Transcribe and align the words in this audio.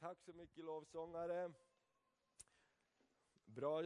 Tack 0.00 0.18
så 0.26 0.32
mycket 0.32 0.64
lovsångare. 0.64 1.50
Bra. 3.44 3.82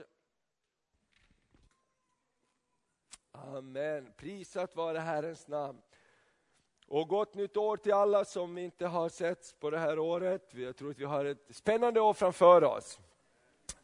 Amen. 3.32 4.12
Prisat 4.16 4.76
vare 4.76 4.98
Herrens 4.98 5.48
namn. 5.48 5.78
Och 6.86 7.08
gott 7.08 7.34
nytt 7.34 7.56
år 7.56 7.76
till 7.76 7.92
alla 7.92 8.24
som 8.24 8.58
inte 8.58 8.86
har 8.86 9.08
setts 9.08 9.52
på 9.52 9.70
det 9.70 9.78
här 9.78 9.98
året. 9.98 10.50
Jag 10.54 10.76
tror 10.76 10.90
att 10.90 10.98
vi 10.98 11.04
har 11.04 11.24
ett 11.24 11.46
spännande 11.50 12.00
år 12.00 12.12
framför 12.12 12.64
oss. 12.64 12.98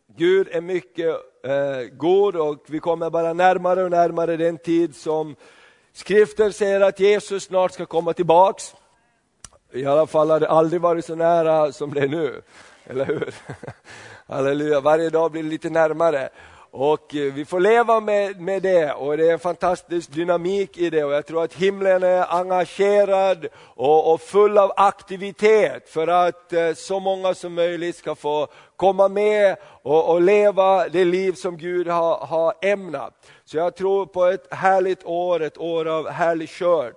Gud 0.06 0.48
är 0.48 0.60
mycket 0.60 1.44
eh, 1.44 1.96
god 1.96 2.36
och 2.36 2.64
vi 2.68 2.80
kommer 2.80 3.10
bara 3.10 3.32
närmare 3.32 3.84
och 3.84 3.90
närmare 3.90 4.36
den 4.36 4.58
tid 4.58 4.96
som 4.96 5.36
skriften 5.92 6.52
säger 6.52 6.80
att 6.80 7.00
Jesus 7.00 7.44
snart 7.44 7.72
ska 7.72 7.86
komma 7.86 8.12
tillbaks. 8.12 8.74
I 9.72 9.86
alla 9.86 10.06
fall 10.06 10.30
har 10.30 10.40
det 10.40 10.48
aldrig 10.48 10.80
varit 10.80 11.04
så 11.04 11.14
nära 11.14 11.72
som 11.72 11.94
det 11.94 12.00
är 12.00 12.08
nu, 12.08 12.42
eller 12.84 13.04
hur? 13.04 13.34
Halleluja, 14.26 14.80
varje 14.80 15.10
dag 15.10 15.30
blir 15.30 15.42
det 15.42 15.48
lite 15.48 15.70
närmare. 15.70 16.28
Och 16.72 17.14
eh, 17.14 17.32
vi 17.32 17.44
får 17.44 17.60
leva 17.60 18.00
med, 18.00 18.40
med 18.40 18.62
det 18.62 18.92
och 18.92 19.16
det 19.16 19.28
är 19.28 19.32
en 19.32 19.38
fantastisk 19.38 20.10
dynamik 20.10 20.78
i 20.78 20.90
det 20.90 21.04
och 21.04 21.12
jag 21.12 21.26
tror 21.26 21.44
att 21.44 21.54
himlen 21.54 22.02
är 22.02 22.34
engagerad 22.38 23.46
och, 23.56 24.12
och 24.12 24.20
full 24.20 24.58
av 24.58 24.72
aktivitet 24.76 25.88
för 25.88 26.08
att 26.08 26.52
eh, 26.52 26.72
så 26.72 27.00
många 27.00 27.34
som 27.34 27.54
möjligt 27.54 27.96
ska 27.96 28.14
få 28.14 28.48
komma 28.76 29.08
med 29.08 29.56
och, 29.82 30.12
och 30.12 30.20
leva 30.20 30.88
det 30.88 31.04
liv 31.04 31.32
som 31.32 31.56
Gud 31.56 31.88
har, 31.88 32.18
har 32.18 32.54
ämnat. 32.62 33.12
Så 33.44 33.56
jag 33.56 33.76
tror 33.76 34.06
på 34.06 34.24
ett 34.24 34.54
härligt 34.54 35.04
år, 35.04 35.42
ett 35.42 35.58
år 35.58 35.88
av 35.88 36.08
härlig 36.08 36.50
skörd. 36.50 36.94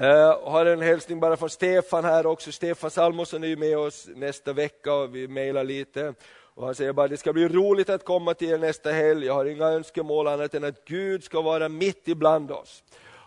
Jag 0.00 0.38
har 0.38 0.66
en 0.66 0.82
hälsning 0.82 1.20
bara 1.20 1.36
från 1.36 1.50
Stefan 1.50 2.04
här 2.04 2.26
också. 2.26 2.52
Stefan 2.52 2.90
Salmosson 2.90 3.44
är 3.44 3.56
med 3.56 3.78
oss 3.78 4.08
nästa 4.14 4.52
vecka 4.52 4.94
och 4.94 5.14
vi 5.14 5.28
mejlar 5.28 5.64
lite. 5.64 6.14
Och 6.54 6.66
han 6.66 6.74
säger 6.74 6.92
bara 6.92 7.08
det 7.08 7.16
ska 7.16 7.32
bli 7.32 7.48
roligt 7.48 7.90
att 7.90 8.04
komma 8.04 8.34
till 8.34 8.50
er 8.50 8.58
nästa 8.58 8.90
helg. 8.90 9.26
Jag 9.26 9.34
har 9.34 9.44
inga 9.44 9.66
önskemål 9.66 10.26
annat 10.26 10.54
än 10.54 10.64
att 10.64 10.84
Gud 10.84 11.24
ska 11.24 11.40
vara 11.40 11.68
mitt 11.68 12.08
ibland 12.08 12.50
oss. 12.50 12.82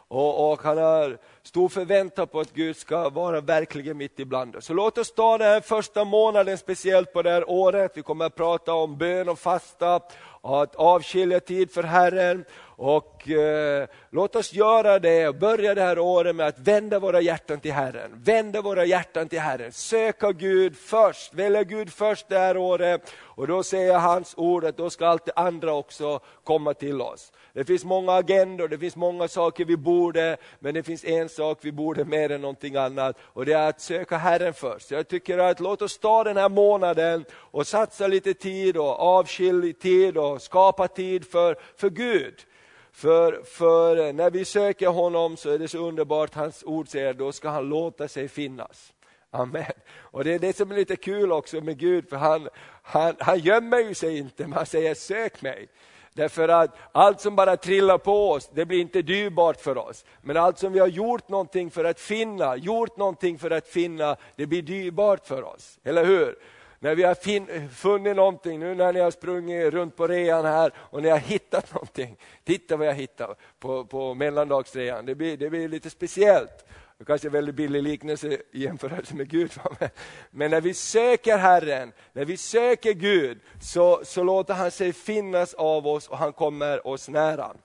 Och, 0.08 0.52
och, 0.52 0.61
han 0.64 0.77
har 0.77 1.17
stor 1.44 1.69
förväntan 1.69 2.27
på 2.27 2.39
att 2.39 2.53
Gud 2.53 2.75
ska 2.75 3.09
vara 3.09 3.42
verkligen 3.42 3.97
mitt 3.97 4.19
ibland 4.19 4.55
oss. 4.55 4.66
Så 4.66 4.73
låt 4.73 4.97
oss 4.97 5.11
ta 5.11 5.38
den 5.38 5.47
här 5.47 5.61
första 5.61 6.03
månaden 6.03 6.58
speciellt 6.58 7.14
på 7.14 7.22
det 7.22 7.30
här 7.30 7.49
året. 7.49 7.92
Vi 7.95 8.02
kommer 8.02 8.25
att 8.25 8.36
prata 8.36 8.73
om 8.73 8.97
bön 8.97 9.30
och 9.30 9.39
fasta, 9.39 10.02
att 10.42 10.75
avskilja 10.75 11.39
tid 11.39 11.72
för 11.72 11.83
Herren 11.83 12.45
och 12.83 13.29
eh, 13.29 13.87
låt 14.09 14.35
oss 14.35 14.53
göra 14.53 14.99
det 14.99 15.27
och 15.27 15.35
börja 15.35 15.75
det 15.75 15.81
här 15.81 15.99
året 15.99 16.35
med 16.35 16.47
att 16.47 16.59
vända 16.59 16.99
våra 16.99 17.21
hjärtan 17.21 17.59
till 17.59 17.73
Herren. 17.73 18.11
Vända 18.23 18.61
våra 18.61 18.85
hjärtan 18.85 19.27
till 19.27 19.39
Herren, 19.39 19.71
söka 19.71 20.31
Gud 20.31 20.77
först, 20.77 21.33
välja 21.33 21.63
Gud 21.63 21.93
först 21.93 22.29
det 22.29 22.39
här 22.39 22.57
året. 22.57 23.13
Och 23.19 23.47
då 23.47 23.63
säger 23.63 23.97
hans 23.97 24.33
ord 24.37 24.65
att 24.65 24.77
då 24.77 24.89
ska 24.89 25.07
allt 25.07 25.25
det 25.25 25.31
andra 25.35 25.73
också 25.73 26.19
komma 26.43 26.73
till 26.73 27.02
oss. 27.02 27.31
Det 27.53 27.65
finns 27.65 27.85
många 27.85 28.11
agendor, 28.11 28.67
det 28.67 28.77
finns 28.77 28.95
många 28.95 29.27
saker 29.27 29.65
vi 29.65 29.77
borde, 29.77 30.37
men 30.59 30.73
det 30.73 30.83
finns 30.83 31.05
en 31.05 31.29
sak 31.29 31.57
vi 31.61 31.71
borde 31.71 32.05
mer 32.05 32.31
än 32.31 32.41
någonting 32.41 32.75
annat 32.75 33.17
och 33.21 33.45
det 33.45 33.53
är 33.53 33.69
att 33.69 33.81
söka 33.81 34.17
Herren 34.17 34.53
först. 34.53 34.91
Jag 34.91 35.07
tycker 35.07 35.37
att 35.37 35.59
låt 35.59 35.81
oss 35.81 35.97
ta 35.97 36.23
den 36.23 36.37
här 36.37 36.49
månaden 36.49 37.25
och 37.31 37.67
satsa 37.67 38.07
lite 38.07 38.33
tid 38.33 38.77
och 38.77 38.99
avskilj 38.99 39.73
tid 39.73 40.17
och 40.17 40.41
skapa 40.41 40.87
tid 40.87 41.27
för, 41.27 41.57
för 41.75 41.89
Gud. 41.89 42.45
För, 42.92 43.44
för 43.44 44.14
när 44.14 44.31
vi 44.31 44.45
söker 44.45 44.88
honom 44.88 45.38
så 45.38 45.50
är 45.50 45.59
det 45.59 45.67
så 45.67 45.78
underbart, 45.78 46.36
hans 46.36 46.64
ord 46.64 46.88
säger 46.88 47.14
då 47.14 47.31
ska 47.31 47.50
han 47.50 47.70
låta 47.70 48.08
sig 48.08 48.28
finnas. 48.28 48.94
Amen. 49.31 49.72
Och 50.00 50.23
det 50.23 50.33
är 50.33 50.39
det 50.39 50.56
som 50.56 50.72
är 50.72 50.75
lite 50.75 50.95
kul 50.95 51.31
också 51.31 51.61
med 51.61 51.78
Gud, 51.78 52.09
för 52.09 52.17
han, 52.17 52.50
han, 52.83 53.16
han 53.20 53.39
gömmer 53.39 53.80
ju 53.80 53.94
sig 53.94 54.17
inte, 54.17 54.44
men 54.44 54.53
han 54.53 54.66
säger 54.66 54.94
sök 54.94 55.42
mig. 55.42 55.67
Därför 56.14 56.48
att 56.48 56.78
allt 56.92 57.22
som 57.22 57.36
bara 57.36 57.58
trillar 57.58 57.98
på 57.98 58.32
oss, 58.32 58.49
det 58.54 58.65
blir 58.65 58.82
inte 58.82 59.02
dyrbart 59.02 59.61
för 59.61 59.77
oss. 59.77 60.05
Men 60.21 60.38
allt 60.38 60.58
som 60.60 60.73
vi 60.73 60.80
har 60.80 60.88
gjort 60.88 61.30
någonting 61.30 61.71
för 61.71 61.83
att 61.83 61.99
finna, 61.99 62.55
gjort 62.55 62.98
någonting 62.98 63.39
för 63.39 63.52
att 63.52 63.67
finna, 63.67 64.15
det 64.36 64.45
blir 64.45 64.61
dyrbart 64.61 65.27
för 65.27 65.44
oss. 65.44 65.80
Eller 65.83 66.05
hur? 66.05 66.36
När 66.83 66.95
vi 66.95 67.03
har 67.03 67.15
fin, 67.15 67.69
funnit 67.69 68.15
någonting, 68.15 68.59
nu 68.59 68.75
när 68.75 68.93
ni 68.93 68.99
har 68.99 69.11
sprungit 69.11 69.73
runt 69.73 69.95
på 69.95 70.08
rean 70.08 70.45
här 70.45 70.73
och 70.77 71.02
ni 71.02 71.09
har 71.09 71.17
hittat 71.17 71.73
någonting. 71.73 72.17
Titta 72.43 72.77
vad 72.77 72.87
jag 72.87 72.93
hittade 72.93 73.36
på, 73.59 73.86
på 73.86 74.14
mellandagsrean, 74.14 75.05
det 75.05 75.15
blir, 75.15 75.37
det 75.37 75.49
blir 75.49 75.67
lite 75.67 75.89
speciellt. 75.89 76.65
Det 76.97 77.05
kanske 77.05 77.27
är 77.27 77.30
en 77.30 77.33
väldigt 77.33 77.55
billig 77.55 77.83
liknelse 77.83 78.27
i 78.52 78.64
jämförelse 78.64 79.15
med 79.15 79.30
Gud. 79.30 79.52
Men 80.31 80.52
när 80.52 80.61
vi 80.61 80.73
söker 80.73 81.37
Herren, 81.37 81.93
när 82.14 82.25
vi 82.25 82.37
söker 82.37 82.93
Gud, 82.93 83.39
så, 83.61 84.02
så 84.03 84.23
låter 84.23 84.53
han 84.53 84.71
sig 84.71 84.93
finnas 84.93 85.53
av 85.53 85.87
oss 85.87 86.08
och 86.08 86.17
han 86.17 86.33
kommer 86.33 86.87
oss 86.87 87.09
nära. 87.09 87.55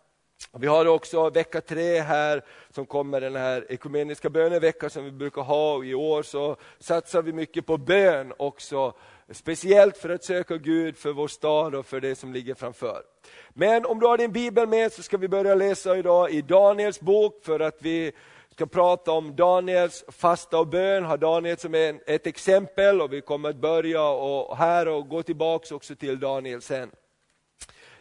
Vi 0.59 0.67
har 0.67 0.87
också 0.87 1.31
vecka 1.31 1.61
tre 1.61 2.01
här 2.01 2.45
som 2.71 2.87
kommer 2.87 3.21
den 3.21 3.37
här 3.37 3.67
ekumeniska 3.69 4.31
böneveckan 4.31 4.91
som 4.91 5.05
vi 5.05 5.11
brukar 5.11 5.43
ha. 5.43 5.85
I 5.85 5.95
år 5.95 6.23
så 6.23 6.57
satsar 6.79 7.23
vi 7.23 7.33
mycket 7.33 7.67
på 7.67 7.77
bön 7.77 8.33
också. 8.37 8.95
Speciellt 9.31 9.97
för 9.97 10.09
att 10.09 10.25
söka 10.25 10.57
Gud 10.57 10.97
för 10.97 11.13
vår 11.13 11.29
stad 11.29 11.75
och 11.75 11.87
för 11.87 12.01
det 12.01 12.15
som 12.15 12.33
ligger 12.33 12.55
framför. 12.55 13.03
Men 13.49 13.87
om 13.87 14.01
du 14.01 14.07
har 14.07 14.19
din 14.19 14.33
bibel 14.33 14.69
med 14.69 14.93
så 14.93 15.03
ska 15.03 15.17
vi 15.17 15.29
börja 15.29 15.55
läsa 15.55 15.97
idag 15.97 16.31
i 16.31 16.43
Daniels 16.43 17.01
bok 17.01 17.45
för 17.45 17.61
att 17.61 17.77
vi 17.79 18.13
ska 18.51 18.67
prata 18.67 19.13
om 19.13 19.37
Daniels 19.37 20.05
fasta 20.09 20.59
och 20.59 20.67
bön, 20.67 21.05
har 21.05 21.17
Daniel 21.17 21.59
som 21.59 21.75
ett 22.07 22.27
exempel 22.27 23.01
och 23.01 23.13
vi 23.13 23.21
kommer 23.21 23.49
att 23.49 23.57
börja 23.57 24.09
och 24.09 24.57
här 24.57 24.89
och 24.89 25.09
gå 25.09 25.23
tillbaks 25.23 25.73
också 25.73 25.95
till 25.95 26.21
Daniel 26.21 26.63
sen. 26.63 26.91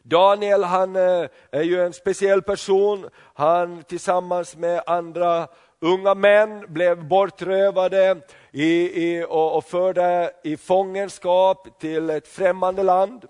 Daniel 0.08 0.64
han 0.64 0.96
eh, 0.96 1.28
är 1.52 1.62
ju 1.62 1.82
en 1.82 1.94
speciell 1.94 2.42
person, 2.42 3.10
han 3.34 3.84
tillsammans 3.84 4.56
med 4.56 4.84
andra 4.86 5.48
unga 5.80 6.16
män 6.16 6.66
blev 6.68 7.08
bortrövade 7.08 8.22
i, 8.52 9.04
i, 9.04 9.26
och, 9.30 9.58
och 9.58 9.64
förda 9.64 10.30
i 10.44 10.58
fångenskap 10.58 11.80
till 11.80 12.10
ett 12.10 12.28
främmande 12.28 12.84
land. 12.84 13.26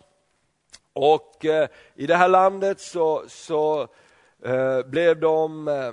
Och 0.93 1.45
eh, 1.45 1.67
i 1.95 2.07
det 2.07 2.15
här 2.15 2.27
landet 2.27 2.79
så, 2.79 3.23
så 3.27 3.87
eh, 4.45 4.81
blev 4.85 5.19
de, 5.19 5.67
eh, 5.67 5.91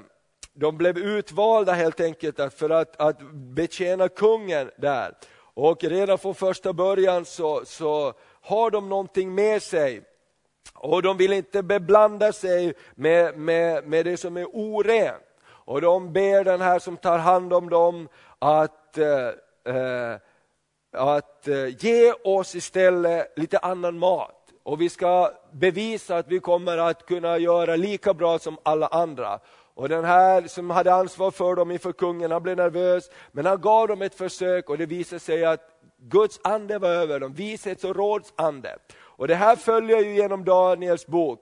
de 0.55 0.79
blev 0.79 0.99
utvalda 0.99 1.73
helt 1.73 2.01
enkelt 2.01 2.55
för 2.55 2.71
att, 2.71 3.01
att 3.01 3.21
betjäna 3.33 4.09
kungen 4.09 4.71
där. 4.77 5.15
Och 5.55 5.85
redan 5.85 6.19
från 6.19 6.35
första 6.35 6.73
början 6.73 7.25
så, 7.25 7.63
så 7.65 8.13
har 8.43 8.71
de 8.71 8.89
någonting 8.89 9.35
med 9.35 9.63
sig 9.63 10.03
och 10.83 11.03
de 11.03 11.17
vill 11.17 11.33
inte 11.33 11.63
beblanda 11.63 12.33
sig 12.33 12.75
med, 12.95 13.39
med, 13.39 13.87
med 13.87 14.05
det 14.05 14.17
som 14.17 14.37
är 14.37 14.47
orent. 14.53 15.23
Och 15.45 15.81
de 15.81 16.13
ber 16.13 16.45
den 16.45 16.61
här 16.61 16.79
som 16.79 16.97
tar 16.97 17.19
hand 17.19 17.53
om 17.53 17.71
dem 17.71 18.09
att, 18.39 18.99
eh, 18.99 19.75
eh 19.75 20.17
att 20.93 21.49
eh, 21.49 21.85
ge 21.85 22.13
oss 22.13 22.55
istället 22.55 23.33
lite 23.37 23.59
annan 23.59 23.99
mat. 23.99 24.39
Och 24.63 24.81
vi 24.81 24.89
ska 24.89 25.33
bevisa 25.53 26.17
att 26.17 26.29
vi 26.29 26.41
kommer 26.41 26.79
att 26.79 27.07
kunna 27.07 27.39
göra 27.39 27.77
lika 27.77 28.15
bra 28.15 28.39
som 28.39 28.59
alla 28.63 28.87
andra. 28.87 29.41
Och 29.75 29.89
den 29.89 30.05
här 30.05 30.47
som 30.47 30.71
hade 30.71 30.95
ansvar 30.95 31.31
för 31.31 31.55
dem 31.55 31.71
inför 31.71 31.93
kungen, 31.93 32.31
han 32.31 32.43
blev 32.43 32.57
nervös, 32.57 33.11
men 33.33 33.47
han 33.47 33.61
gav 33.61 33.89
dem 33.89 34.03
ett 34.03 34.15
försök 34.15 34.71
och 34.71 34.79
det 34.79 34.87
visade 34.87 35.21
sig 35.21 35.45
att 35.45 35.61
Guds 35.99 36.41
ande 36.45 36.79
var 36.79 36.89
över 36.89 37.21
dem, 37.21 37.33
vishets 37.33 37.85
och 37.85 37.97
råds 37.97 38.33
ande. 38.37 38.79
Och 39.23 39.29
det 39.29 39.35
här 39.35 39.57
följer 39.57 40.01
ju 40.01 40.15
genom 40.15 40.45
Daniels 40.45 41.07
bok. 41.07 41.41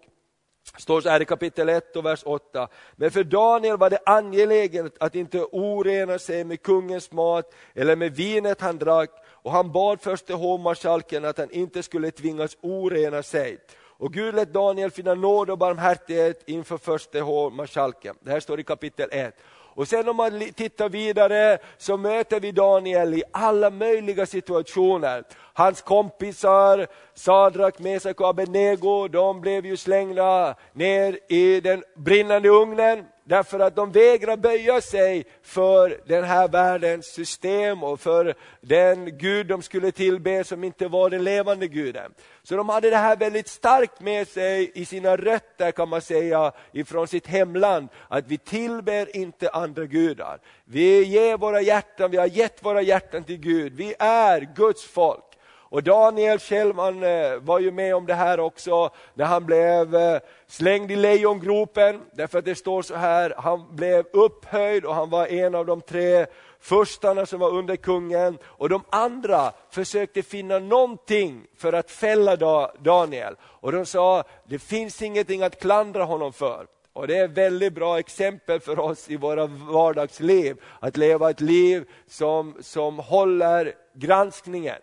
Det 0.75 0.83
står 0.83 1.01
så 1.01 1.09
här 1.09 1.23
i 1.23 1.25
kapitel 1.25 1.69
1 1.69 1.97
och 1.97 2.05
vers 2.05 2.23
8. 2.25 2.69
Men 2.97 3.11
för 3.11 3.25
Daniel 3.25 3.77
var 3.77 3.91
det 3.91 3.99
angeläget 4.07 5.03
att 5.03 5.15
inte 5.15 5.43
orena 5.43 6.19
sig 6.19 6.45
med 6.45 6.63
kungens 6.63 7.13
mat 7.13 7.55
eller 7.75 7.97
med 7.97 8.17
vinet 8.17 8.61
han 8.61 8.79
drack 8.79 9.11
och 9.29 9.53
han 9.53 9.73
bad 9.73 10.01
förste 10.01 10.35
hovmarskalken 10.35 11.25
att 11.25 11.39
han 11.39 11.51
inte 11.51 11.83
skulle 11.83 12.11
tvingas 12.11 12.57
orena 12.61 13.23
sig. 13.23 13.59
Och 14.01 14.13
Gud 14.13 14.35
lät 14.35 14.53
Daniel 14.53 14.91
finna 14.91 15.15
nåd 15.15 15.51
och 15.51 15.59
barmhärtighet 15.59 16.43
inför 16.47 16.79
förste 16.79 17.21
hovmarskalken. 17.21 18.17
Det 18.21 18.31
här 18.31 18.41
står 18.41 18.61
i 18.61 18.65
kapitel 18.65 19.09
1. 19.13 19.35
Och 19.75 19.89
sen 19.89 20.09
om 20.09 20.17
man 20.17 20.41
tittar 20.41 20.89
vidare 20.89 21.59
så 21.79 21.97
möter 21.97 22.41
vi 22.41 22.53
Daniel 22.53 23.15
i 23.15 23.23
alla 23.33 23.71
möjliga 23.71 24.27
situationer. 24.27 25.25
Hans 25.53 25.83
kompisar, 25.83 26.87
Sadrak, 27.15 27.79
Mesak 27.79 28.21
och 28.21 28.29
Abednego, 28.29 29.09
de 29.09 29.41
blev 29.41 29.67
ju 29.67 29.77
slängda 29.77 30.55
ner 30.73 31.19
i 31.29 31.61
den 31.61 31.85
brinnande 31.97 32.49
ugnen 32.49 33.05
Därför 33.31 33.61
att 33.61 33.77
de 33.77 33.93
vägrar 33.93 34.37
böja 34.37 34.81
sig 34.81 35.25
för 35.43 36.01
den 36.07 36.25
här 36.25 36.49
världens 36.49 37.07
system 37.07 37.83
och 37.83 38.01
för 38.01 38.35
den 38.61 39.19
Gud 39.19 39.47
de 39.47 39.63
skulle 39.63 39.93
tillbe 39.93 40.45
som 40.45 40.65
inte 40.65 40.89
var 40.89 41.11
den 41.11 41.25
levande 41.25 41.67
guden. 41.69 42.13
Så 42.43 42.57
de 42.57 42.69
hade 42.69 42.91
det 42.91 42.97
här 42.97 43.17
väldigt 43.17 43.49
starkt 43.49 44.01
med 44.01 44.29
sig 44.29 44.73
i 44.75 44.85
sina 44.85 45.17
rötter 45.17 45.73
kan 45.73 45.89
man 45.89 46.01
säga, 46.01 46.53
ifrån 46.73 47.09
sitt 47.09 47.27
hemland, 47.27 47.89
att 48.09 48.27
vi 48.27 48.39
tillber 48.39 49.17
inte 49.17 49.51
andra 49.51 49.85
gudar. 49.85 50.39
Vi 50.65 51.05
ger 51.05 51.37
våra 51.37 51.61
hjärtan, 51.61 52.11
vi 52.11 52.17
har 52.17 52.27
gett 52.27 52.65
våra 52.65 52.83
hjärtan 52.83 53.25
till 53.25 53.39
Gud, 53.39 53.73
vi 53.73 53.95
är 53.99 54.49
Guds 54.57 54.85
folk. 54.85 55.30
Och 55.71 55.83
Daniel 55.83 56.39
själv 56.39 56.79
eh, 56.79 57.39
var 57.41 57.59
ju 57.59 57.71
med 57.71 57.95
om 57.95 58.07
det 58.07 58.15
här 58.15 58.41
också 58.41 58.91
när 59.15 59.25
han 59.25 59.47
blev 59.47 59.95
eh, 59.95 60.21
slängd 60.47 60.91
i 60.91 60.97
lejongropen. 60.97 62.01
Därför 62.13 62.39
att 62.39 62.45
det 62.45 62.55
står 62.55 62.83
så 62.83 62.95
här, 62.95 63.35
han 63.37 63.77
blev 63.77 64.07
upphöjd 64.13 64.85
och 64.85 64.95
han 64.95 65.11
var 65.11 65.27
en 65.27 65.55
av 65.55 65.67
de 65.67 65.81
tre 65.81 66.27
förstarna 66.61 67.27
som 67.27 67.41
var 67.41 67.51
under 67.51 67.77
kungen. 67.77 68.39
Och 68.45 68.69
de 68.69 68.83
andra 68.91 69.53
försökte 69.71 70.23
finna 70.23 70.59
någonting 70.59 71.47
för 71.57 71.73
att 71.73 71.91
fälla 71.91 72.37
Daniel. 72.79 73.37
Och 73.43 73.73
de 73.73 73.87
sa, 73.87 74.25
det 74.49 74.59
finns 74.59 75.03
ingenting 75.03 75.43
att 75.43 75.61
klandra 75.61 76.05
honom 76.05 76.33
för. 76.33 76.67
Och 76.93 77.07
Det 77.07 77.17
är 77.17 77.25
ett 77.25 77.31
väldigt 77.31 77.73
bra 77.73 77.99
exempel 77.99 78.61
för 78.61 78.79
oss 78.79 79.11
i 79.11 79.17
våra 79.17 79.47
vardagsliv, 79.47 80.57
att 80.81 80.97
leva 80.97 81.31
ett 81.31 81.41
liv 81.41 81.85
som, 82.07 82.57
som 82.61 82.99
håller 82.99 83.73
granskningen. 83.95 84.83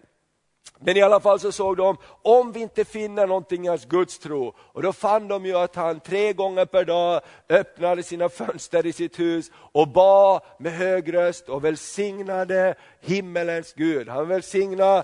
Men 0.80 0.98
i 0.98 1.02
alla 1.02 1.20
fall 1.20 1.40
så 1.40 1.52
såg 1.52 1.78
de, 1.78 1.98
om 2.22 2.52
vi 2.52 2.60
inte 2.60 2.86
finner 2.86 3.28
någonting 3.28 3.66
i 3.66 3.68
hans 3.68 3.86
gudstro, 3.86 4.56
och 4.58 4.82
då 4.82 4.94
fann 4.94 5.28
de 5.28 5.46
ju 5.46 5.58
att 5.58 5.76
han 5.76 6.00
tre 6.00 6.34
gånger 6.34 6.66
per 6.66 6.86
dag 6.86 7.22
öppnade 7.50 8.04
sina 8.04 8.30
fönster 8.30 8.86
i 8.86 8.94
sitt 8.94 9.20
hus 9.20 9.52
och 9.72 9.88
bad 9.88 10.42
med 10.58 10.72
hög 10.72 11.14
röst 11.14 11.50
och 11.50 11.66
välsignade 11.66 12.76
himmelens 13.02 13.74
Gud. 13.74 14.10
Han 14.10 14.28
välsignade 14.28 15.04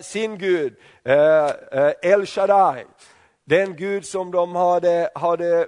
sin 0.00 0.38
Gud, 0.38 0.76
eh, 1.04 1.46
eh, 1.72 1.92
El 2.02 2.26
Shaddai. 2.26 2.84
Den 3.46 3.76
Gud 3.76 4.06
som 4.06 4.30
de 4.30 4.54
hade, 4.54 5.10
hade 5.14 5.66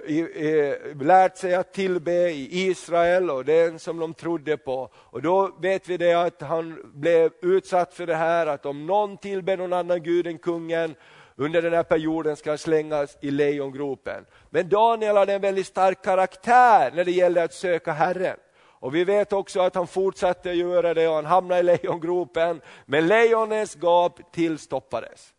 lärt 1.01 1.37
sig 1.37 1.55
att 1.55 1.73
tillbe 1.73 2.11
i 2.11 2.67
Israel 2.67 3.29
och 3.29 3.45
den 3.45 3.79
som 3.79 3.99
de 3.99 4.13
trodde 4.13 4.57
på. 4.57 4.89
Och 4.93 5.21
då 5.21 5.51
vet 5.61 5.89
vi 5.89 5.97
det 5.97 6.13
att 6.13 6.41
han 6.41 6.91
blev 6.93 7.31
utsatt 7.41 7.93
för 7.93 8.05
det 8.05 8.15
här 8.15 8.47
att 8.47 8.65
om 8.65 8.85
någon 8.85 9.17
tillber 9.17 9.57
någon 9.57 9.73
annan 9.73 10.03
Gud 10.03 10.27
än 10.27 10.37
kungen 10.37 10.95
under 11.35 11.61
den 11.61 11.73
här 11.73 11.83
perioden 11.83 12.35
ska 12.35 12.51
han 12.51 12.57
slängas 12.57 13.17
i 13.21 13.31
lejongropen. 13.31 14.25
Men 14.49 14.69
Daniel 14.69 15.17
hade 15.17 15.33
en 15.33 15.41
väldigt 15.41 15.67
stark 15.67 16.03
karaktär 16.03 16.91
när 16.95 17.05
det 17.05 17.11
gällde 17.11 17.43
att 17.43 17.53
söka 17.53 17.91
Herren. 17.91 18.37
Och 18.79 18.95
vi 18.95 19.03
vet 19.03 19.33
också 19.33 19.61
att 19.61 19.75
han 19.75 19.87
fortsatte 19.87 20.51
göra 20.51 20.93
det 20.93 21.07
och 21.07 21.15
han 21.15 21.25
hamnade 21.25 21.59
i 21.59 21.63
lejongropen. 21.63 22.61
Men 22.85 23.07
lejonens 23.07 23.75
gap 23.75 24.33
tillstoppades. 24.33 25.33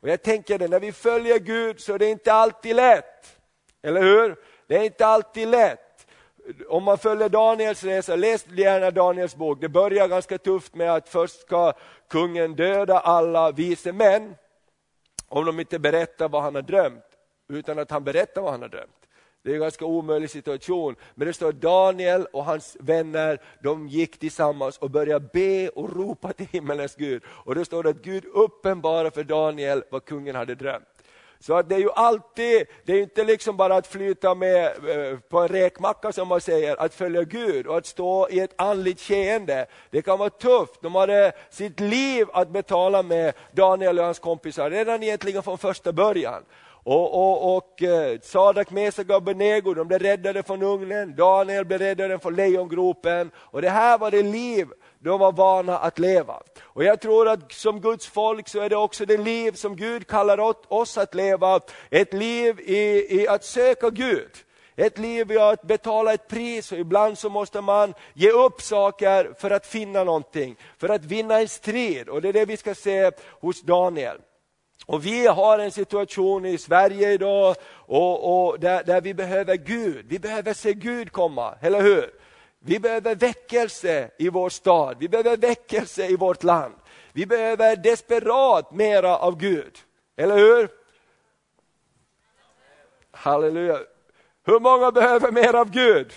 Och 0.00 0.08
jag 0.08 0.22
tänker 0.22 0.58
det, 0.58 0.68
när 0.68 0.80
vi 0.80 0.92
följer 0.92 1.38
Gud 1.38 1.80
så 1.80 1.94
är 1.94 1.98
det 1.98 2.10
inte 2.10 2.32
alltid 2.32 2.76
lätt. 2.76 3.38
Eller 3.82 4.02
hur? 4.02 4.36
Det 4.66 4.76
är 4.76 4.84
inte 4.84 5.06
alltid 5.06 5.48
lätt. 5.48 6.06
Om 6.68 6.84
man 6.84 6.98
följer 6.98 7.28
Daniels 7.28 7.84
resa, 7.84 8.16
läs 8.16 8.46
gärna 8.48 8.90
Daniels 8.90 9.36
bok. 9.36 9.60
Det 9.60 9.68
börjar 9.68 10.08
ganska 10.08 10.38
tufft 10.38 10.74
med 10.74 10.94
att 10.94 11.08
först 11.08 11.40
ska 11.40 11.72
kungen 12.08 12.56
döda 12.56 12.98
alla 12.98 13.52
vise 13.52 13.92
män, 13.92 14.34
om 15.28 15.44
de 15.44 15.60
inte 15.60 15.78
berättar 15.78 16.28
vad 16.28 16.42
han 16.42 16.54
har 16.54 16.62
drömt, 16.62 17.04
utan 17.48 17.78
att 17.78 17.90
han 17.90 18.04
berättar 18.04 18.42
vad 18.42 18.50
han 18.50 18.62
har 18.62 18.68
drömt. 18.68 18.99
Det 19.42 19.50
är 19.50 19.54
en 19.54 19.60
ganska 19.60 19.84
omöjlig 19.84 20.30
situation. 20.30 20.96
Men 21.14 21.26
det 21.26 21.32
står 21.32 21.52
Daniel 21.52 22.26
och 22.32 22.44
hans 22.44 22.76
vänner, 22.80 23.40
de 23.62 23.88
gick 23.88 24.18
tillsammans 24.18 24.78
och 24.78 24.90
började 24.90 25.28
be 25.32 25.68
och 25.68 25.96
ropa 25.96 26.32
till 26.32 26.46
himmelens 26.46 26.96
Gud. 26.96 27.22
Och 27.26 27.54
då 27.54 27.64
står 27.64 27.82
det 27.82 27.90
att 27.90 28.02
Gud 28.02 28.24
uppenbarade 28.24 29.10
för 29.10 29.24
Daniel 29.24 29.82
vad 29.90 30.04
kungen 30.04 30.36
hade 30.36 30.54
drömt. 30.54 30.84
Så 31.42 31.54
att 31.54 31.68
det 31.68 31.74
är 31.74 31.78
ju 31.78 31.90
alltid, 31.90 32.66
det 32.84 32.92
är 32.92 33.02
inte 33.02 33.24
liksom 33.24 33.56
bara 33.56 33.76
att 33.76 33.86
flyta 33.86 34.34
med 34.34 34.66
eh, 34.66 35.18
på 35.18 35.38
en 35.38 35.48
räkmacka 35.48 36.12
som 36.12 36.28
man 36.28 36.40
säger, 36.40 36.80
att 36.80 36.94
följa 36.94 37.22
Gud 37.22 37.66
och 37.66 37.76
att 37.76 37.86
stå 37.86 38.28
i 38.30 38.40
ett 38.40 38.54
andligt 38.56 39.00
skeende. 39.00 39.66
Det 39.90 40.02
kan 40.02 40.18
vara 40.18 40.30
tufft, 40.30 40.82
de 40.82 40.94
hade 40.94 41.32
sitt 41.50 41.80
liv 41.80 42.26
att 42.32 42.48
betala 42.48 43.02
med 43.02 43.34
Daniel 43.52 43.98
och 43.98 44.04
hans 44.04 44.18
kompisar 44.18 44.70
redan 44.70 45.02
egentligen 45.02 45.42
från 45.42 45.58
första 45.58 45.92
början. 45.92 46.42
Och, 46.82 47.14
och, 47.14 47.56
och 47.56 47.82
eh, 47.82 48.20
Sadak, 48.22 48.70
Mesak 48.70 49.08
och 49.08 49.16
Abednego, 49.16 49.74
de 49.74 49.88
blev 49.88 50.00
räddade 50.00 50.42
från 50.42 50.62
ugnen, 50.62 51.16
Daniel 51.16 51.64
blev 51.64 51.78
räddad 51.78 52.22
från 52.22 52.34
lejongropen. 52.34 53.30
Och 53.36 53.62
det 53.62 53.70
här 53.70 53.98
var 53.98 54.10
det 54.10 54.22
liv 54.22 54.68
de 54.98 55.20
var 55.20 55.32
vana 55.32 55.78
att 55.78 55.98
leva. 55.98 56.42
Och 56.60 56.84
jag 56.84 57.00
tror 57.00 57.28
att 57.28 57.52
som 57.52 57.80
Guds 57.80 58.06
folk 58.06 58.48
så 58.48 58.60
är 58.60 58.68
det 58.68 58.76
också 58.76 59.06
det 59.06 59.16
liv 59.16 59.52
som 59.52 59.76
Gud 59.76 60.06
kallar 60.06 60.54
oss 60.72 60.98
att 60.98 61.14
leva, 61.14 61.60
ett 61.90 62.12
liv 62.12 62.60
i, 62.60 63.06
i 63.20 63.28
att 63.28 63.44
söka 63.44 63.90
Gud. 63.90 64.30
Ett 64.76 64.98
liv 64.98 65.32
i 65.32 65.38
att 65.38 65.62
betala 65.62 66.14
ett 66.14 66.28
pris 66.28 66.72
och 66.72 66.78
ibland 66.78 67.18
så 67.18 67.30
måste 67.30 67.60
man 67.60 67.94
ge 68.14 68.30
upp 68.30 68.62
saker 68.62 69.34
för 69.38 69.50
att 69.50 69.66
finna 69.66 70.04
någonting, 70.04 70.56
för 70.78 70.88
att 70.88 71.04
vinna 71.04 71.40
en 71.40 71.48
strid. 71.48 72.08
Och 72.08 72.22
det 72.22 72.28
är 72.28 72.32
det 72.32 72.44
vi 72.44 72.56
ska 72.56 72.74
se 72.74 73.10
hos 73.40 73.62
Daniel. 73.62 74.16
Och 74.86 75.06
vi 75.06 75.26
har 75.26 75.58
en 75.58 75.72
situation 75.72 76.46
i 76.46 76.58
Sverige 76.58 77.12
idag 77.12 77.56
och, 77.72 78.48
och 78.48 78.60
där, 78.60 78.84
där, 78.84 79.00
vi 79.00 79.14
behöver 79.14 79.56
Gud, 79.56 80.06
vi 80.08 80.18
behöver 80.18 80.54
se 80.54 80.74
Gud 80.74 81.12
komma, 81.12 81.54
eller 81.60 81.82
hur? 81.82 82.10
Vi 82.58 82.78
behöver 82.78 83.14
väckelse 83.14 84.10
i 84.18 84.28
vår 84.28 84.48
stad, 84.48 84.96
vi 85.00 85.08
behöver 85.08 85.36
väckelse 85.36 86.06
i 86.06 86.16
vårt 86.16 86.42
land. 86.42 86.74
Vi 87.12 87.26
behöver 87.26 87.76
desperat 87.76 88.72
mera 88.72 89.18
av 89.18 89.36
Gud, 89.36 89.78
eller 90.16 90.36
hur? 90.36 90.68
Halleluja. 93.10 93.78
Hur 94.44 94.60
många 94.60 94.90
behöver 94.90 95.32
mer 95.32 95.54
av 95.54 95.70
Gud? 95.70 96.12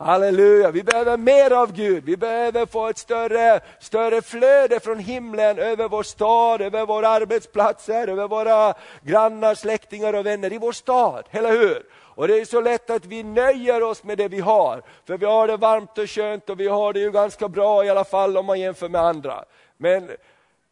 Halleluja, 0.00 0.70
vi 0.70 0.82
behöver 0.82 1.16
mer 1.16 1.50
av 1.50 1.72
Gud. 1.72 2.04
Vi 2.04 2.16
behöver 2.16 2.66
få 2.66 2.88
ett 2.88 2.98
större, 2.98 3.60
större 3.80 4.22
flöde 4.22 4.80
från 4.80 4.98
himlen 4.98 5.58
över 5.58 5.88
vår 5.88 6.02
stad, 6.02 6.60
över 6.60 6.86
våra 6.86 7.08
arbetsplatser, 7.08 8.08
över 8.08 8.28
våra 8.28 8.74
grannar, 9.02 9.54
släktingar 9.54 10.12
och 10.14 10.26
vänner 10.26 10.52
i 10.52 10.58
vår 10.58 10.72
stad. 10.72 11.24
Eller 11.30 11.50
hur? 11.50 11.82
Och 11.92 12.28
det 12.28 12.40
är 12.40 12.44
så 12.44 12.60
lätt 12.60 12.90
att 12.90 13.06
vi 13.06 13.22
nöjer 13.22 13.82
oss 13.82 14.04
med 14.04 14.18
det 14.18 14.28
vi 14.28 14.40
har. 14.40 14.82
För 15.06 15.18
vi 15.18 15.26
har 15.26 15.48
det 15.48 15.56
varmt 15.56 15.98
och 15.98 16.10
skönt 16.10 16.50
och 16.50 16.60
vi 16.60 16.68
har 16.68 16.92
det 16.92 17.00
ju 17.00 17.10
ganska 17.10 17.48
bra 17.48 17.84
i 17.84 17.90
alla 17.90 18.04
fall 18.04 18.36
om 18.36 18.46
man 18.46 18.60
jämför 18.60 18.88
med 18.88 19.00
andra. 19.00 19.44
Men 19.76 20.10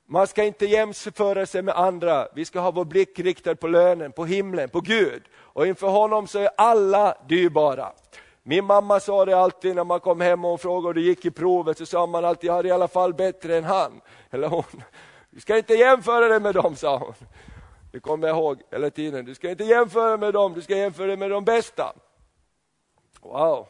man 0.08 0.26
ska 0.26 0.44
inte 0.44 0.66
jämföra 0.66 1.46
sig 1.46 1.62
med 1.62 1.76
andra, 1.76 2.28
vi 2.34 2.44
ska 2.44 2.60
ha 2.60 2.70
vår 2.70 2.84
blick 2.84 3.18
riktad 3.18 3.54
på 3.54 3.68
lönen, 3.68 4.12
på 4.12 4.24
himlen, 4.24 4.68
på 4.68 4.80
Gud. 4.80 5.22
Och 5.36 5.66
inför 5.66 5.88
honom 5.88 6.26
så 6.26 6.38
är 6.38 6.50
alla 6.56 7.16
dyrbara. 7.28 7.92
Min 8.48 8.64
mamma 8.64 9.00
sa 9.00 9.24
det 9.24 9.38
alltid 9.38 9.76
när 9.76 9.84
man 9.84 10.00
kom 10.00 10.20
hem 10.20 10.44
och 10.44 10.60
frågade 10.60 10.88
hur 10.88 10.94
det 10.94 11.00
gick 11.08 11.24
i 11.24 11.30
provet, 11.30 11.78
så 11.78 11.86
sa 11.86 12.06
man 12.06 12.24
alltid, 12.24 12.48
jag 12.48 12.54
har 12.54 12.66
i 12.66 12.70
alla 12.70 12.88
fall 12.88 13.14
bättre 13.14 13.56
än 13.56 13.64
han. 13.64 14.00
Eller 14.30 14.48
hon. 14.48 14.64
Du 15.30 15.40
ska 15.40 15.56
inte 15.56 15.74
jämföra 15.74 16.28
dig 16.28 16.40
med 16.40 16.54
dem, 16.54 16.76
sa 16.76 16.98
hon. 16.98 17.14
Det 17.92 18.00
kommer 18.00 18.28
jag 18.28 18.36
ihåg 18.36 18.62
hela 18.70 18.90
tiden. 18.90 19.24
Du 19.24 19.34
ska 19.34 19.50
inte 19.50 19.64
jämföra 19.64 20.16
med 20.16 20.34
dem, 20.34 20.54
du 20.54 20.62
ska 20.62 20.76
jämföra 20.76 21.06
dig 21.06 21.16
med 21.16 21.30
de 21.30 21.44
bästa. 21.44 21.92
Wow, 23.20 23.66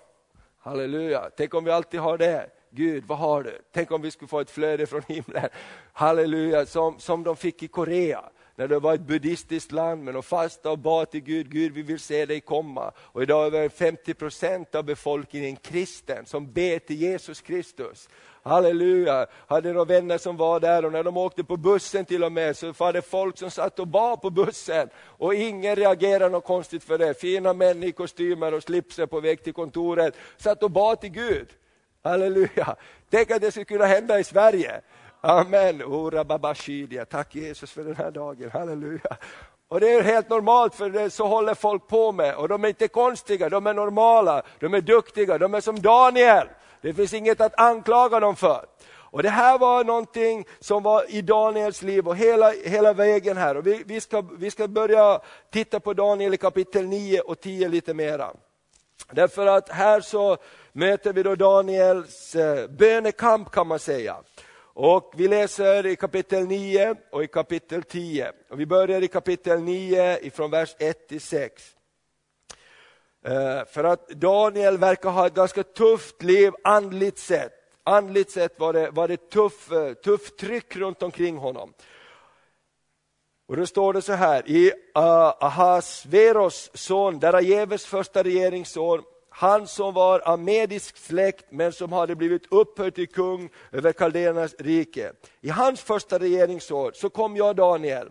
halleluja. 0.58 1.30
Tänk 1.36 1.54
om 1.54 1.64
vi 1.64 1.70
alltid 1.70 2.00
har 2.00 2.18
det. 2.18 2.50
Gud, 2.70 3.04
vad 3.06 3.18
har 3.18 3.42
du? 3.42 3.58
Tänk 3.72 3.90
om 3.90 4.02
vi 4.02 4.10
skulle 4.10 4.28
få 4.28 4.40
ett 4.40 4.50
flöde 4.50 4.86
från 4.86 5.02
himlen. 5.08 5.48
Halleluja, 5.92 6.66
som, 6.66 6.98
som 6.98 7.22
de 7.22 7.36
fick 7.36 7.62
i 7.62 7.68
Korea 7.68 8.24
när 8.56 8.68
det 8.68 8.78
var 8.78 8.94
ett 8.94 9.00
buddhistiskt 9.00 9.72
land, 9.72 10.04
men 10.04 10.14
de 10.14 10.22
fastade 10.22 10.72
och 10.72 10.78
bad 10.78 11.10
till 11.10 11.20
Gud, 11.20 11.50
Gud 11.50 11.72
vi 11.72 11.82
vill 11.82 12.00
se 12.00 12.26
dig 12.26 12.40
komma. 12.40 12.92
Och 12.98 13.22
idag 13.22 13.42
är 13.42 13.46
över 13.46 13.68
50 13.68 14.14
procent 14.14 14.74
av 14.74 14.84
befolkningen 14.84 15.56
kristen, 15.56 16.26
som 16.26 16.52
ber 16.52 16.78
till 16.78 16.96
Jesus 16.96 17.40
Kristus. 17.40 18.08
Halleluja! 18.42 19.26
Hade 19.46 19.72
några 19.72 19.84
vänner 19.84 20.18
som 20.18 20.36
var 20.36 20.60
där 20.60 20.84
och 20.84 20.92
när 20.92 21.02
de 21.02 21.16
åkte 21.16 21.44
på 21.44 21.56
bussen 21.56 22.04
till 22.04 22.24
och 22.24 22.32
med 22.32 22.56
så 22.56 22.72
var 22.72 22.92
det 22.92 23.02
folk 23.02 23.38
som 23.38 23.50
satt 23.50 23.78
och 23.78 23.88
bad 23.88 24.22
på 24.22 24.30
bussen. 24.30 24.88
Och 24.96 25.34
ingen 25.34 25.76
reagerade 25.76 26.28
något 26.28 26.44
konstigt 26.44 26.84
för 26.84 26.98
det. 26.98 27.20
Fina 27.20 27.52
män 27.52 27.82
i 27.82 27.92
kostymer 27.92 28.54
och 28.54 28.62
slipser 28.62 29.06
på 29.06 29.20
väg 29.20 29.44
till 29.44 29.52
kontoret 29.52 30.14
satt 30.36 30.62
och 30.62 30.70
bad 30.70 31.00
till 31.00 31.10
Gud. 31.10 31.48
Halleluja! 32.02 32.76
Tänk 33.10 33.30
att 33.30 33.40
det 33.40 33.50
skulle 33.50 33.64
kunna 33.64 33.86
hända 33.86 34.18
i 34.18 34.24
Sverige. 34.24 34.80
Amen. 35.20 35.82
Ora 35.82 36.24
babashidia. 36.24 37.04
Tack 37.04 37.34
Jesus 37.34 37.70
för 37.70 37.84
den 37.84 37.96
här 37.96 38.10
dagen. 38.10 38.50
Halleluja. 38.50 39.16
Och 39.68 39.80
det 39.80 39.92
är 39.92 40.02
helt 40.02 40.30
normalt 40.30 40.74
för 40.74 40.90
det, 40.90 41.10
så 41.10 41.26
håller 41.26 41.54
folk 41.54 41.88
på 41.88 42.12
med. 42.12 42.34
Och 42.34 42.48
de 42.48 42.64
är 42.64 42.68
inte 42.68 42.88
konstiga, 42.88 43.48
de 43.48 43.66
är 43.66 43.74
normala, 43.74 44.42
de 44.60 44.74
är 44.74 44.80
duktiga, 44.80 45.38
de 45.38 45.54
är 45.54 45.60
som 45.60 45.80
Daniel. 45.80 46.48
Det 46.80 46.94
finns 46.94 47.14
inget 47.14 47.40
att 47.40 47.60
anklaga 47.60 48.20
dem 48.20 48.36
för. 48.36 48.66
Och 48.88 49.22
Det 49.22 49.28
här 49.30 49.58
var 49.58 49.84
någonting 49.84 50.46
som 50.60 50.82
var 50.82 51.04
i 51.08 51.22
Daniels 51.22 51.82
liv 51.82 52.08
och 52.08 52.16
hela, 52.16 52.50
hela 52.50 52.92
vägen 52.92 53.36
här. 53.36 53.56
Och 53.56 53.66
vi, 53.66 53.82
vi, 53.86 54.00
ska, 54.00 54.20
vi 54.38 54.50
ska 54.50 54.68
börja 54.68 55.20
titta 55.52 55.80
på 55.80 55.94
Daniel 55.94 56.34
i 56.34 56.36
kapitel 56.36 56.86
9 56.86 57.20
och 57.20 57.40
10 57.40 57.68
lite 57.68 57.94
mera. 57.94 58.30
Därför 59.10 59.46
att 59.46 59.68
här 59.68 60.00
så 60.00 60.36
möter 60.72 61.12
vi 61.12 61.22
då 61.22 61.34
Daniels 61.34 62.34
eh, 62.34 62.68
bönekamp 62.70 63.50
kan 63.50 63.66
man 63.66 63.78
säga. 63.78 64.16
Och 64.78 65.12
vi 65.16 65.28
läser 65.28 65.86
i 65.86 65.96
kapitel 65.96 66.46
9 66.46 66.94
och 67.10 67.24
i 67.24 67.26
kapitel 67.26 67.82
10. 67.82 68.32
Och 68.48 68.60
vi 68.60 68.66
börjar 68.66 69.02
i 69.02 69.08
kapitel 69.08 69.60
9 69.60 70.18
ifrån 70.18 70.50
vers 70.50 70.76
1 70.78 71.08
till 71.08 71.20
6. 71.20 71.76
Eh, 73.24 73.64
för 73.64 73.84
att 73.84 74.08
Daniel 74.08 74.78
verkar 74.78 75.10
ha 75.10 75.26
ett 75.26 75.34
ganska 75.34 75.62
tufft 75.62 76.22
liv 76.22 76.52
andligt 76.64 77.18
sett. 77.18 77.52
Andligt 77.84 78.30
sett 78.30 78.60
var 78.60 78.72
det, 78.72 78.90
var 78.90 79.08
det 79.08 79.30
tuff, 79.30 79.72
eh, 79.72 79.92
tufft 79.92 80.38
tryck 80.38 80.76
runt 80.76 81.02
omkring 81.02 81.36
honom. 81.36 81.72
Och 83.48 83.56
då 83.56 83.66
står 83.66 83.92
det 83.92 84.02
så 84.02 84.12
här, 84.12 84.50
i 84.50 84.68
eh, 84.96 85.34
Ahasveros 85.40 86.70
son, 86.74 87.18
Darajeves 87.18 87.86
första 87.86 88.22
regeringsår, 88.22 89.02
han 89.38 89.66
som 89.66 89.94
var 89.94 90.22
amedisk 90.24 90.96
släkt 90.96 91.44
men 91.50 91.72
som 91.72 91.92
hade 91.92 92.16
blivit 92.16 92.52
upphöjd 92.52 92.94
till 92.94 93.08
kung 93.08 93.50
över 93.72 93.92
kaldéernas 93.92 94.54
rike. 94.58 95.12
I 95.40 95.48
hans 95.48 95.80
första 95.80 96.18
regeringsår 96.18 96.92
så 96.94 97.10
kom 97.10 97.36
jag 97.36 97.56
Daniel 97.56 98.08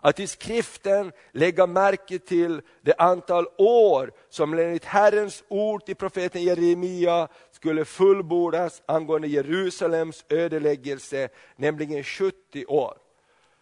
att 0.00 0.20
i 0.20 0.26
skriften 0.26 1.12
lägga 1.32 1.66
märke 1.66 2.18
till 2.18 2.62
det 2.80 2.94
antal 2.98 3.46
år 3.58 4.12
som 4.28 4.58
enligt 4.58 4.84
Herrens 4.84 5.44
ord 5.48 5.84
till 5.84 5.96
profeten 5.96 6.42
Jeremia 6.42 7.28
skulle 7.50 7.84
fullbordas 7.84 8.82
angående 8.86 9.28
Jerusalems 9.28 10.24
ödeläggelse, 10.28 11.28
nämligen 11.56 12.04
70 12.04 12.66
år. 12.66 12.96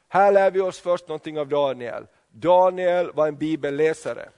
Här 0.08 0.32
lär 0.32 0.50
vi 0.50 0.60
oss 0.60 0.80
först 0.80 1.08
någonting 1.08 1.38
av 1.38 1.48
Daniel. 1.48 2.06
Daniel 2.32 3.12
var 3.12 3.28
en 3.28 3.36
bibelläsare. 3.36 4.28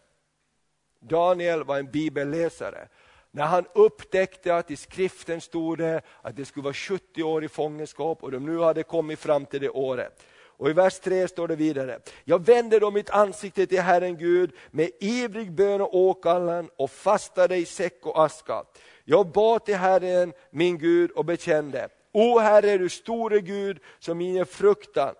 Daniel 1.00 1.64
var 1.64 1.78
en 1.78 1.90
bibelläsare. 1.90 2.88
När 3.30 3.44
han 3.44 3.66
upptäckte 3.74 4.56
att 4.56 4.70
i 4.70 4.76
skriften 4.76 5.40
stod 5.40 5.78
det 5.78 6.02
att 6.22 6.36
det 6.36 6.44
skulle 6.44 6.64
vara 6.64 6.74
70 6.74 7.22
år 7.22 7.44
i 7.44 7.48
fångenskap 7.48 8.22
och 8.22 8.30
de 8.30 8.46
nu 8.46 8.58
hade 8.58 8.82
kommit 8.82 9.18
fram 9.18 9.46
till 9.46 9.60
det 9.60 9.70
året. 9.70 10.22
Och 10.60 10.70
i 10.70 10.72
vers 10.72 10.98
3 10.98 11.28
står 11.28 11.48
det 11.48 11.56
vidare, 11.56 12.00
jag 12.24 12.46
vände 12.46 12.78
då 12.78 12.90
mitt 12.90 13.10
ansikte 13.10 13.66
till 13.66 13.80
Herren 13.80 14.16
Gud 14.16 14.52
med 14.70 14.90
ivrig 15.00 15.52
bön 15.52 15.80
och 15.80 15.94
åkallan 15.94 16.70
och 16.76 16.90
fastade 16.90 17.56
i 17.56 17.64
säck 17.64 18.06
och 18.06 18.24
aska. 18.24 18.64
Jag 19.04 19.26
bad 19.26 19.64
till 19.64 19.76
Herren 19.76 20.32
min 20.50 20.78
Gud 20.78 21.10
och 21.10 21.24
bekände, 21.24 21.88
O 22.12 22.38
Herre, 22.38 22.78
du 22.78 22.88
store 22.88 23.40
Gud 23.40 23.78
som 23.98 24.20
inger 24.20 24.44
fruktan, 24.44 25.14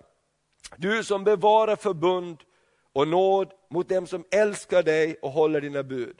du 0.77 1.05
som 1.05 1.25
bevarar 1.25 1.77
förbund 1.77 2.39
och 2.93 3.09
nåd 3.09 3.53
mot 3.69 3.89
dem 3.89 4.07
som 4.07 4.25
älskar 4.31 4.83
dig 4.83 5.17
och 5.23 5.31
håller 5.31 5.61
dina 5.61 5.83
bud. 5.83 6.17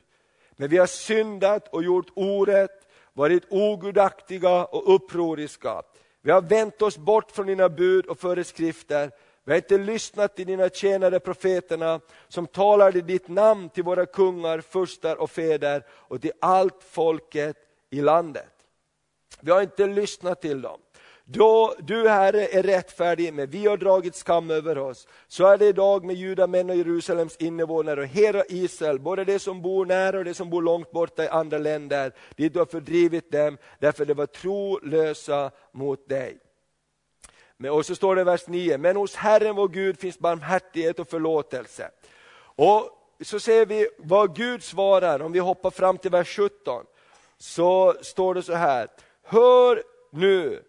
Men 0.57 0.69
vi 0.69 0.79
har 0.79 0.87
syndat 0.87 1.69
och 1.69 1.85
gjort 1.85 2.11
orätt, 2.15 2.89
varit 3.13 3.45
ogudaktiga 3.49 4.65
och 4.65 4.95
upproriska. 4.95 5.83
Vi 6.23 6.31
har 6.31 6.43
vänt 6.43 6.83
oss 6.83 6.99
bort 6.99 7.31
från 7.31 7.47
dina 7.47 7.69
bud 7.69 8.07
och 8.07 8.19
föreskrifter. 8.19 9.11
Vi 9.45 9.53
har 9.53 9.57
inte 9.57 9.79
lyssnat 9.79 10.37
till 10.37 10.47
dina 10.47 10.69
tjänare 10.69 11.21
profeterna 11.21 12.01
som 12.29 12.47
talade 12.47 13.01
ditt 13.01 13.29
namn 13.29 13.69
till 13.69 13.85
våra 13.85 14.07
kungar, 14.07 14.61
furstar 14.61 15.17
och 15.17 15.31
fäder 15.31 15.85
och 15.91 16.21
till 16.21 16.33
allt 16.41 16.83
folket 16.91 17.57
i 17.91 18.01
landet. 18.01 18.53
Vi 19.41 19.51
har 19.51 19.63
inte 19.63 19.87
lyssnat 19.87 20.41
till 20.41 20.63
dem. 20.63 20.81
Då 21.33 21.75
du 21.79 22.09
Herre 22.09 22.47
är 22.47 22.63
rättfärdig, 22.63 23.35
men 23.35 23.51
vi 23.51 23.67
har 23.67 23.77
dragit 23.77 24.15
skam 24.15 24.51
över 24.51 24.79
oss, 24.79 25.09
så 25.29 25.47
är 25.47 25.59
det 25.59 25.67
idag 25.67 26.05
med 26.05 26.17
judamän 26.17 26.71
och 26.71 26.77
Jerusalems 26.77 27.37
invånare 27.37 28.01
och 28.01 28.07
hela 28.07 28.45
Israel, 28.49 29.01
både 29.01 29.25
de 29.25 29.39
som 29.39 29.63
bor 29.63 29.87
nära 29.87 30.19
och 30.19 30.25
de 30.25 30.35
som 30.35 30.51
bor 30.51 30.63
långt 30.63 30.91
borta 30.91 31.25
i 31.25 31.29
andra 31.29 31.59
länder, 31.59 32.13
dit 32.37 32.53
du 32.53 32.59
har 32.59 32.67
fördrivit 32.67 33.33
dem, 33.33 33.59
därför 33.79 34.05
de 34.05 34.15
var 34.15 34.27
trolösa 34.27 35.51
mot 35.73 36.09
dig. 36.09 36.39
Och 37.71 37.87
så 37.87 37.95
står 37.95 38.15
det 38.15 38.21
i 38.21 38.25
vers 38.25 38.47
9, 38.47 38.79
men 38.79 38.97
hos 38.97 39.15
Herren 39.15 39.57
vår 39.57 39.69
Gud 39.69 39.99
finns 39.99 40.19
barmhärtighet 40.19 40.99
och 40.99 41.09
förlåtelse. 41.09 41.91
Och 42.43 42.91
så 43.25 43.41
ser 43.41 43.67
vi 43.67 43.89
vad 43.99 44.37
Gud 44.37 44.63
svarar, 44.63 45.23
om 45.23 45.33
vi 45.33 45.39
hoppar 45.39 45.71
fram 45.71 45.99
till 45.99 46.11
vers 46.11 46.37
17, 46.37 46.85
så 47.39 47.95
står 48.01 48.35
det 48.35 48.43
så 48.43 48.55
här, 48.55 48.89
hör 49.23 49.83
nu 50.11 50.63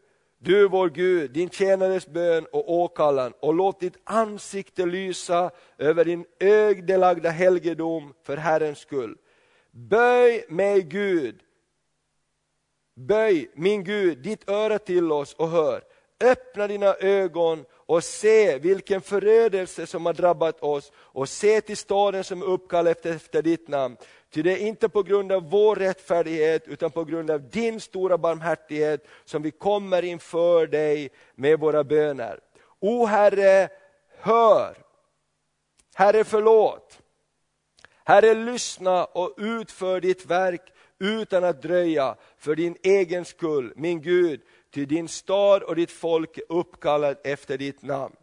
du 0.44 0.68
vår 0.68 0.90
Gud, 0.90 1.32
din 1.32 1.50
tjänares 1.50 2.08
bön 2.08 2.46
och 2.52 2.72
åkallan 2.74 3.34
och 3.40 3.54
låt 3.54 3.80
ditt 3.80 3.98
ansikte 4.04 4.86
lysa 4.86 5.52
över 5.78 6.06
din 6.06 6.26
ögdelagda 6.40 7.30
helgedom 7.30 8.14
för 8.24 8.38
Herrens 8.38 8.80
skull. 8.80 9.18
Böj 9.72 10.46
mig 10.50 10.82
Gud, 10.82 11.40
böj 12.96 13.52
min 13.54 13.84
Gud 13.84 14.18
ditt 14.18 14.50
öra 14.50 14.80
till 14.80 15.12
oss 15.12 15.34
och 15.34 15.50
hör. 15.50 15.84
Öppna 16.24 16.68
dina 16.68 16.94
ögon 16.94 17.66
och 17.72 18.04
se 18.04 18.58
vilken 18.58 19.02
förödelse 19.02 19.88
som 19.88 20.06
har 20.06 20.14
drabbat 20.14 20.64
oss 20.64 20.92
och 20.96 21.30
se 21.30 21.62
till 21.62 21.78
staden 21.78 22.24
som 22.24 22.42
är 22.42 22.46
uppkallad 22.46 22.92
efter, 22.92 23.16
efter 23.16 23.42
ditt 23.42 23.68
namn. 23.68 23.98
Ty 24.32 24.42
det 24.42 24.52
är 24.52 24.68
inte 24.68 24.90
på 24.90 25.04
grund 25.04 25.32
av 25.32 25.50
vår 25.50 25.76
rättfärdighet 25.76 26.68
utan 26.68 26.92
på 26.92 27.04
grund 27.04 27.32
av 27.32 27.50
din 27.50 27.82
stora 27.82 28.18
barmhärtighet 28.18 29.08
som 29.26 29.42
vi 29.42 29.52
kommer 29.52 30.04
inför 30.04 30.68
dig 30.68 31.10
med 31.36 31.60
våra 31.60 31.84
böner. 31.84 32.40
O 32.80 33.06
Herre, 33.06 33.70
hör! 34.18 34.78
Herre 35.96 36.24
förlåt! 36.24 37.00
Herre 38.04 38.34
lyssna 38.34 39.06
och 39.06 39.34
utför 39.38 40.02
ditt 40.02 40.26
verk 40.26 40.74
utan 41.00 41.44
att 41.44 41.62
dröja 41.62 42.16
för 42.38 42.56
din 42.56 42.78
egen 42.84 43.26
skull, 43.26 43.74
min 43.76 44.02
Gud, 44.02 44.42
ty 44.74 44.86
din 44.86 45.08
stad 45.08 45.64
och 45.64 45.76
ditt 45.76 45.92
folk 45.92 46.38
är 46.38 46.44
uppkallat 46.50 47.28
efter 47.28 47.58
ditt 47.58 47.82
namn. 47.82 48.16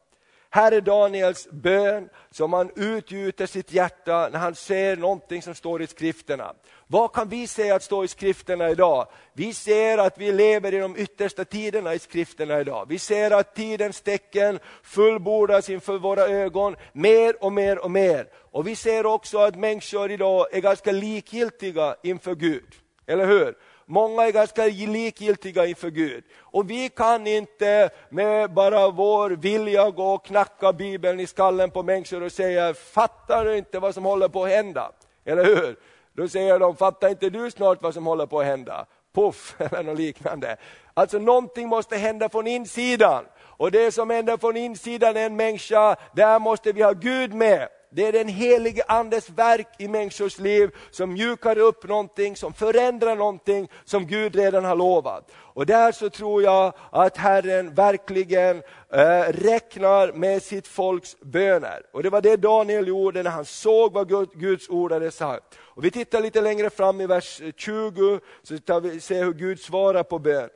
Här 0.58 0.72
är 0.72 0.80
Daniels 0.80 1.48
bön 1.50 2.08
som 2.30 2.52
han 2.52 2.70
utgjuter 2.76 3.46
sitt 3.46 3.72
hjärta 3.72 4.28
när 4.32 4.38
han 4.38 4.54
ser 4.54 4.96
någonting 4.96 5.42
som 5.42 5.54
står 5.54 5.82
i 5.82 5.86
skrifterna. 5.86 6.54
Vad 6.86 7.12
kan 7.12 7.28
vi 7.28 7.46
se 7.46 7.70
att 7.70 7.82
stå 7.82 8.04
i 8.04 8.08
skrifterna 8.08 8.70
idag? 8.70 9.06
Vi 9.32 9.54
ser 9.54 9.98
att 9.98 10.18
vi 10.18 10.32
lever 10.32 10.74
i 10.74 10.78
de 10.78 10.96
yttersta 10.96 11.44
tiderna 11.44 11.94
i 11.94 11.98
skrifterna 11.98 12.60
idag. 12.60 12.86
Vi 12.88 12.98
ser 12.98 13.30
att 13.30 13.54
tidens 13.54 14.00
tecken 14.00 14.58
fullbordas 14.82 15.70
inför 15.70 15.98
våra 15.98 16.22
ögon 16.22 16.76
mer 16.92 17.44
och 17.44 17.52
mer 17.52 17.78
och 17.78 17.90
mer. 17.90 18.26
Och 18.50 18.66
vi 18.66 18.76
ser 18.76 19.06
också 19.06 19.38
att 19.38 19.56
människor 19.56 20.10
idag 20.10 20.46
är 20.52 20.60
ganska 20.60 20.92
likgiltiga 20.92 21.96
inför 22.02 22.34
Gud. 22.34 22.74
Eller 23.06 23.26
hur? 23.26 23.54
Många 23.90 24.26
är 24.26 24.32
ganska 24.32 24.64
likgiltiga 24.64 25.66
inför 25.66 25.90
Gud. 25.90 26.24
Och 26.40 26.70
vi 26.70 26.88
kan 26.88 27.26
inte 27.26 27.90
med 28.08 28.52
bara 28.52 28.90
vår 28.90 29.30
vilja 29.30 29.90
gå 29.90 30.14
och 30.14 30.24
knacka 30.24 30.72
Bibeln 30.72 31.20
i 31.20 31.26
skallen 31.26 31.70
på 31.70 31.82
människor 31.82 32.22
och 32.22 32.32
säga, 32.32 32.74
fattar 32.74 33.44
du 33.44 33.56
inte 33.56 33.78
vad 33.78 33.94
som 33.94 34.04
håller 34.04 34.28
på 34.28 34.44
att 34.44 34.50
hända? 34.50 34.92
Eller 35.24 35.44
hur? 35.44 35.76
Då 36.12 36.28
säger 36.28 36.58
de, 36.58 36.76
fattar 36.76 37.08
inte 37.08 37.30
du 37.30 37.50
snart 37.50 37.82
vad 37.82 37.94
som 37.94 38.06
håller 38.06 38.26
på 38.26 38.40
att 38.40 38.46
hända? 38.46 38.86
Puff, 39.14 39.56
eller 39.58 39.82
något 39.82 39.98
liknande. 39.98 40.56
Alltså 40.94 41.18
någonting 41.18 41.68
måste 41.68 41.96
hända 41.96 42.28
från 42.28 42.46
insidan. 42.46 43.24
Och 43.40 43.70
det 43.70 43.92
som 43.92 44.10
händer 44.10 44.36
från 44.36 44.56
insidan 44.56 45.16
är 45.16 45.26
en 45.26 45.36
människa, 45.36 45.96
där 46.12 46.38
måste 46.38 46.72
vi 46.72 46.82
ha 46.82 46.92
Gud 46.92 47.34
med. 47.34 47.68
Det 47.90 48.06
är 48.06 48.12
den 48.12 48.28
helige 48.28 48.82
Andes 48.88 49.30
verk 49.30 49.68
i 49.78 49.88
människors 49.88 50.38
liv 50.38 50.70
som 50.90 51.12
mjukar 51.12 51.58
upp 51.58 51.88
någonting, 51.88 52.36
som 52.36 52.52
förändrar 52.52 53.16
någonting 53.16 53.68
som 53.84 54.06
Gud 54.06 54.36
redan 54.36 54.64
har 54.64 54.76
lovat. 54.76 55.30
Och 55.34 55.66
där 55.66 55.92
så 55.92 56.10
tror 56.10 56.42
jag 56.42 56.72
att 56.90 57.16
Herren 57.16 57.74
verkligen 57.74 58.56
eh, 58.92 59.22
räknar 59.28 60.12
med 60.12 60.42
sitt 60.42 60.66
folks 60.66 61.20
böner. 61.20 61.82
Och 61.92 62.02
det 62.02 62.10
var 62.10 62.20
det 62.20 62.36
Daniel 62.36 62.88
gjorde 62.88 63.22
när 63.22 63.30
han 63.30 63.44
såg 63.44 63.92
vad 63.92 64.08
Guds 64.40 64.68
ord 64.68 64.92
hade 64.92 65.10
sagt. 65.10 65.58
Och 65.58 65.84
vi 65.84 65.90
tittar 65.90 66.20
lite 66.20 66.40
längre 66.40 66.70
fram 66.70 67.00
i 67.00 67.06
vers 67.06 67.40
20, 67.56 68.20
så 68.42 68.58
tar 68.58 68.80
vi 68.80 69.00
se 69.00 69.24
hur 69.24 69.32
Gud 69.32 69.60
svarar 69.60 70.02
på 70.02 70.18
bön. 70.18 70.48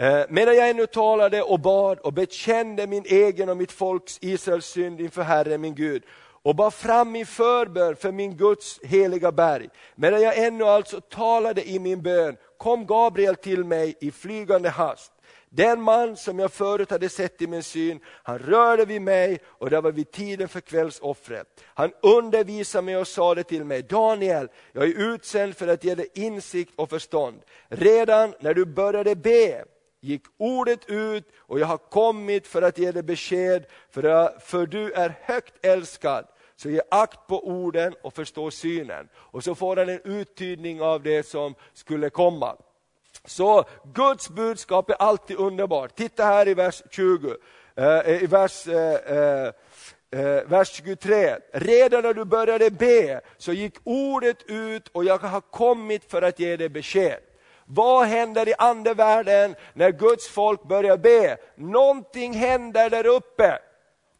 Eh, 0.00 0.24
medan 0.28 0.56
jag 0.56 0.70
ännu 0.70 0.86
talade 0.86 1.42
och 1.42 1.60
bad 1.60 1.98
och 1.98 2.12
bekände 2.12 2.86
min 2.86 3.04
egen 3.06 3.48
och 3.48 3.56
mitt 3.56 3.72
folks 3.72 4.18
Israels 4.20 4.66
synd 4.66 5.00
inför 5.00 5.22
Herren 5.22 5.60
min 5.60 5.74
Gud 5.74 6.02
och 6.42 6.54
bar 6.54 6.70
fram 6.70 7.12
min 7.12 7.26
förbön 7.26 7.96
för 7.96 8.12
min 8.12 8.36
Guds 8.36 8.80
heliga 8.82 9.32
berg. 9.32 9.68
Medan 9.94 10.22
jag 10.22 10.38
ännu 10.38 10.64
alltså 10.64 11.00
talade 11.00 11.68
i 11.68 11.78
min 11.78 12.02
bön 12.02 12.36
kom 12.58 12.86
Gabriel 12.86 13.36
till 13.36 13.64
mig 13.64 13.96
i 14.00 14.10
flygande 14.10 14.68
hast. 14.68 15.12
Den 15.50 15.82
man 15.82 16.16
som 16.16 16.38
jag 16.38 16.52
förut 16.52 16.90
hade 16.90 17.08
sett 17.08 17.42
i 17.42 17.46
min 17.46 17.62
syn, 17.62 18.00
han 18.22 18.38
rörde 18.38 18.84
vid 18.84 19.02
mig 19.02 19.38
och 19.44 19.70
det 19.70 19.80
var 19.80 19.92
vid 19.92 20.10
tiden 20.10 20.48
för 20.48 20.60
kvällsoffret. 20.60 21.46
Han 21.64 21.92
undervisade 22.02 22.84
mig 22.84 22.96
och 22.96 23.08
sade 23.08 23.42
till 23.42 23.64
mig, 23.64 23.82
Daniel, 23.82 24.48
jag 24.72 24.84
är 24.84 25.12
utsänd 25.12 25.56
för 25.56 25.68
att 25.68 25.84
ge 25.84 25.94
dig 25.94 26.08
insikt 26.14 26.72
och 26.76 26.90
förstånd. 26.90 27.40
Redan 27.68 28.34
när 28.40 28.54
du 28.54 28.64
började 28.64 29.16
be 29.16 29.64
gick 30.00 30.22
ordet 30.36 30.90
ut 30.90 31.24
och 31.36 31.58
jag 31.58 31.66
har 31.66 31.78
kommit 31.78 32.46
för 32.46 32.62
att 32.62 32.78
ge 32.78 32.92
dig 32.92 33.02
besked, 33.02 33.66
för, 33.90 34.38
för 34.40 34.66
du 34.66 34.92
är 34.92 35.14
högt 35.22 35.66
älskad. 35.66 36.26
så 36.56 36.70
ge 36.70 36.80
akt 36.90 37.26
på 37.26 37.48
orden 37.48 37.94
och 38.02 38.14
förstå 38.14 38.50
synen. 38.50 39.08
Och 39.14 39.44
så 39.44 39.54
får 39.54 39.76
han 39.76 39.88
en 39.88 40.00
uttydning 40.04 40.82
av 40.82 41.02
det 41.02 41.26
som 41.26 41.54
skulle 41.74 42.10
komma. 42.10 42.56
Så 43.24 43.64
Guds 43.94 44.28
budskap 44.28 44.90
är 44.90 44.94
alltid 44.94 45.36
underbart. 45.36 45.96
Titta 45.96 46.24
här 46.24 46.48
i 46.48 46.54
vers 46.54 46.82
20, 46.90 47.36
eh, 47.76 48.22
i 48.22 48.26
vers 48.26 48.66
eh, 48.66 48.94
eh, 48.94 49.52
eh 50.10 50.44
vers 50.44 50.68
23. 50.68 51.36
Redan 51.52 52.02
när 52.02 52.14
du 52.14 52.24
började 52.24 52.70
be 52.70 53.20
så 53.36 53.52
gick 53.52 53.74
ordet 53.84 54.42
ut 54.46 54.88
och 54.88 55.04
jag 55.04 55.18
har 55.18 55.40
kommit 55.40 56.10
för 56.10 56.22
att 56.22 56.38
ge 56.38 56.56
dig 56.56 56.68
besked. 56.68 57.18
Vad 57.70 58.06
händer 58.06 58.48
i 58.48 58.54
andevärlden 58.58 59.54
när 59.72 59.90
Guds 59.90 60.28
folk 60.28 60.62
börjar 60.62 60.96
be? 60.96 61.36
Någonting 61.54 62.32
händer 62.32 62.90
där 62.90 63.06
uppe. 63.06 63.58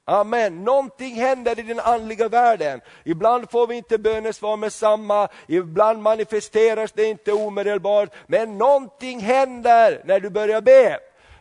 Amen. 0.05 0.65
Någonting 0.65 1.15
händer 1.15 1.59
i 1.59 1.63
den 1.63 1.81
andliga 1.81 2.29
världen. 2.29 2.81
Ibland 3.05 3.51
får 3.51 3.67
vi 3.67 3.75
inte 3.75 3.99
bönesvar 3.99 4.57
med 4.57 4.73
samma, 4.73 5.29
ibland 5.47 6.03
manifesteras 6.03 6.93
det 6.93 7.05
inte 7.05 7.33
omedelbart, 7.33 8.15
men 8.27 8.59
någonting 8.59 9.21
händer 9.21 10.03
när 10.05 10.21
du 10.21 10.31
börjar 10.31 10.61
be. 10.61 10.99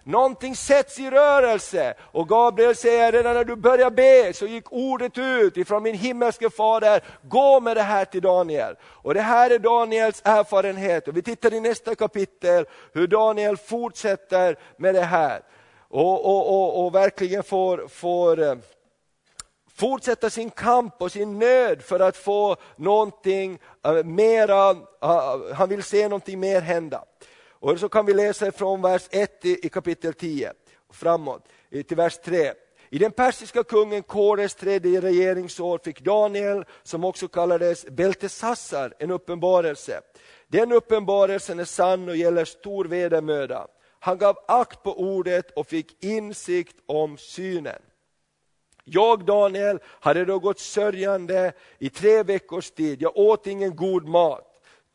Någonting 0.08 0.56
sätts 0.56 1.00
i 1.00 1.10
rörelse. 1.10 1.94
Och 2.02 2.30
Gabriel 2.30 2.76
säger, 2.76 3.12
redan 3.12 3.36
när 3.36 3.44
du 3.44 3.56
börjar 3.56 3.92
be 3.92 4.34
så 4.34 4.46
gick 4.46 4.72
ordet 4.72 5.18
ut 5.18 5.58
ifrån 5.58 5.84
min 5.84 5.96
himmelske 5.96 6.50
fader, 6.50 7.04
gå 7.22 7.60
med 7.60 7.78
det 7.78 7.82
här 7.82 8.06
till 8.06 8.22
Daniel. 8.22 8.76
Och 8.84 9.14
det 9.14 9.22
här 9.22 9.50
är 9.50 9.60
Daniels 9.60 10.22
erfarenhet. 10.26 11.08
Och 11.08 11.18
vi 11.18 11.22
tittar 11.22 11.54
i 11.54 11.60
nästa 11.60 11.96
kapitel 11.96 12.66
hur 12.94 13.08
Daniel 13.08 13.58
fortsätter 13.58 14.56
med 14.78 14.96
det 14.96 15.02
här. 15.02 15.42
Och, 15.90 16.26
och, 16.26 16.50
och, 16.50 16.86
och 16.86 16.96
verkligen 16.96 17.44
får, 17.44 17.88
får 17.88 18.42
eh, 18.42 18.56
fortsätta 19.76 20.30
sin 20.30 20.50
kamp 20.50 21.02
och 21.02 21.12
sin 21.12 21.40
nöd 21.40 21.82
för 21.82 22.00
att 22.00 22.18
få 22.18 22.56
någonting 22.76 23.60
eh, 23.86 24.04
mera, 24.04 24.70
eh, 25.04 25.56
han 25.56 25.70
vill 25.70 25.84
se 25.84 26.04
någonting 26.04 26.40
mer 26.40 26.62
hända. 26.62 27.04
Och 27.60 27.80
så 27.80 27.90
kan 27.90 28.06
vi 28.06 28.14
läsa 28.14 28.52
från 28.52 28.82
vers 28.82 29.08
1 29.12 29.46
i 29.46 29.70
kapitel 29.70 30.14
10 30.14 30.54
framåt 30.94 31.48
till 31.88 31.98
vers 31.98 32.18
3. 32.18 32.54
I 32.90 32.98
den 32.98 33.12
persiska 33.12 33.64
kungen 33.64 34.04
Kores 34.04 34.56
tredje 34.56 35.02
regeringsår 35.02 35.80
fick 35.84 36.02
Daniel, 36.02 36.66
som 36.84 37.04
också 37.04 37.28
kallades 37.28 37.86
Beltesassar, 37.86 38.94
en 39.00 39.12
uppenbarelse. 39.12 40.02
Den 40.48 40.72
uppenbarelsen 40.72 41.60
är 41.60 41.66
sann 41.66 42.10
och 42.10 42.16
gäller 42.16 42.46
stor 42.46 42.86
vedermöda. 42.86 43.68
Han 44.00 44.18
gav 44.18 44.38
akt 44.48 44.84
på 44.84 45.00
ordet 45.00 45.52
och 45.52 45.68
fick 45.68 46.04
insikt 46.04 46.76
om 46.86 47.18
synen. 47.18 47.82
Jag, 48.84 49.26
Daniel, 49.26 49.80
hade 49.84 50.26
då 50.26 50.40
gått 50.40 50.60
sörjande 50.60 51.54
i 51.80 51.90
tre 51.90 52.24
veckors 52.24 52.72
tid. 52.72 53.02
Jag 53.02 53.18
åt 53.18 53.48
ingen 53.48 53.76
god 53.76 54.08
mat. 54.08 54.47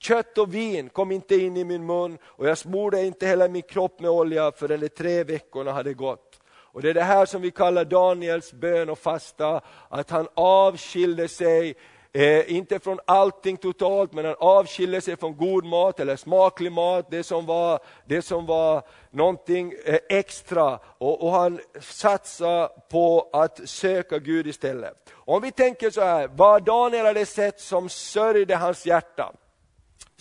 Kött 0.03 0.39
och 0.39 0.55
vin 0.55 0.89
kom 0.89 1.13
inte 1.13 1.37
in 1.37 1.57
i 1.57 1.65
min 1.65 1.87
mun 1.87 2.19
och 2.25 2.49
jag 2.49 2.59
smorde 2.59 3.05
inte 3.05 3.27
hela 3.27 3.49
min 3.49 3.63
kropp 3.63 4.01
med 4.01 4.11
olja 4.11 4.53
förrän 4.53 4.81
de 4.81 4.89
tre 4.89 5.25
veckorna 5.25 5.73
hade 5.73 5.95
gått. 5.95 6.41
Och 6.47 6.83
Det 6.83 6.91
är 6.91 6.95
det 6.95 7.03
här 7.03 7.27
som 7.27 7.43
vi 7.43 7.51
kallar 7.51 7.85
Daniels 7.85 8.53
bön 8.53 8.91
och 8.91 8.99
fasta, 8.99 9.61
att 9.89 10.11
han 10.11 10.29
avskilde 10.35 11.29
sig 11.29 11.77
Eh, 12.15 12.53
inte 12.53 12.79
från 12.79 12.99
allting 13.07 13.57
totalt, 13.57 14.13
men 14.13 14.25
han 14.25 14.35
avskilde 14.39 15.01
sig 15.01 15.17
från 15.17 15.37
god 15.37 15.65
mat 15.65 16.01
eller 16.01 16.17
smaklig 16.17 16.73
mat, 16.73 17.11
det 17.11 17.23
som 17.23 17.47
var, 17.47 17.81
det 18.07 18.23
som 18.23 18.47
var 18.47 18.83
någonting 19.11 19.75
eh, 19.85 19.99
extra. 20.09 20.79
Och, 20.99 21.23
och, 21.23 21.33
han 21.33 21.61
satsade 21.81 22.69
på 22.91 23.31
att 23.33 23.69
söka 23.69 24.19
Gud 24.19 24.47
istället. 24.47 25.13
Om 25.13 25.43
vi 25.43 25.53
tänker 25.53 25.91
så 25.91 26.01
här, 26.01 26.31
vad 26.35 26.65
Daniel 26.65 27.07
hade 27.07 27.27
sett 27.27 27.61
som 27.61 27.89
sörjde 27.89 28.57
hans 28.57 28.87
hjärta, 28.87 29.33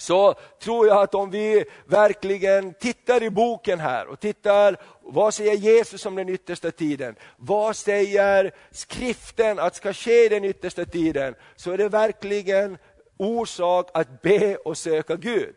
så 0.01 0.35
tror 0.59 0.87
jag 0.87 1.01
att 1.01 1.15
om 1.15 1.31
vi 1.31 1.65
verkligen 1.85 2.73
tittar 2.73 3.23
i 3.23 3.29
boken 3.29 3.79
här 3.79 4.07
och 4.07 4.19
tittar, 4.19 4.77
vad 5.01 5.33
säger 5.33 5.53
Jesus 5.53 6.05
om 6.05 6.15
den 6.15 6.29
yttersta 6.29 6.71
tiden? 6.71 7.15
Vad 7.37 7.75
säger 7.75 8.51
skriften 8.71 9.59
att 9.59 9.75
ska 9.75 9.93
ske 9.93 10.25
i 10.25 10.29
den 10.29 10.45
yttersta 10.45 10.85
tiden? 10.85 11.35
Så 11.55 11.71
är 11.71 11.77
det 11.77 11.89
verkligen 11.89 12.77
orsak 13.17 13.89
att 13.93 14.21
be 14.21 14.55
och 14.55 14.77
söka 14.77 15.15
Gud. 15.15 15.55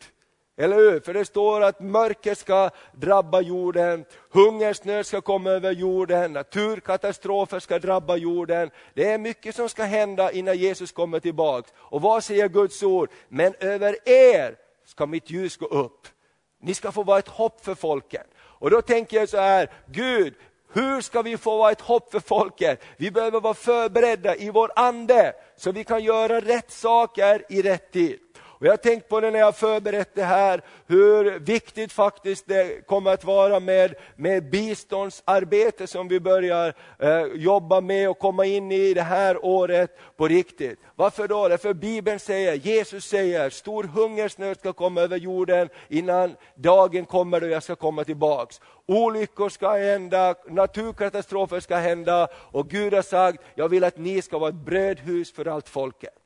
Eller 0.57 0.77
hur? 0.77 1.01
För 1.01 1.15
det 1.15 1.25
står 1.25 1.61
att 1.61 1.81
mörker 1.81 2.35
ska 2.35 2.71
drabba 2.93 3.41
jorden, 3.41 4.05
hungersnöd 4.31 5.07
ska 5.07 5.21
komma 5.21 5.51
över 5.51 5.73
jorden, 5.73 6.33
naturkatastrofer 6.33 7.59
ska 7.61 7.79
drabba 7.79 8.17
jorden. 8.17 8.71
Det 8.95 9.11
är 9.11 9.19
mycket 9.19 9.55
som 9.55 9.69
ska 9.69 9.85
hända 9.85 10.33
innan 10.33 10.57
Jesus 10.57 10.93
kommer 10.93 11.21
tillbaks. 11.21 11.73
Och 11.77 12.03
vad 12.03 12.25
säger 12.25 12.49
Guds 12.49 12.83
ord? 12.83 13.11
Men 13.29 13.55
över 13.61 14.09
er 14.09 14.57
ska 14.87 15.07
mitt 15.07 15.31
ljus 15.31 15.57
gå 15.57 15.67
upp. 15.67 16.09
Ni 16.61 16.75
ska 16.75 16.93
få 16.93 17.03
vara 17.03 17.19
ett 17.19 17.29
hopp 17.29 17.65
för 17.65 17.75
folken. 17.75 18.25
Och 18.37 18.71
då 18.71 18.83
tänker 18.83 19.17
jag 19.17 19.29
så 19.29 19.39
här, 19.39 19.71
Gud, 19.87 20.35
hur 20.73 21.01
ska 21.01 21.23
vi 21.23 21.37
få 21.37 21.59
vara 21.59 21.73
ett 21.73 21.81
hopp 21.81 22.13
för 22.13 22.21
folket? 22.21 22.83
Vi 22.97 23.11
behöver 23.11 23.41
vara 23.41 23.55
förberedda 23.55 24.37
i 24.37 24.51
vår 24.51 24.71
ande, 24.77 25.33
så 25.57 25.73
vi 25.73 25.85
kan 25.85 26.05
göra 26.05 26.41
rätt 26.41 26.71
saker 26.71 27.45
i 27.49 27.63
rätt 27.63 27.93
tid. 27.93 28.19
Och 28.65 28.69
jag 28.69 28.73
har 28.73 28.77
tänkt 28.77 29.09
på 29.09 29.21
det 29.21 29.31
när 29.31 29.39
jag 29.39 29.57
förberett 29.57 30.15
det 30.15 30.25
här, 30.25 30.63
hur 30.87 31.39
viktigt 31.39 31.93
faktiskt 31.93 32.47
det 32.47 32.87
kommer 32.87 33.11
att 33.11 33.25
vara 33.25 33.61
med, 33.61 33.95
med 34.17 34.51
biståndsarbete 34.51 35.87
som 35.87 36.09
vi 36.09 36.21
börjar 36.21 36.75
eh, 36.99 37.25
jobba 37.35 37.81
med 37.81 38.11
och 38.11 38.19
komma 38.19 38.45
in 38.45 38.73
i 38.73 38.95
det 38.95 39.03
här 39.03 39.45
året 39.45 39.99
på 40.17 40.29
riktigt. 40.29 40.79
Varför 40.95 41.29
då? 41.29 41.49
Därför 41.49 41.75
Bibeln 41.75 42.19
säger, 42.19 42.55
Jesus 42.55 43.05
säger, 43.05 43.51
stor 43.51 43.85
hungersnöd 43.85 44.59
ska 44.59 44.73
komma 44.73 45.01
över 45.01 45.17
jorden 45.17 45.69
innan 45.89 46.37
dagen 46.55 47.05
kommer 47.05 47.41
då 47.41 47.47
jag 47.47 47.63
ska 47.63 47.77
komma 47.77 48.05
tillbaks. 48.05 48.61
Olyckor 48.87 49.49
ska 49.49 49.71
hända, 49.71 50.35
naturkatastrofer 50.49 51.61
ska 51.61 51.77
hända 51.77 52.29
och 52.35 52.69
Gud 52.69 52.95
har 52.95 53.03
sagt, 53.03 53.43
jag 53.55 53.69
vill 53.69 53.85
att 53.85 53.99
ni 53.99 54.23
ska 54.23 54.39
vara 54.39 54.49
ett 54.49 54.55
brödhus 54.55 55.33
för 55.33 55.49
allt 55.49 55.69
folket. 55.69 56.24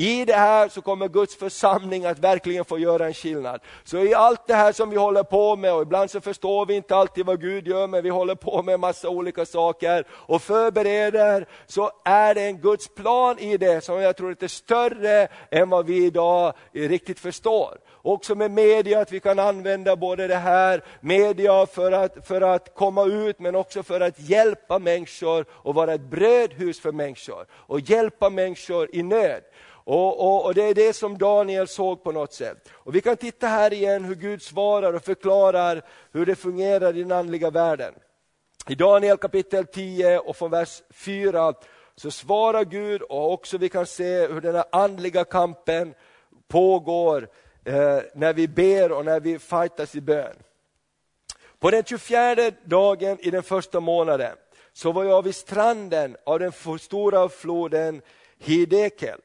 I 0.00 0.24
det 0.24 0.34
här 0.34 0.68
så 0.68 0.82
kommer 0.82 1.08
Guds 1.08 1.36
församling 1.36 2.04
att 2.04 2.18
verkligen 2.18 2.64
få 2.64 2.78
göra 2.78 3.06
en 3.06 3.14
skillnad. 3.14 3.60
Så 3.84 3.98
i 3.98 4.14
allt 4.14 4.46
det 4.46 4.54
här 4.54 4.72
som 4.72 4.90
vi 4.90 4.96
håller 4.96 5.22
på 5.22 5.56
med, 5.56 5.74
och 5.74 5.82
ibland 5.82 6.10
så 6.10 6.20
förstår 6.20 6.66
vi 6.66 6.74
inte 6.74 6.96
alltid 6.96 7.26
vad 7.26 7.40
Gud 7.40 7.66
gör, 7.66 7.86
men 7.86 8.02
vi 8.02 8.08
håller 8.08 8.34
på 8.34 8.62
med 8.62 8.80
massa 8.80 9.08
olika 9.08 9.46
saker 9.46 10.04
och 10.10 10.42
förbereder, 10.42 11.46
så 11.66 11.90
är 12.04 12.34
det 12.34 12.42
en 12.42 12.58
Guds 12.58 12.94
plan 12.94 13.38
i 13.38 13.56
det 13.56 13.84
som 13.84 14.00
jag 14.00 14.16
tror 14.16 14.36
är 14.40 14.48
större 14.48 15.28
än 15.50 15.70
vad 15.70 15.86
vi 15.86 16.04
idag 16.04 16.52
riktigt 16.72 17.20
förstår. 17.20 17.78
Också 18.02 18.34
med 18.34 18.50
media, 18.50 19.00
att 19.00 19.12
vi 19.12 19.20
kan 19.20 19.38
använda 19.38 19.96
både 19.96 20.26
det 20.26 20.36
här, 20.36 20.84
media 21.00 21.66
för 21.66 21.92
att, 21.92 22.26
för 22.26 22.40
att 22.40 22.74
komma 22.74 23.04
ut, 23.04 23.38
men 23.38 23.54
också 23.54 23.82
för 23.82 24.00
att 24.00 24.20
hjälpa 24.20 24.78
människor 24.78 25.46
och 25.50 25.74
vara 25.74 25.94
ett 25.94 26.00
brödhus 26.00 26.80
för 26.80 26.92
människor. 26.92 27.46
Och 27.52 27.80
hjälpa 27.80 28.30
människor 28.30 28.88
i 28.92 29.02
nöd. 29.02 29.42
Och, 29.88 30.20
och, 30.20 30.44
och, 30.44 30.54
Det 30.54 30.62
är 30.62 30.74
det 30.74 30.92
som 30.92 31.18
Daniel 31.18 31.68
såg 31.68 32.04
på 32.04 32.12
något 32.12 32.32
sätt. 32.32 32.68
Och 32.72 32.94
Vi 32.94 33.00
kan 33.00 33.16
titta 33.16 33.46
här 33.46 33.72
igen 33.72 34.04
hur 34.04 34.14
Gud 34.14 34.42
svarar 34.42 34.92
och 34.92 35.04
förklarar 35.04 35.82
hur 36.12 36.26
det 36.26 36.36
fungerar 36.36 36.96
i 36.96 37.02
den 37.02 37.12
andliga 37.12 37.50
världen. 37.50 37.94
I 38.68 38.74
Daniel 38.74 39.16
kapitel 39.16 39.66
10 39.66 40.18
och 40.18 40.36
från 40.36 40.50
vers 40.50 40.82
4 40.90 41.54
så 41.96 42.10
svarar 42.10 42.64
Gud 42.64 43.02
och 43.02 43.32
också 43.32 43.58
vi 43.58 43.68
kan 43.68 43.86
se 43.86 44.26
hur 44.26 44.40
den 44.40 44.54
här 44.54 44.64
andliga 44.72 45.24
kampen 45.24 45.94
pågår 46.48 47.28
eh, 47.64 47.98
när 48.14 48.32
vi 48.32 48.48
ber 48.48 48.92
och 48.92 49.04
när 49.04 49.20
vi 49.20 49.38
fightas 49.38 49.94
i 49.94 50.00
bön. 50.00 50.36
På 51.58 51.70
den 51.70 51.84
24 51.84 52.50
dagen 52.64 53.18
i 53.20 53.30
den 53.30 53.42
första 53.42 53.80
månaden 53.80 54.36
så 54.72 54.92
var 54.92 55.04
jag 55.04 55.22
vid 55.22 55.34
stranden 55.34 56.16
av 56.26 56.38
den 56.38 56.52
stora 56.78 57.28
floden 57.28 58.02
Hidekel. 58.38 59.20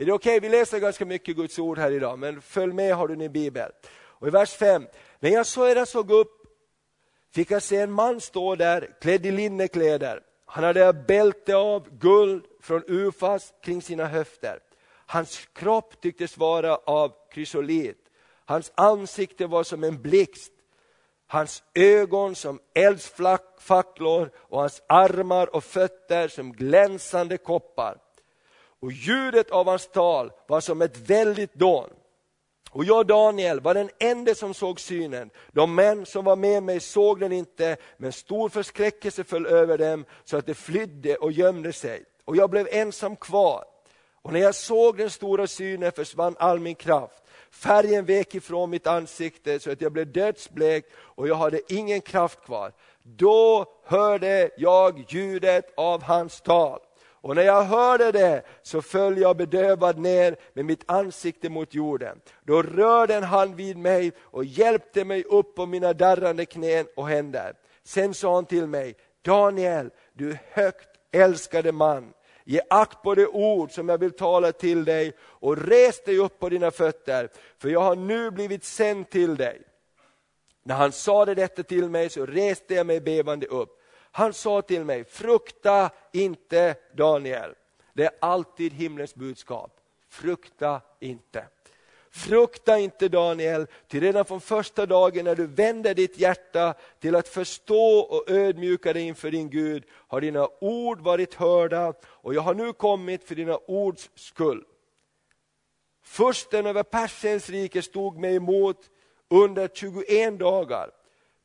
Är 0.00 0.06
det 0.06 0.12
okej? 0.12 0.36
Okay? 0.36 0.48
Vi 0.48 0.56
läser 0.56 0.78
ganska 0.78 1.04
mycket 1.04 1.36
Guds 1.36 1.58
ord 1.58 1.78
här 1.78 1.90
idag, 1.90 2.18
men 2.18 2.40
följ 2.40 2.72
med 2.72 2.94
har 2.94 3.08
du 3.08 3.16
din 3.16 3.32
bibel. 3.32 3.70
Och 3.90 4.28
I 4.28 4.30
vers 4.30 4.52
5. 4.52 4.86
När 5.20 5.30
jag 5.30 5.46
sedan 5.46 5.86
såg 5.86 6.10
upp 6.10 6.32
fick 7.34 7.50
jag 7.50 7.62
se 7.62 7.76
en 7.76 7.92
man 7.92 8.20
stå 8.20 8.54
där 8.54 8.90
klädd 9.00 9.26
i 9.26 9.30
linnekläder. 9.30 10.22
Han 10.46 10.64
hade 10.64 10.92
bälte 10.92 11.56
av 11.56 11.98
guld 11.98 12.44
från 12.60 12.82
Ufas 12.88 13.52
kring 13.62 13.82
sina 13.82 14.06
höfter. 14.06 14.58
Hans 15.06 15.48
kropp 15.52 16.00
tycktes 16.00 16.36
vara 16.36 16.76
av 16.76 17.12
krysolit. 17.32 17.98
Hans 18.44 18.72
ansikte 18.74 19.46
var 19.46 19.62
som 19.62 19.84
en 19.84 20.02
blixt. 20.02 20.52
Hans 21.26 21.62
ögon 21.74 22.34
som 22.34 22.60
eldsfacklor 22.74 24.30
och 24.36 24.60
hans 24.60 24.82
armar 24.86 25.54
och 25.56 25.64
fötter 25.64 26.28
som 26.28 26.52
glänsande 26.52 27.36
koppar 27.38 27.98
och 28.80 28.92
ljudet 28.92 29.50
av 29.50 29.66
hans 29.66 29.88
tal 29.88 30.32
var 30.46 30.60
som 30.60 30.82
ett 30.82 30.96
väldigt 30.96 31.54
dån. 31.54 31.90
Och 32.70 32.84
jag, 32.84 33.06
Daniel, 33.06 33.60
var 33.60 33.74
den 33.74 33.90
enda 33.98 34.34
som 34.34 34.54
såg 34.54 34.80
synen. 34.80 35.30
De 35.52 35.74
män 35.74 36.06
som 36.06 36.24
var 36.24 36.36
med 36.36 36.62
mig 36.62 36.80
såg 36.80 37.20
den 37.20 37.32
inte, 37.32 37.76
men 37.96 38.12
stor 38.12 38.48
förskräckelse 38.48 39.24
föll 39.24 39.46
över 39.46 39.78
dem 39.78 40.04
så 40.24 40.36
att 40.36 40.46
de 40.46 40.54
flydde 40.54 41.16
och 41.16 41.32
gömde 41.32 41.72
sig. 41.72 42.04
och 42.24 42.36
jag 42.36 42.50
blev 42.50 42.68
ensam 42.70 43.16
kvar. 43.16 43.64
Och 44.22 44.32
när 44.32 44.40
jag 44.40 44.54
såg 44.54 44.96
den 44.96 45.10
stora 45.10 45.46
synen 45.46 45.92
försvann 45.92 46.36
all 46.38 46.60
min 46.60 46.74
kraft. 46.74 47.22
Färgen 47.50 48.04
vek 48.04 48.34
ifrån 48.34 48.70
mitt 48.70 48.86
ansikte 48.86 49.60
så 49.60 49.70
att 49.70 49.80
jag 49.80 49.92
blev 49.92 50.12
dödsblek 50.12 50.84
och 50.96 51.28
jag 51.28 51.34
hade 51.34 51.60
ingen 51.72 52.00
kraft 52.00 52.44
kvar. 52.44 52.72
Då 53.02 53.66
hörde 53.84 54.50
jag 54.56 55.04
ljudet 55.08 55.72
av 55.76 56.02
hans 56.02 56.40
tal. 56.40 56.80
Och 57.20 57.36
när 57.36 57.42
jag 57.42 57.62
hörde 57.62 58.12
det 58.12 58.42
så 58.62 58.82
föll 58.82 59.18
jag 59.18 59.36
bedövad 59.36 59.98
ner 59.98 60.36
med 60.52 60.64
mitt 60.64 60.90
ansikte 60.90 61.48
mot 61.48 61.74
jorden. 61.74 62.20
Då 62.42 62.62
rörde 62.62 63.14
en 63.14 63.22
hand 63.22 63.54
vid 63.54 63.78
mig 63.78 64.12
och 64.20 64.44
hjälpte 64.44 65.04
mig 65.04 65.24
upp 65.24 65.54
på 65.54 65.66
mina 65.66 65.92
darrande 65.92 66.44
knän 66.44 66.86
och 66.96 67.08
händer. 67.08 67.54
Sen 67.84 68.14
sa 68.14 68.34
han 68.34 68.46
till 68.46 68.66
mig, 68.66 68.94
Daniel, 69.22 69.90
du 70.12 70.38
högt 70.50 70.88
älskade 71.12 71.72
man. 71.72 72.12
Ge 72.44 72.60
akt 72.70 73.02
på 73.02 73.14
det 73.14 73.26
ord 73.26 73.72
som 73.72 73.88
jag 73.88 73.98
vill 73.98 74.12
tala 74.12 74.52
till 74.52 74.84
dig 74.84 75.12
och 75.20 75.68
res 75.68 76.04
dig 76.04 76.18
upp 76.18 76.38
på 76.38 76.48
dina 76.48 76.70
fötter, 76.70 77.28
för 77.58 77.68
jag 77.68 77.80
har 77.80 77.96
nu 77.96 78.30
blivit 78.30 78.64
sänd 78.64 79.10
till 79.10 79.36
dig. 79.36 79.62
När 80.62 80.74
han 80.74 80.92
sade 80.92 81.34
detta 81.34 81.62
till 81.62 81.88
mig 81.88 82.10
så 82.10 82.26
reste 82.26 82.74
jag 82.74 82.86
mig 82.86 83.00
bevande 83.00 83.46
upp. 83.46 83.78
Han 84.12 84.32
sa 84.32 84.62
till 84.62 84.84
mig, 84.84 85.04
frukta 85.04 85.90
inte 86.12 86.74
Daniel. 86.96 87.54
Det 87.92 88.04
är 88.04 88.10
alltid 88.20 88.72
himlens 88.72 89.14
budskap. 89.14 89.80
Frukta 90.08 90.80
inte. 91.00 91.44
Frukta 92.10 92.78
inte 92.78 93.08
Daniel, 93.08 93.66
till 93.88 94.00
redan 94.00 94.24
från 94.24 94.40
första 94.40 94.86
dagen 94.86 95.24
när 95.24 95.34
du 95.34 95.46
vänder 95.46 95.94
ditt 95.94 96.18
hjärta 96.18 96.74
till 96.98 97.16
att 97.16 97.28
förstå 97.28 97.98
och 97.98 98.30
ödmjuka 98.30 98.92
dig 98.92 99.02
inför 99.02 99.30
din 99.30 99.50
Gud, 99.50 99.84
har 99.90 100.20
dina 100.20 100.48
ord 100.60 101.00
varit 101.00 101.34
hörda 101.34 101.94
och 102.04 102.34
jag 102.34 102.42
har 102.42 102.54
nu 102.54 102.72
kommit 102.72 103.24
för 103.24 103.34
dina 103.34 103.56
ords 103.56 104.10
skull. 104.14 104.64
Försten 106.02 106.66
över 106.66 106.82
Persiens 106.82 107.50
rike 107.50 107.82
stod 107.82 108.18
mig 108.18 108.36
emot 108.36 108.90
under 109.30 109.68
21 109.74 110.38
dagar. 110.38 110.90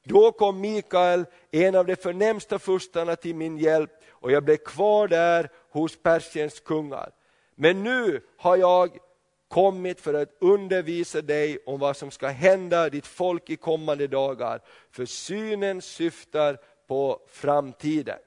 Då 0.03 0.31
kom 0.31 0.61
Mikael, 0.61 1.25
en 1.51 1.75
av 1.75 1.85
de 1.85 1.95
förnämsta 1.95 2.59
furstarna, 2.59 3.15
till 3.15 3.35
min 3.35 3.57
hjälp 3.57 3.91
och 4.09 4.31
jag 4.31 4.43
blev 4.43 4.57
kvar 4.57 5.07
där 5.07 5.49
hos 5.69 6.03
Persiens 6.03 6.59
kungar. 6.59 7.11
Men 7.55 7.83
nu 7.83 8.21
har 8.37 8.57
jag 8.57 8.97
kommit 9.47 10.01
för 10.01 10.13
att 10.13 10.37
undervisa 10.39 11.21
dig 11.21 11.57
om 11.65 11.79
vad 11.79 11.97
som 11.97 12.11
ska 12.11 12.27
hända 12.27 12.89
ditt 12.89 13.07
folk 13.07 13.49
i 13.49 13.55
kommande 13.55 14.07
dagar. 14.07 14.61
För 14.91 15.05
synen 15.05 15.81
syftar 15.81 16.57
på 16.87 17.19
framtiden. 17.31 18.19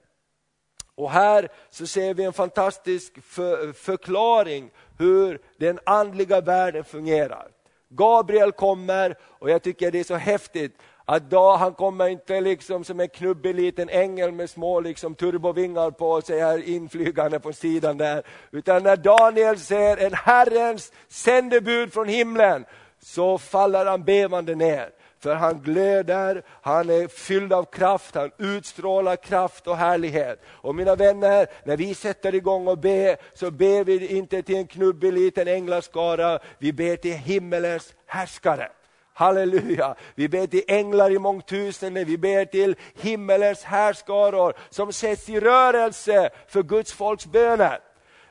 Och 0.95 1.11
här 1.11 1.49
så 1.71 1.87
ser 1.87 2.15
vi 2.15 2.25
en 2.25 2.33
fantastisk 2.33 3.23
för, 3.23 3.73
förklaring 3.73 4.71
hur 4.99 5.41
den 5.57 5.79
andliga 5.87 6.41
världen 6.41 6.85
fungerar. 6.85 7.49
Gabriel 7.89 8.53
kommer 8.53 9.19
och 9.23 9.51
jag 9.51 9.63
tycker 9.63 9.91
det 9.91 10.01
är 10.01 10.05
så 10.05 10.15
häftigt 10.15 10.79
att 11.09 11.31
då, 11.31 11.57
han 11.57 11.75
kommer 11.75 12.09
inte 12.09 12.41
liksom 12.41 12.85
som 12.85 13.01
en 13.01 13.09
knubbig 13.09 13.55
liten 13.55 13.89
ängel 13.89 14.33
med 14.33 14.51
små 14.51 14.81
liksom 14.81 15.15
turbovingar 15.15 15.91
på 15.91 16.21
sig 16.21 16.41
här 16.41 16.69
inflygande 16.69 17.41
på 17.41 17.53
sidan 17.53 17.99
där. 17.99 18.23
Utan 18.51 18.83
när 18.83 18.97
Daniel 18.97 19.59
ser 19.59 19.97
en 19.97 20.15
Herrens 20.15 20.93
sändebud 21.09 21.93
från 21.93 22.09
himlen 22.09 22.65
så 23.01 23.39
faller 23.39 23.87
han 23.87 24.05
bevande 24.05 24.55
ner. 24.55 24.91
För 25.21 25.35
han 25.35 25.61
glöder, 25.61 26.43
han 26.63 26.91
är 26.91 27.09
fylld 27.09 27.53
av 27.53 27.65
kraft, 27.65 28.15
han 28.15 28.31
utstrålar 28.39 29.17
kraft 29.17 29.67
och 29.67 29.77
härlighet. 29.77 30.43
Och 30.47 30.75
mina 30.75 30.95
vänner, 30.95 31.47
när 31.65 31.77
vi 31.77 31.95
sätter 31.95 32.35
igång 32.35 32.69
och 32.69 32.79
ber, 32.79 33.17
så 33.39 33.51
ber 33.51 33.85
vi 33.85 34.17
inte 34.17 34.43
till 34.43 34.57
en 34.57 34.67
knubbig 34.67 35.13
liten 35.13 35.49
änglaskara, 35.49 36.39
vi 36.59 36.73
ber 36.73 36.97
till 36.97 37.15
himmelens 37.15 37.95
härskare. 38.07 38.69
Halleluja! 39.19 39.95
Vi 40.15 40.29
ber 40.29 40.47
till 40.47 40.63
änglar 40.69 41.11
i 41.11 41.19
mångtusende, 41.19 42.05
vi 42.05 42.19
ber 42.19 42.45
till 42.45 42.77
himmelens 42.95 43.65
härskaror 43.65 44.55
som 44.71 44.93
sätts 44.93 45.29
i 45.29 45.41
rörelse 45.41 46.31
för 46.49 46.63
Guds 46.63 46.93
folks 46.93 47.27
böner. 47.27 47.79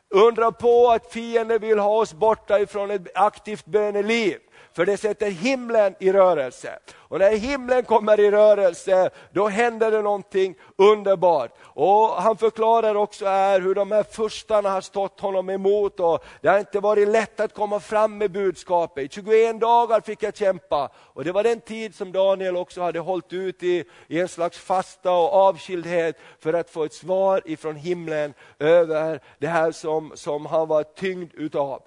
Undra 0.10 0.52
på 0.52 0.92
att 0.92 1.14
fienden 1.14 1.62
vill 1.62 1.80
ha 1.80 1.98
oss 1.98 2.14
borta 2.14 2.60
ifrån 2.60 2.92
ett 2.92 3.18
aktivt 3.18 3.66
böneliv. 3.66 4.38
För 4.76 4.86
det 4.86 4.98
sätter 4.98 5.30
himlen 5.30 5.96
i 6.00 6.12
rörelse. 6.12 6.80
Och 6.94 7.20
när 7.20 7.36
himlen 7.36 7.84
kommer 7.84 8.20
i 8.20 8.32
rörelse, 8.32 9.10
då 9.32 9.48
händer 9.48 9.92
det 9.92 10.02
någonting 10.02 10.56
underbart. 10.76 11.52
Och 11.62 12.10
Han 12.22 12.38
förklarar 12.38 12.96
också 12.96 13.26
här 13.26 13.62
hur 13.62 13.76
de 13.76 13.92
här 13.92 14.04
förstarna 14.04 14.70
har 14.70 14.82
stått 14.82 15.20
honom 15.20 15.50
emot. 15.50 16.00
Och 16.00 16.24
det 16.42 16.50
har 16.50 16.60
inte 16.60 16.80
varit 16.80 17.08
lätt 17.08 17.40
att 17.40 17.54
komma 17.54 17.80
fram 17.80 18.18
med 18.18 18.32
budskapet. 18.32 19.04
I 19.04 19.10
21 19.10 19.60
dagar 19.60 20.02
fick 20.02 20.24
jag 20.24 20.38
kämpa. 20.38 20.90
Och 20.96 21.24
Det 21.24 21.32
var 21.32 21.44
den 21.44 21.62
tid 21.62 21.96
som 21.96 22.12
Daniel 22.12 22.58
också 22.58 22.82
hade 22.82 23.00
hållit 23.00 23.34
ut 23.34 23.64
i, 23.64 23.84
i 24.08 24.20
en 24.20 24.28
slags 24.28 24.58
fasta 24.58 25.12
och 25.12 25.34
avskildhet 25.34 26.18
för 26.40 26.54
att 26.54 26.70
få 26.70 26.84
ett 26.84 26.94
svar 26.94 27.42
ifrån 27.46 27.76
himlen 27.76 28.34
över 28.60 29.20
det 29.40 29.48
här 29.48 29.72
som, 29.72 30.12
som 30.16 30.46
han 30.46 30.68
var 30.68 30.84
tyngd 30.84 31.34
utav. 31.34 31.82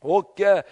Och 0.00 0.40
eh, 0.40 0.62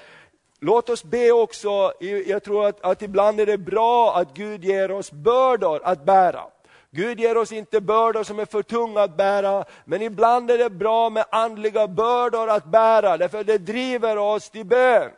Låt 0.61 0.91
oss 0.91 1.05
be 1.05 1.33
också, 1.33 1.93
jag 2.27 2.43
tror 2.43 2.67
att, 2.67 2.85
att 2.85 3.03
ibland 3.03 3.41
är 3.41 3.47
det 3.47 3.59
bra 3.59 4.17
att 4.17 4.35
Gud 4.35 4.65
ger 4.65 4.91
oss 4.91 5.13
bördor 5.13 5.81
att 5.85 6.05
bära. 6.05 6.43
Gud 6.91 7.21
ger 7.21 7.37
oss 7.37 7.53
inte 7.53 7.81
bördor 7.81 8.23
som 8.23 8.39
är 8.39 8.45
för 8.45 8.63
tunga 8.63 9.03
att 9.03 9.17
bära, 9.17 9.65
men 9.85 10.03
ibland 10.03 10.51
är 10.51 10.59
det 10.59 10.71
bra 10.71 11.11
med 11.11 11.25
andliga 11.31 11.89
bördor 11.89 12.49
att 12.51 12.65
bära, 12.65 13.17
därför 13.17 13.45
det 13.45 13.59
driver 13.59 14.17
oss 14.17 14.51
till 14.51 14.67
bön. 14.67 15.11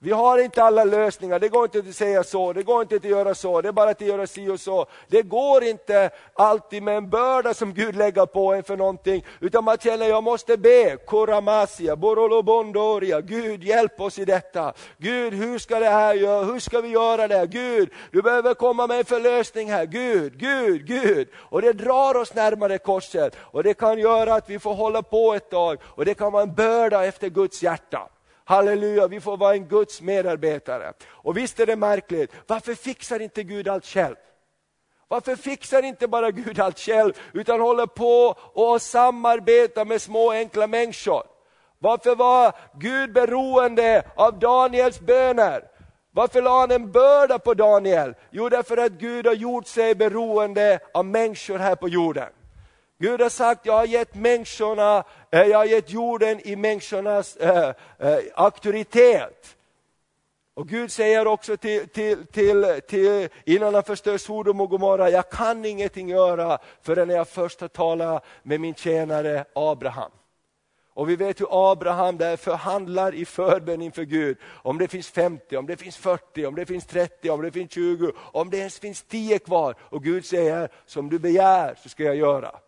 Vi 0.00 0.12
har 0.12 0.38
inte 0.38 0.62
alla 0.62 0.84
lösningar, 0.84 1.38
det 1.38 1.48
går 1.48 1.64
inte 1.64 1.78
att 1.78 1.96
säga 1.96 2.24
så, 2.24 2.52
det 2.52 2.62
går 2.62 2.82
inte 2.82 2.96
att 2.96 3.04
göra 3.04 3.34
så, 3.34 3.60
det 3.60 3.68
är 3.68 3.72
bara 3.72 3.90
att 3.90 4.00
göra 4.00 4.26
si 4.26 4.48
och 4.48 4.60
så. 4.60 4.86
Det 5.08 5.22
går 5.22 5.64
inte 5.64 6.10
alltid 6.34 6.82
med 6.82 6.96
en 6.96 7.10
börda 7.10 7.54
som 7.54 7.74
Gud 7.74 7.96
lägger 7.96 8.26
på 8.26 8.54
en 8.54 8.62
för 8.62 8.76
någonting, 8.76 9.24
utan 9.40 9.64
man 9.64 9.76
känner 9.78 10.06
jag 10.06 10.24
måste 10.24 10.56
be, 10.56 10.96
koramasia, 10.96 11.96
borolobondoria, 11.96 13.20
Gud 13.20 13.64
hjälp 13.64 14.00
oss 14.00 14.18
i 14.18 14.24
detta. 14.24 14.72
Gud 14.98 15.34
hur 15.34 15.58
ska 15.58 15.78
det 15.78 15.88
här 15.88 16.14
göra, 16.14 16.44
hur 16.44 16.60
ska 16.60 16.80
vi 16.80 16.88
göra 16.88 17.28
det? 17.28 17.46
Gud, 17.46 17.90
du 18.10 18.22
behöver 18.22 18.54
komma 18.54 18.86
med 18.86 18.98
en 18.98 19.04
förlösning 19.04 19.70
här, 19.70 19.86
Gud, 19.86 20.38
Gud, 20.38 20.86
Gud. 20.86 21.28
Och 21.36 21.62
det 21.62 21.72
drar 21.72 22.14
oss 22.14 22.34
närmare 22.34 22.78
korset 22.78 23.36
och 23.40 23.62
det 23.62 23.74
kan 23.74 23.98
göra 23.98 24.34
att 24.34 24.50
vi 24.50 24.58
får 24.58 24.74
hålla 24.74 25.02
på 25.02 25.34
ett 25.34 25.50
tag 25.50 25.78
och 25.84 26.04
det 26.04 26.14
kan 26.14 26.32
vara 26.32 26.42
en 26.42 26.54
börda 26.54 27.04
efter 27.04 27.28
Guds 27.28 27.62
hjärta. 27.62 28.08
Halleluja, 28.48 29.06
vi 29.08 29.20
får 29.20 29.36
vara 29.36 29.54
en 29.54 29.68
Guds 29.68 30.00
medarbetare. 30.00 30.92
Och 31.08 31.36
visst 31.36 31.60
är 31.60 31.66
det 31.66 31.76
märkligt, 31.76 32.32
varför 32.46 32.74
fixar 32.74 33.20
inte 33.20 33.42
Gud 33.42 33.68
allt 33.68 33.86
själv? 33.86 34.16
Varför 35.08 35.36
fixar 35.36 35.82
inte 35.82 36.08
bara 36.08 36.30
Gud 36.30 36.60
allt 36.60 36.78
själv, 36.78 37.12
utan 37.32 37.60
håller 37.60 37.86
på 37.86 38.34
och 38.52 38.82
samarbetar 38.82 39.84
med 39.84 40.02
små 40.02 40.30
enkla 40.30 40.66
människor? 40.66 41.22
Varför 41.78 42.14
var 42.14 42.52
Gud 42.74 43.12
beroende 43.12 44.04
av 44.16 44.38
Daniels 44.38 45.00
böner? 45.00 45.64
Varför 46.10 46.42
la 46.42 46.60
han 46.60 46.70
en 46.70 46.92
börda 46.92 47.38
på 47.38 47.54
Daniel? 47.54 48.14
Jo, 48.30 48.48
därför 48.48 48.76
att 48.76 48.92
Gud 48.92 49.26
har 49.26 49.34
gjort 49.34 49.66
sig 49.66 49.94
beroende 49.94 50.78
av 50.94 51.04
människor 51.04 51.58
här 51.58 51.76
på 51.76 51.88
jorden. 51.88 52.28
Gud 53.00 53.20
har 53.20 53.28
sagt, 53.28 53.66
jag 53.66 53.72
har 53.72 53.84
gett 53.84 54.14
människorna, 54.14 55.04
eh, 55.30 55.42
jag 55.42 55.58
har 55.58 55.64
gett 55.64 55.90
jorden 55.90 56.40
i 56.48 56.56
människornas 56.56 57.36
äh, 57.36 57.72
äh, 57.98 58.18
auktoritet. 58.34 59.56
Och 60.54 60.68
Gud 60.68 60.92
säger 60.92 61.26
också 61.26 61.56
till, 61.56 61.88
till, 61.88 62.26
till, 62.26 62.80
till, 62.88 63.28
innan 63.44 63.74
han 63.74 63.82
förstör 63.82 64.18
Sodom 64.18 64.60
och 64.60 64.70
Gomorra, 64.70 65.10
jag 65.10 65.30
kan 65.30 65.64
ingenting 65.64 66.08
göra 66.08 66.58
förrän 66.82 67.10
jag 67.10 67.28
först 67.28 67.60
har 67.60 67.68
talat 67.68 68.24
med 68.42 68.60
min 68.60 68.74
tjänare 68.74 69.44
Abraham. 69.54 70.10
Och 70.94 71.08
vi 71.08 71.16
vet 71.16 71.40
hur 71.40 71.72
Abraham 71.72 72.18
där 72.18 72.36
förhandlar 72.36 73.14
i 73.14 73.24
förbön 73.24 73.82
inför 73.82 74.02
Gud. 74.02 74.36
Om 74.44 74.78
det 74.78 74.88
finns 74.88 75.08
50, 75.08 75.56
om 75.56 75.66
det 75.66 75.76
finns 75.76 75.96
40, 75.96 76.46
om 76.46 76.54
det 76.54 76.66
finns 76.66 76.86
30, 76.86 77.30
om 77.30 77.42
det 77.42 77.50
finns 77.50 77.72
20, 77.72 78.12
om 78.18 78.50
det 78.50 78.56
ens 78.56 78.78
finns 78.78 79.02
10 79.02 79.38
kvar. 79.38 79.74
Och 79.80 80.04
Gud 80.04 80.24
säger, 80.24 80.68
som 80.86 81.08
du 81.08 81.18
begär 81.18 81.74
så 81.82 81.88
ska 81.88 82.02
jag 82.02 82.16
göra. 82.16 82.60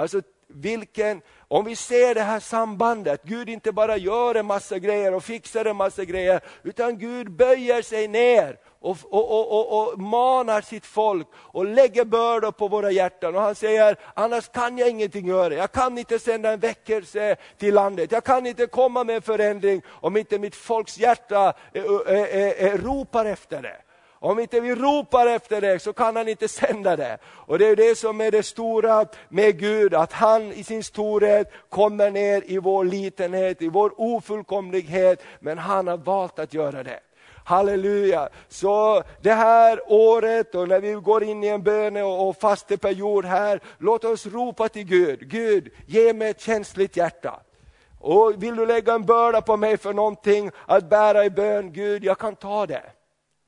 Alltså 0.00 0.20
vilken, 0.48 1.22
om 1.48 1.64
vi 1.64 1.76
ser 1.76 2.14
det 2.14 2.22
här 2.22 2.40
sambandet, 2.40 3.22
Gud 3.24 3.48
inte 3.48 3.72
bara 3.72 3.96
gör 3.96 4.34
en 4.34 4.46
massa 4.46 4.78
grejer 4.78 5.14
och 5.14 5.24
fixar 5.24 5.64
en 5.64 5.76
massa 5.76 6.04
grejer, 6.04 6.40
utan 6.62 6.98
Gud 6.98 7.30
böjer 7.30 7.82
sig 7.82 8.08
ner 8.08 8.58
och, 8.80 8.96
och, 9.10 9.52
och, 9.52 9.92
och, 9.92 10.00
manar 10.00 10.60
sitt 10.60 10.86
folk 10.86 11.26
och 11.34 11.64
lägger 11.64 12.04
bördor 12.04 12.50
på 12.50 12.68
våra 12.68 12.90
hjärtan. 12.90 13.36
Och 13.36 13.42
han 13.42 13.54
säger, 13.54 13.96
annars 14.14 14.48
kan 14.48 14.78
jag 14.78 14.88
ingenting 14.88 15.26
göra. 15.26 15.54
Jag 15.54 15.72
kan 15.72 15.98
inte 15.98 16.18
sända 16.18 16.52
en 16.52 16.60
väckelse 16.60 17.36
till 17.58 17.74
landet. 17.74 18.12
Jag 18.12 18.24
kan 18.24 18.46
inte 18.46 18.66
komma 18.66 19.04
med 19.04 19.16
en 19.16 19.22
förändring 19.22 19.82
om 19.88 20.16
inte 20.16 20.38
mitt 20.38 20.56
folks 20.56 20.98
hjärta 20.98 21.52
eh, 21.72 21.84
eh, 22.06 22.66
eh, 22.66 22.78
ropar 22.82 23.24
efter 23.24 23.62
det. 23.62 23.76
Om 24.22 24.38
inte 24.38 24.60
vi 24.60 24.74
ropar 24.74 25.26
efter 25.26 25.60
det 25.60 25.78
så 25.78 25.92
kan 25.92 26.16
han 26.16 26.28
inte 26.28 26.48
sända 26.48 26.96
det. 26.96 27.18
Och 27.24 27.58
det 27.58 27.66
är 27.66 27.76
det 27.76 27.98
som 27.98 28.20
är 28.20 28.30
det 28.30 28.42
stora 28.42 29.06
med 29.28 29.58
Gud, 29.58 29.94
att 29.94 30.12
han 30.12 30.52
i 30.52 30.64
sin 30.64 30.84
storhet 30.84 31.52
kommer 31.68 32.10
ner 32.10 32.42
i 32.46 32.58
vår 32.58 32.84
litenhet, 32.84 33.62
i 33.62 33.68
vår 33.68 33.92
ofullkomlighet, 33.96 35.22
men 35.40 35.58
han 35.58 35.86
har 35.86 35.96
valt 35.96 36.38
att 36.38 36.54
göra 36.54 36.82
det. 36.82 37.00
Halleluja! 37.44 38.28
Så 38.48 39.02
det 39.22 39.32
här 39.32 39.80
året 39.86 40.54
och 40.54 40.68
när 40.68 40.80
vi 40.80 40.92
går 40.92 41.24
in 41.24 41.44
i 41.44 41.48
en 41.48 41.62
böne 41.62 42.02
och 42.02 42.36
fasteperiod 42.36 43.24
här, 43.24 43.60
låt 43.78 44.04
oss 44.04 44.26
ropa 44.26 44.68
till 44.68 44.84
Gud. 44.84 45.30
Gud, 45.30 45.72
ge 45.86 46.12
mig 46.12 46.30
ett 46.30 46.40
känsligt 46.40 46.96
hjärta. 46.96 47.40
Och 48.00 48.42
vill 48.42 48.56
du 48.56 48.66
lägga 48.66 48.94
en 48.94 49.04
börda 49.04 49.40
på 49.40 49.56
mig 49.56 49.76
för 49.76 49.92
någonting 49.92 50.50
att 50.66 50.90
bära 50.90 51.24
i 51.24 51.30
bön, 51.30 51.72
Gud 51.72 52.04
jag 52.04 52.18
kan 52.18 52.36
ta 52.36 52.66
det. 52.66 52.82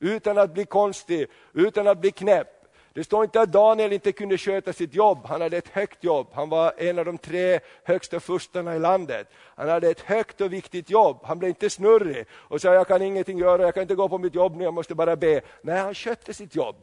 Utan 0.03 0.37
att 0.37 0.53
bli 0.53 0.65
konstig, 0.65 1.27
utan 1.53 1.87
att 1.87 1.97
bli 1.97 2.11
knäpp. 2.11 2.47
Det 2.93 3.03
står 3.03 3.23
inte 3.23 3.41
att 3.41 3.51
Daniel 3.51 3.93
inte 3.93 4.11
kunde 4.11 4.37
sköta 4.37 4.73
sitt 4.73 4.95
jobb, 4.95 5.25
han 5.25 5.41
hade 5.41 5.57
ett 5.57 5.67
högt 5.67 6.03
jobb. 6.03 6.27
Han 6.33 6.49
var 6.49 6.73
en 6.77 6.99
av 6.99 7.05
de 7.05 7.17
tre 7.17 7.59
högsta 7.83 8.19
furstarna 8.19 8.75
i 8.75 8.79
landet. 8.79 9.27
Han 9.55 9.69
hade 9.69 9.89
ett 9.89 9.99
högt 9.99 10.41
och 10.41 10.53
viktigt 10.53 10.89
jobb, 10.89 11.19
han 11.23 11.39
blev 11.39 11.49
inte 11.49 11.69
snurrig 11.69 12.25
och 12.31 12.61
sa 12.61 12.73
jag 12.73 12.87
kan 12.87 13.01
ingenting 13.01 13.37
göra, 13.37 13.61
jag 13.61 13.73
kan 13.73 13.81
inte 13.81 13.95
gå 13.95 14.09
på 14.09 14.17
mitt 14.17 14.35
jobb 14.35 14.55
nu, 14.55 14.63
jag 14.63 14.73
måste 14.73 14.95
bara 14.95 15.15
be. 15.15 15.41
Nej, 15.61 15.79
han 15.79 15.93
skötte 15.93 16.33
sitt 16.33 16.55
jobb. 16.55 16.75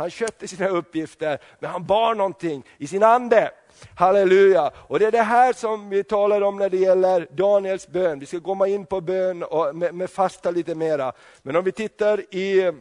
Han 0.00 0.10
skötte 0.10 0.48
sina 0.48 0.68
uppgifter, 0.68 1.38
men 1.58 1.70
han 1.70 1.86
bar 1.86 2.14
någonting 2.14 2.64
i 2.78 2.86
sin 2.86 3.02
ande. 3.02 3.50
Halleluja! 3.96 4.70
Och 4.76 4.98
det 4.98 5.06
är 5.06 5.12
det 5.12 5.22
här 5.22 5.52
som 5.52 5.90
vi 5.90 6.04
talar 6.04 6.40
om 6.40 6.56
när 6.56 6.70
det 6.70 6.76
gäller 6.76 7.28
Daniels 7.30 7.88
bön. 7.88 8.18
Vi 8.18 8.26
ska 8.26 8.40
komma 8.40 8.68
in 8.68 8.86
på 8.86 9.00
bön 9.00 9.42
och 9.42 9.76
med, 9.76 9.94
med 9.94 10.10
fasta 10.10 10.50
lite 10.50 10.74
mera. 10.74 11.12
Men 11.42 11.56
om 11.56 11.64
vi 11.64 11.72
tittar 11.72 12.34
i 12.34 12.72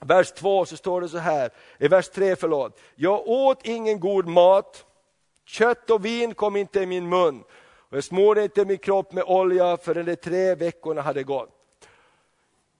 vers 0.00 0.32
2 0.32 0.64
så 0.64 0.76
står 0.76 1.00
det 1.00 1.08
så 1.08 1.18
här, 1.18 1.50
i 1.78 1.88
vers 1.88 2.08
3 2.08 2.36
förlåt. 2.36 2.80
Jag 2.94 3.28
åt 3.28 3.66
ingen 3.66 4.00
god 4.00 4.26
mat, 4.26 4.84
kött 5.46 5.90
och 5.90 6.04
vin 6.04 6.34
kom 6.34 6.56
inte 6.56 6.80
i 6.80 6.86
min 6.86 7.08
mun 7.08 7.42
och 7.90 7.96
jag 7.96 8.04
smorde 8.04 8.42
inte 8.42 8.64
min 8.64 8.78
kropp 8.78 9.12
med 9.12 9.24
olja 9.24 9.76
förrän 9.76 10.06
de 10.06 10.16
tre 10.16 10.54
veckorna 10.54 11.02
hade 11.02 11.22
gått. 11.22 11.59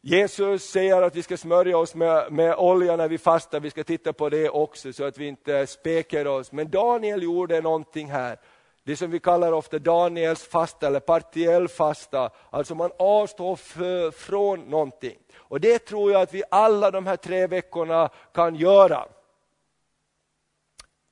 Jesus 0.03 0.71
säger 0.71 1.03
att 1.03 1.17
vi 1.17 1.23
ska 1.23 1.37
smörja 1.37 1.79
oss 1.79 1.95
med, 1.95 2.33
med 2.33 2.55
olja 2.55 2.97
när 2.97 3.09
vi 3.09 3.19
fastar, 3.19 3.61
vi 3.61 3.71
ska 3.71 3.85
titta 3.85 4.13
på 4.13 4.29
det 4.29 4.51
också 4.51 4.93
så 4.93 5.05
att 5.05 5.19
vi 5.19 5.27
inte 5.27 5.67
spekar 5.67 6.27
oss. 6.27 6.53
Men 6.53 6.71
Daniel 6.71 7.23
gjorde 7.23 7.61
någonting 7.61 8.11
här, 8.11 8.39
det 8.85 8.97
som 8.97 9.11
vi 9.11 9.19
kallar 9.21 9.53
ofta 9.53 9.79
Daniels 9.79 10.45
fasta 10.45 10.87
eller 10.87 11.01
partiell 11.01 11.69
fasta, 11.69 12.31
alltså 12.51 12.75
man 12.75 12.91
avstår 12.99 13.57
för, 13.57 14.11
från 14.11 14.61
någonting. 14.61 15.19
Och 15.37 15.61
det 15.61 15.79
tror 15.79 16.13
jag 16.13 16.23
att 16.23 16.35
vi 16.35 16.43
alla 16.51 16.91
de 16.91 17.07
här 17.07 17.17
tre 17.17 17.47
veckorna 17.47 18.09
kan 18.35 18.55
göra. 18.55 19.09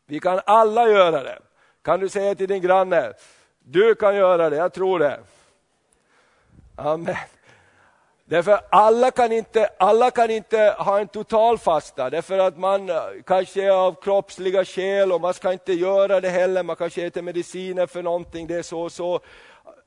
Vi 0.07 0.21
kan 0.21 0.41
alla 0.47 0.89
göra 0.89 1.23
det. 1.23 1.39
Kan 1.83 2.01
du 2.01 2.09
säga 2.09 2.35
till 2.35 2.49
din 2.49 2.63
granne, 2.63 3.13
du 3.59 3.95
kan 3.95 4.17
göra 4.17 4.51
det, 4.51 4.57
jag 4.57 4.73
tror 4.73 4.99
det. 4.99 5.21
Amen. 6.77 7.17
Därför 8.29 8.61
alla 8.71 9.11
kan, 9.11 9.33
inte, 9.33 9.69
alla 9.79 10.11
kan 10.11 10.31
inte 10.31 10.77
ha 10.79 11.01
en 11.01 11.09
total 11.09 11.59
fasta, 11.59 12.11
därför 12.11 12.39
att 12.39 12.59
man 12.59 12.91
eh, 12.91 12.97
kanske 13.27 13.65
är 13.65 13.71
av 13.71 14.03
kroppsliga 14.03 14.65
skäl 14.65 15.13
och 15.13 15.21
man 15.21 15.35
ska 15.35 15.53
inte 15.53 15.73
göra 15.73 16.21
det 16.21 16.29
heller, 16.29 16.63
man 16.63 16.77
kanske 16.77 17.07
äter 17.07 17.23
mediciner 17.23 17.87
för 17.87 18.03
någonting, 18.03 18.47
det 18.47 18.55
är 18.55 18.63
så 18.63 18.81
och 18.81 18.93
så. 18.93 19.21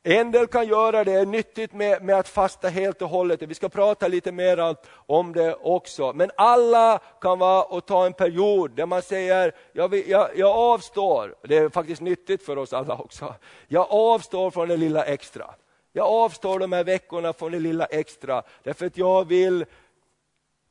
En 0.03 0.31
del 0.31 0.47
kan 0.47 0.67
göra 0.67 1.03
det, 1.03 1.11
Det 1.11 1.19
är 1.19 1.25
nyttigt 1.25 1.73
med, 1.73 2.03
med 2.03 2.15
att 2.15 2.27
fasta 2.27 2.67
helt 2.67 3.01
och 3.01 3.09
hållet, 3.09 3.41
vi 3.41 3.53
ska 3.53 3.69
prata 3.69 4.07
lite 4.07 4.31
mer 4.31 4.75
om 4.93 5.33
det 5.33 5.55
också. 5.55 6.13
Men 6.13 6.31
alla 6.37 6.99
kan 7.21 7.39
vara 7.39 7.63
och 7.63 7.85
ta 7.85 8.05
en 8.05 8.13
period 8.13 8.71
där 8.75 8.85
man 8.85 9.01
säger, 9.01 9.51
jag, 9.73 10.07
jag, 10.07 10.29
jag 10.35 10.57
avstår, 10.57 11.35
det 11.43 11.57
är 11.57 11.69
faktiskt 11.69 12.01
nyttigt 12.01 12.45
för 12.45 12.57
oss 12.57 12.73
alla 12.73 12.95
också, 12.95 13.35
jag 13.67 13.87
avstår 13.89 14.51
från 14.51 14.67
det 14.67 14.77
lilla 14.77 15.03
extra. 15.03 15.45
Jag 15.93 16.05
avstår 16.07 16.59
de 16.59 16.71
här 16.71 16.83
veckorna 16.83 17.33
från 17.33 17.51
det 17.51 17.59
lilla 17.59 17.85
extra, 17.85 18.43
därför 18.63 18.85
att 18.85 18.97
jag 18.97 19.27
vill, 19.27 19.65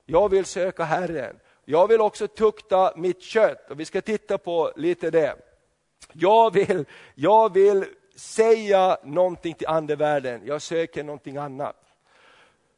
jag 0.07 0.29
vill 0.29 0.45
söka 0.45 0.85
Herren. 0.85 1.37
Jag 1.65 1.89
vill 1.89 2.01
också 2.01 2.29
tukta 2.29 2.93
mitt 2.97 3.23
kött, 3.23 3.71
och 3.71 3.81
vi 3.81 3.85
ska 3.85 4.01
titta 4.01 4.39
på 4.39 4.73
lite 4.77 5.11
det. 5.11 5.35
Jag 6.13 6.53
vill, 6.53 6.85
jag 7.15 7.53
vill 7.53 7.85
säga 8.17 8.99
någonting 9.05 9.55
till 9.55 9.67
andevärlden, 9.67 10.41
jag 10.45 10.63
söker 10.63 11.05
någonting 11.05 11.37
annat. 11.37 11.77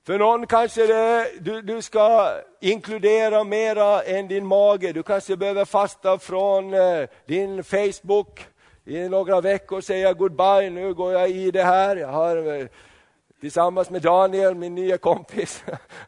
För 0.06 0.18
någon 0.18 0.46
kanske 0.46 0.86
det, 0.86 1.30
du, 1.40 1.62
du 1.62 1.82
ska 1.82 2.30
inkludera 2.60 3.44
mera 3.44 4.02
än 4.02 4.28
din 4.28 4.46
mage, 4.46 4.92
du 4.92 5.02
kanske 5.02 5.36
behöver 5.36 5.64
fasta 5.64 6.18
från 6.18 6.74
eh, 6.74 7.08
din 7.26 7.64
Facebook, 7.64 8.46
i 8.84 9.08
några 9.08 9.40
veckor 9.40 9.80
säger 9.80 10.06
jag 10.06 10.18
goodbye, 10.18 10.70
nu 10.70 10.94
går 10.94 11.12
jag 11.12 11.30
i 11.30 11.50
det 11.50 11.62
här. 11.62 11.96
Jag 11.96 12.08
har 12.08 12.60
eh, 12.60 12.66
tillsammans 13.40 13.90
med 13.90 14.02
Daniel, 14.02 14.54
min 14.54 14.74
nya 14.74 14.98
kompis, 14.98 15.64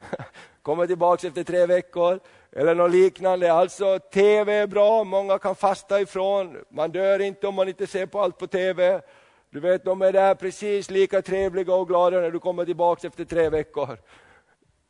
kommer 0.62 0.86
tillbaka 0.86 1.26
efter 1.26 1.44
tre 1.44 1.66
veckor. 1.66 2.20
Eller 2.52 2.74
något 2.74 2.90
liknande. 2.90 3.52
Alltså 3.52 3.98
TV 3.98 4.52
är 4.52 4.66
bra, 4.66 5.04
många 5.04 5.38
kan 5.38 5.54
fasta 5.54 6.00
ifrån. 6.00 6.56
Man 6.68 6.90
dör 6.90 7.20
inte 7.20 7.46
om 7.46 7.54
man 7.54 7.68
inte 7.68 7.86
ser 7.86 8.06
på 8.06 8.20
allt 8.20 8.38
på 8.38 8.46
TV. 8.46 9.00
Du 9.50 9.60
vet, 9.60 9.84
de 9.84 10.02
är 10.02 10.12
där 10.12 10.34
precis 10.34 10.90
lika 10.90 11.22
trevliga 11.22 11.74
och 11.74 11.88
glada 11.88 12.20
när 12.20 12.30
du 12.30 12.38
kommer 12.38 12.64
tillbaka 12.64 13.06
efter 13.06 13.24
tre 13.24 13.48
veckor. 13.48 13.98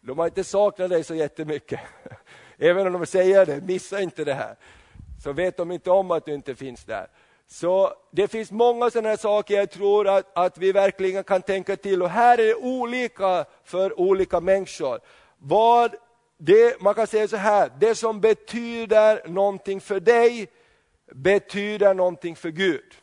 De 0.01 0.19
har 0.19 0.27
inte 0.27 0.45
saknat 0.45 0.91
dig 0.91 1.05
så 1.05 1.15
jättemycket. 1.15 1.81
Även 2.59 2.87
om 2.87 2.93
de 2.93 3.07
säger 3.07 3.47
det, 3.47 3.61
missa 3.61 4.01
inte 4.01 4.25
det 4.25 4.35
här. 4.35 4.57
Så 5.23 5.33
vet 5.33 5.57
de 5.57 5.73
inte 5.73 5.91
om 5.91 6.11
att 6.11 6.27
du 6.27 6.35
inte 6.35 6.55
finns 6.55 6.85
där. 6.85 7.07
Så 7.47 7.95
det 8.11 8.29
finns 8.29 8.51
många 8.51 8.91
sådana 8.91 9.17
saker 9.17 9.55
jag 9.55 9.71
tror 9.71 10.09
att, 10.09 10.39
att 10.39 10.59
vi 10.59 10.73
verkligen 10.73 11.25
kan 11.25 11.43
tänka 11.43 11.77
till. 11.77 12.03
Och 12.03 12.11
här 12.11 12.39
är 12.39 12.47
det 12.47 12.55
olika 12.55 13.45
för 13.65 14.01
olika 14.01 14.41
människor. 14.41 15.01
Vad 15.39 15.95
det, 16.39 16.81
man 16.81 16.95
kan 16.95 17.07
säga 17.07 17.29
så 17.29 17.37
här, 17.37 17.73
det 17.79 17.95
som 17.95 18.21
betyder 18.21 19.29
någonting 19.29 19.81
för 19.81 20.01
dig, 20.01 20.49
betyder 21.07 21.95
någonting 21.95 22.37
för 22.37 22.51
Gud. 22.51 22.95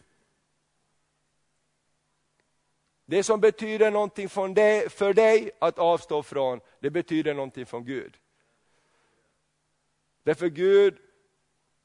Det 3.06 3.24
som 3.24 3.42
betyder 3.42 3.92
någonting 3.92 4.30
för 4.30 5.14
dig 5.14 5.52
att 5.60 5.80
avstå 5.80 6.24
från, 6.24 6.60
det 6.80 6.90
betyder 6.90 7.34
någonting 7.34 7.66
från 7.66 7.86
Gud. 7.86 8.18
Därför 10.24 10.48
Gud 10.48 10.98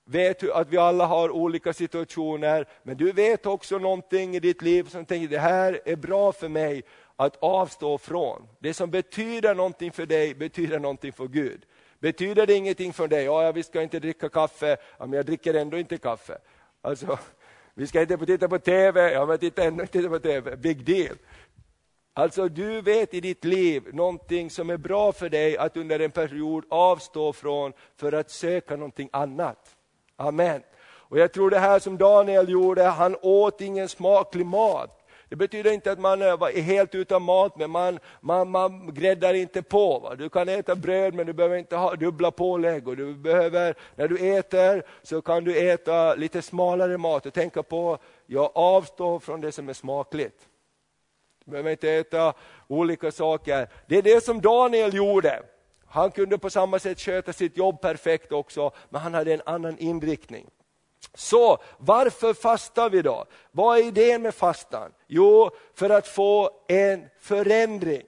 vet 0.06 0.50
att 0.50 0.68
vi 0.68 0.76
alla 0.76 1.06
har 1.06 1.30
olika 1.30 1.72
situationer, 1.72 2.68
men 2.82 2.96
du 2.96 3.12
vet 3.12 3.46
också 3.46 3.78
någonting 3.78 4.36
i 4.36 4.40
ditt 4.40 4.62
liv 4.62 4.84
som 4.84 5.04
tänker 5.04 5.28
det 5.28 5.38
här 5.38 5.80
är 5.84 5.96
bra 5.96 6.32
för 6.32 6.48
mig 6.48 6.82
att 7.16 7.36
avstå 7.36 7.98
från. 7.98 8.48
Det 8.58 8.74
som 8.74 8.90
betyder 8.90 9.54
någonting 9.54 9.92
för 9.92 10.06
dig 10.06 10.34
betyder 10.34 10.78
någonting 10.78 11.12
för 11.12 11.26
Gud. 11.26 11.66
Betyder 11.98 12.46
det 12.46 12.54
ingenting 12.54 12.92
för 12.92 13.08
dig, 13.08 13.24
ja, 13.24 13.52
vi 13.52 13.62
ska 13.62 13.82
inte 13.82 14.00
dricka 14.00 14.28
kaffe, 14.28 14.76
ja, 14.98 15.06
men 15.06 15.12
jag 15.12 15.26
dricker 15.26 15.54
ändå 15.54 15.78
inte 15.78 15.98
kaffe. 15.98 16.38
Alltså, 16.82 17.18
vi 17.74 17.86
ska 17.86 18.00
inte 18.00 18.26
titta 18.26 18.48
på 18.48 18.58
TV, 18.58 19.12
ja 19.12 19.26
men 19.26 19.38
titta 19.38 19.64
ändå 19.64 19.82
inte 19.82 20.08
på 20.08 20.18
TV, 20.18 20.56
big 20.56 20.84
deal. 20.84 21.16
Alltså 22.12 22.48
du 22.48 22.80
vet 22.80 23.14
i 23.14 23.20
ditt 23.20 23.44
liv 23.44 23.82
någonting 23.92 24.50
som 24.50 24.70
är 24.70 24.76
bra 24.76 25.12
för 25.12 25.28
dig 25.28 25.56
att 25.56 25.76
under 25.76 26.00
en 26.00 26.10
period 26.10 26.64
avstå 26.68 27.32
från 27.32 27.72
för 27.96 28.12
att 28.12 28.30
söka 28.30 28.76
någonting 28.76 29.08
annat. 29.12 29.75
Amen. 30.16 30.62
Och 31.08 31.18
jag 31.18 31.32
tror 31.32 31.50
det 31.50 31.58
här 31.58 31.78
som 31.78 31.98
Daniel 31.98 32.48
gjorde, 32.48 32.82
han 32.82 33.16
åt 33.22 33.60
ingen 33.60 33.88
smaklig 33.88 34.46
mat. 34.46 35.06
Det 35.28 35.36
betyder 35.36 35.72
inte 35.72 35.92
att 35.92 35.98
man 35.98 36.22
är 36.22 36.62
helt 36.62 36.94
utan 36.94 37.22
mat, 37.22 37.56
men 37.56 37.70
man, 37.70 37.98
man, 38.20 38.50
man 38.50 38.94
gräddar 38.94 39.34
inte 39.34 39.62
på. 39.62 39.98
Va? 39.98 40.14
Du 40.14 40.28
kan 40.28 40.48
äta 40.48 40.74
bröd, 40.74 41.14
men 41.14 41.26
du 41.26 41.32
behöver 41.32 41.56
inte 41.56 41.76
ha 41.76 41.94
dubbla 41.94 42.30
pålägg. 42.30 42.88
Och 42.88 42.96
du 42.96 43.14
behöver, 43.14 43.74
när 43.94 44.08
du 44.08 44.36
äter 44.36 44.82
så 45.02 45.22
kan 45.22 45.44
du 45.44 45.70
äta 45.70 46.14
lite 46.14 46.42
smalare 46.42 46.98
mat 46.98 47.26
och 47.26 47.34
tänka 47.34 47.62
på, 47.62 47.98
jag 48.26 48.50
avstår 48.54 49.18
från 49.18 49.40
det 49.40 49.52
som 49.52 49.68
är 49.68 49.72
smakligt. 49.72 50.36
Du 51.44 51.50
behöver 51.50 51.70
inte 51.70 51.90
äta 51.90 52.32
olika 52.68 53.12
saker. 53.12 53.68
Det 53.86 53.96
är 53.96 54.02
det 54.02 54.24
som 54.24 54.40
Daniel 54.40 54.94
gjorde. 54.94 55.42
Han 55.88 56.10
kunde 56.10 56.38
på 56.38 56.50
samma 56.50 56.78
sätt 56.78 57.00
sköta 57.00 57.32
sitt 57.32 57.56
jobb 57.56 57.80
perfekt 57.80 58.32
också, 58.32 58.70
men 58.88 59.00
han 59.00 59.14
hade 59.14 59.34
en 59.34 59.42
annan 59.46 59.78
inriktning. 59.78 60.46
Så 61.14 61.58
varför 61.78 62.34
fastar 62.34 62.90
vi 62.90 63.02
då? 63.02 63.24
Vad 63.50 63.78
är 63.78 63.82
idén 63.82 64.22
med 64.22 64.34
fastan? 64.34 64.92
Jo, 65.06 65.50
för 65.74 65.90
att 65.90 66.08
få 66.08 66.50
en 66.68 67.06
förändring. 67.20 68.02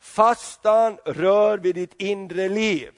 Fastan 0.00 0.98
rör 1.04 1.58
vid 1.58 1.74
ditt 1.74 1.94
inre 2.02 2.48
liv. 2.48 2.90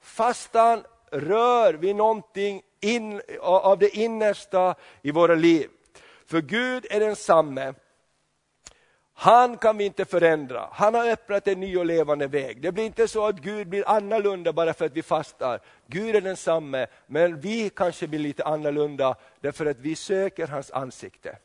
Fastan 0.00 0.84
rör 1.10 1.74
vid 1.74 1.96
någonting 1.96 2.62
in, 2.80 3.20
av 3.40 3.78
det 3.78 3.96
innersta 3.96 4.74
i 5.02 5.10
våra 5.10 5.34
liv. 5.34 5.70
För 6.26 6.40
Gud 6.40 6.86
är 6.90 7.00
densamme. 7.00 7.74
Han 9.18 9.58
kan 9.58 9.76
vi 9.76 9.84
inte 9.84 10.04
förändra. 10.04 10.68
Han 10.72 10.94
har 10.94 11.10
öppnat 11.10 11.48
en 11.48 11.60
ny 11.60 11.76
och 11.76 11.86
levande 11.86 12.26
väg. 12.26 12.60
Det 12.60 12.72
blir 12.72 12.84
inte 12.84 13.08
så 13.08 13.26
att 13.26 13.36
Gud 13.36 13.68
blir 13.68 13.88
annorlunda 13.88 14.52
bara 14.52 14.74
för 14.74 14.86
att 14.86 14.92
vi 14.92 15.02
fastar. 15.02 15.60
Gud 15.86 16.16
är 16.16 16.20
densamme, 16.20 16.86
men 17.06 17.40
vi 17.40 17.70
kanske 17.70 18.06
blir 18.06 18.18
lite 18.18 18.44
annorlunda 18.44 19.16
därför 19.40 19.66
att 19.66 19.78
vi 19.78 19.96
söker 19.96 20.46
hans 20.46 20.70
ansikte. 20.70 21.38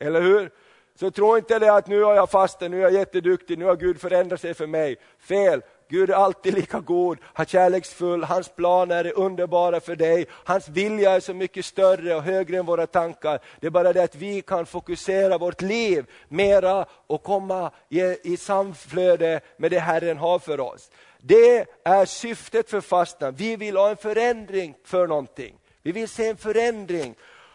Eller 0.00 0.20
hur? 0.20 0.50
Så 0.94 1.10
tro 1.10 1.36
inte 1.36 1.58
det 1.58 1.72
att 1.72 1.86
nu 1.86 2.02
har 2.02 2.14
jag 2.14 2.30
fastat, 2.30 2.70
nu 2.70 2.78
är 2.78 2.82
jag 2.82 2.92
jätteduktig, 2.92 3.58
nu 3.58 3.64
har 3.64 3.76
Gud 3.76 4.00
förändrat 4.00 4.40
sig 4.40 4.54
för 4.54 4.66
mig. 4.66 4.96
Fel! 5.18 5.62
Gud 5.92 6.10
är 6.10 6.14
alltid 6.14 6.54
lika 6.54 6.80
god, 6.80 7.18
han 7.22 7.44
är 7.44 7.48
kärleksfull, 7.48 8.24
hans 8.24 8.48
planer 8.48 9.04
är 9.04 9.18
underbara 9.18 9.80
för 9.80 9.96
dig. 9.96 10.26
Hans 10.30 10.68
vilja 10.68 11.10
är 11.10 11.20
så 11.20 11.34
mycket 11.34 11.64
större 11.64 12.14
och 12.14 12.22
högre 12.22 12.58
än 12.58 12.66
våra 12.66 12.86
tankar. 12.86 13.40
Det 13.60 13.66
är 13.66 13.70
bara 13.70 13.92
det 13.92 14.02
att 14.02 14.14
vi 14.14 14.42
kan 14.42 14.66
fokusera 14.66 15.38
vårt 15.38 15.62
liv 15.62 16.06
mera 16.28 16.86
och 17.06 17.22
komma 17.22 17.70
i, 17.88 18.00
i 18.32 18.36
samflöde 18.36 19.40
med 19.56 19.70
det 19.70 19.78
Herren 19.78 20.16
har 20.16 20.38
för 20.38 20.60
oss. 20.60 20.90
Det 21.20 21.66
är 21.84 22.04
syftet 22.04 22.70
för 22.70 22.80
fastan. 22.80 23.34
Vi 23.34 23.56
vill 23.56 23.76
ha 23.76 23.90
en 23.90 23.96
förändring 23.96 24.74
för 24.84 25.06
någonting. 25.06 25.54
Vi 25.82 25.92
vill 25.92 26.08
se 26.08 26.28
en 26.28 26.36
förändring. 26.36 27.14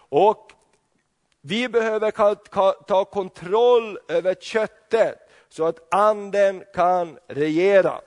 Och 0.09 0.51
vi 1.41 1.69
behöver 1.69 2.11
ta 2.83 3.05
kontroll 3.05 3.99
över 4.07 4.33
köttet 4.33 5.19
så 5.49 5.65
att 5.65 5.93
anden 5.93 6.63
kan 6.73 7.17
regera. 7.27 8.01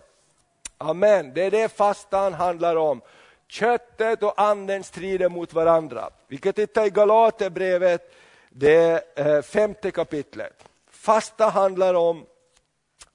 Amen, 0.83 1.35
det 1.35 1.43
är 1.43 1.51
det 1.51 1.73
fastan 1.73 2.35
handlar 2.35 2.77
om. 2.77 3.01
Köttet 3.49 4.23
och 4.23 4.41
anden 4.41 4.85
strider 4.85 5.29
mot 5.29 5.53
varandra. 5.53 6.11
Vi 6.29 6.37
kan 6.37 6.53
titta 6.53 6.87
i 6.87 6.91
Galaterbrevet, 6.91 8.15
det 8.49 9.19
eh, 9.19 9.43
femte 9.43 9.91
kapitlet. 9.91 10.65
Fasta 10.91 11.49
handlar 11.49 11.95
om 11.95 12.27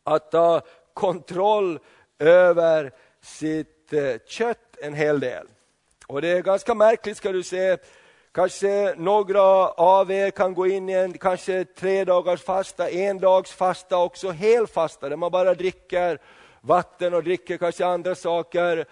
att 0.04 0.32
ta 0.32 0.62
kontroll 0.94 1.80
över 2.20 2.92
sitt 3.22 3.94
eh, 3.94 4.16
kött 4.26 4.78
en 4.82 4.94
hel 4.94 5.20
del. 5.20 5.48
Och 6.08 6.22
det 6.22 6.28
är 6.28 6.42
ganska 6.42 6.74
märkligt 6.74 7.18
ska 7.18 7.32
du 7.32 7.44
se, 7.44 7.78
Kanske 8.32 8.94
några 8.98 9.42
av 9.70 10.12
er 10.12 10.32
kan 10.32 10.54
gå 10.54 10.68
in 10.68 10.90
i 10.90 10.94
en 10.94 11.18
kanske 11.18 11.66
tre 11.66 12.04
dagars 12.04 12.42
fasta, 12.42 12.90
en 12.90 13.20
dags 13.20 13.52
fasta 13.52 13.98
också, 13.98 14.30
helfasta, 14.30 15.10
där 15.10 15.16
man 15.16 15.32
bara 15.32 15.54
dricker 15.54 16.20
vatten 16.66 17.14
och 17.14 17.24
dricker 17.24 17.58
kanske 17.58 17.86
andra 17.86 18.16
saker. 18.16 18.86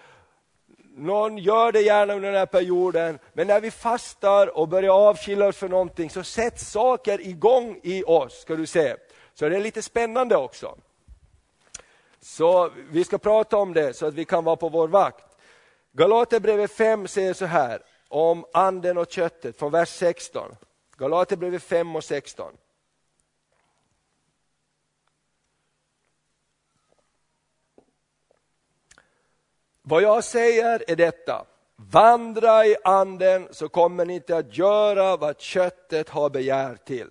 Någon 0.96 1.38
gör 1.38 1.72
det 1.72 1.80
gärna 1.80 2.14
under 2.14 2.30
den 2.30 2.38
här 2.38 2.46
perioden, 2.46 3.18
men 3.32 3.46
när 3.46 3.60
vi 3.60 3.70
fastar 3.70 4.58
och 4.58 4.68
börjar 4.68 5.08
avskilja 5.08 5.46
oss 5.46 5.56
för 5.56 5.68
någonting 5.68 6.10
så 6.10 6.22
sätts 6.22 6.70
saker 6.70 7.20
igång 7.20 7.80
i 7.82 8.04
oss, 8.04 8.40
ska 8.40 8.56
du 8.56 8.66
se. 8.66 8.96
Så 9.34 9.48
det 9.48 9.56
är 9.56 9.60
lite 9.60 9.82
spännande 9.82 10.36
också. 10.36 10.76
Så 12.20 12.70
vi 12.90 13.04
ska 13.04 13.18
prata 13.18 13.56
om 13.56 13.74
det 13.74 13.96
så 13.96 14.06
att 14.06 14.14
vi 14.14 14.24
kan 14.24 14.44
vara 14.44 14.56
på 14.56 14.68
vår 14.68 14.88
vakt. 14.88 15.24
Galaterbrevet 15.92 16.72
5 16.72 17.08
säger 17.08 17.34
så 17.34 17.44
här, 17.44 17.82
om 18.08 18.44
anden 18.52 18.98
och 18.98 19.10
köttet 19.10 19.58
från 19.58 19.72
vers 19.72 19.88
16. 19.88 20.56
Galaterbrevet 20.96 21.62
5 21.62 21.96
och 21.96 22.04
16. 22.04 22.52
Vad 29.86 30.02
jag 30.02 30.24
säger 30.24 30.84
är 30.86 30.96
detta, 30.96 31.46
vandra 31.76 32.66
i 32.66 32.76
anden 32.84 33.48
så 33.50 33.68
kommer 33.68 34.04
ni 34.04 34.14
inte 34.14 34.36
att 34.36 34.58
göra 34.58 35.16
vad 35.16 35.40
köttet 35.40 36.08
har 36.08 36.30
begär 36.30 36.76
till. 36.84 37.08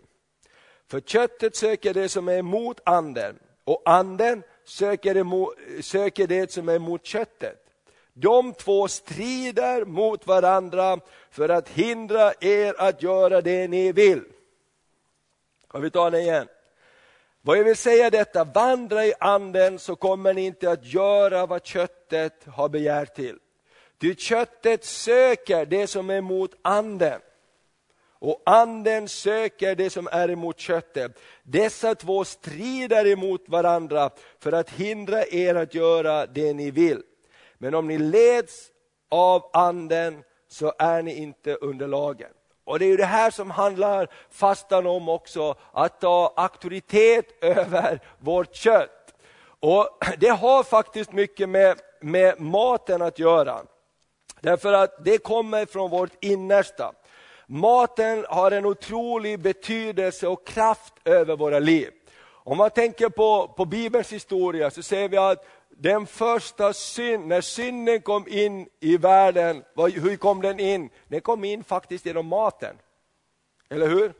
För 0.87 0.99
köttet 0.99 1.55
söker 1.55 1.93
det 1.93 2.09
som 2.09 2.27
är 2.27 2.37
emot 2.37 2.79
anden 2.83 3.39
och 3.63 3.81
anden 3.85 4.43
söker, 4.65 5.17
emot, 5.17 5.55
söker 5.81 6.27
det 6.27 6.51
som 6.51 6.69
är 6.69 6.75
emot 6.75 7.05
köttet. 7.05 7.65
De 8.13 8.53
två 8.53 8.87
strider 8.87 9.85
mot 9.85 10.27
varandra 10.27 10.99
för 11.31 11.49
att 11.49 11.69
hindra 11.69 12.33
er 12.39 12.75
att 12.77 13.03
göra 13.03 13.41
det 13.41 13.67
ni 13.67 13.91
vill. 13.91 14.23
Och 15.67 15.83
vi 15.83 15.89
tar 15.89 16.11
det 16.11 16.21
igen. 16.21 16.47
Vad 17.45 17.57
jag 17.57 17.63
vill 17.63 17.75
säga 17.75 18.05
är 18.05 18.11
detta, 18.11 18.43
vandra 18.43 19.05
i 19.05 19.13
anden 19.19 19.79
så 19.79 19.95
kommer 19.95 20.33
ni 20.33 20.45
inte 20.45 20.71
att 20.71 20.85
göra 20.85 21.45
vad 21.45 21.65
köttet 21.65 22.45
har 22.45 22.69
begärt 22.69 23.15
till. 23.15 23.37
Ty 24.01 24.15
köttet 24.15 24.85
söker 24.85 25.65
det 25.65 25.87
som 25.87 26.09
är 26.09 26.17
emot 26.17 26.51
anden 26.61 27.19
och 28.23 28.41
anden 28.45 29.07
söker 29.07 29.75
det 29.75 29.89
som 29.89 30.07
är 30.11 30.29
emot 30.29 30.59
köttet. 30.59 31.19
Dessa 31.43 31.95
två 31.95 32.23
strider 32.23 33.07
emot 33.07 33.41
varandra 33.47 34.09
för 34.39 34.51
att 34.51 34.69
hindra 34.69 35.25
er 35.25 35.55
att 35.55 35.75
göra 35.75 36.25
det 36.25 36.53
ni 36.53 36.71
vill. 36.71 37.01
Men 37.57 37.73
om 37.73 37.87
ni 37.87 37.97
leds 37.97 38.71
av 39.09 39.49
anden 39.53 40.23
så 40.47 40.73
är 40.79 41.01
ni 41.01 41.15
inte 41.15 41.55
under 41.55 41.87
lagen. 41.87 42.31
Och 42.65 42.79
det 42.79 42.85
är 42.85 42.89
ju 42.89 42.97
det 42.97 43.05
här 43.05 43.31
som 43.31 43.51
handlar 43.51 44.07
fastan 44.31 44.87
om 44.87 45.09
också, 45.09 45.55
att 45.71 46.01
ta 46.01 46.33
auktoritet 46.35 47.43
över 47.43 47.99
vårt 48.19 48.55
kött. 48.55 49.13
Och 49.59 49.89
Det 50.17 50.29
har 50.29 50.63
faktiskt 50.63 51.11
mycket 51.11 51.49
med, 51.49 51.79
med 52.01 52.41
maten 52.41 53.01
att 53.01 53.19
göra. 53.19 53.61
Därför 54.41 54.73
att 54.73 55.05
det 55.05 55.17
kommer 55.17 55.65
från 55.65 55.89
vårt 55.89 56.23
innersta. 56.23 56.93
Maten 57.47 58.25
har 58.29 58.51
en 58.51 58.65
otrolig 58.65 59.39
betydelse 59.39 60.27
och 60.27 60.47
kraft 60.47 60.93
över 61.05 61.35
våra 61.35 61.59
liv. 61.59 61.91
Om 62.45 62.57
man 62.57 62.69
tänker 62.69 63.09
på, 63.09 63.47
på 63.57 63.65
Bibelns 63.65 64.13
historia 64.13 64.71
så 64.71 64.83
ser 64.83 65.09
vi 65.09 65.17
att 65.17 65.45
den 65.83 66.07
första 66.07 66.73
synd, 66.73 67.27
när 67.27 67.41
synden 67.41 68.01
kom 68.01 68.27
in 68.27 68.67
i 68.79 68.97
världen, 68.97 69.63
hur 69.75 70.17
kom 70.17 70.41
den 70.41 70.59
in? 70.59 70.89
Den 71.07 71.21
kom 71.21 71.43
in 71.43 71.63
faktiskt 71.63 72.05
genom 72.05 72.25
maten. 72.25 72.75
Eller 73.69 73.87
hur? 73.87 74.13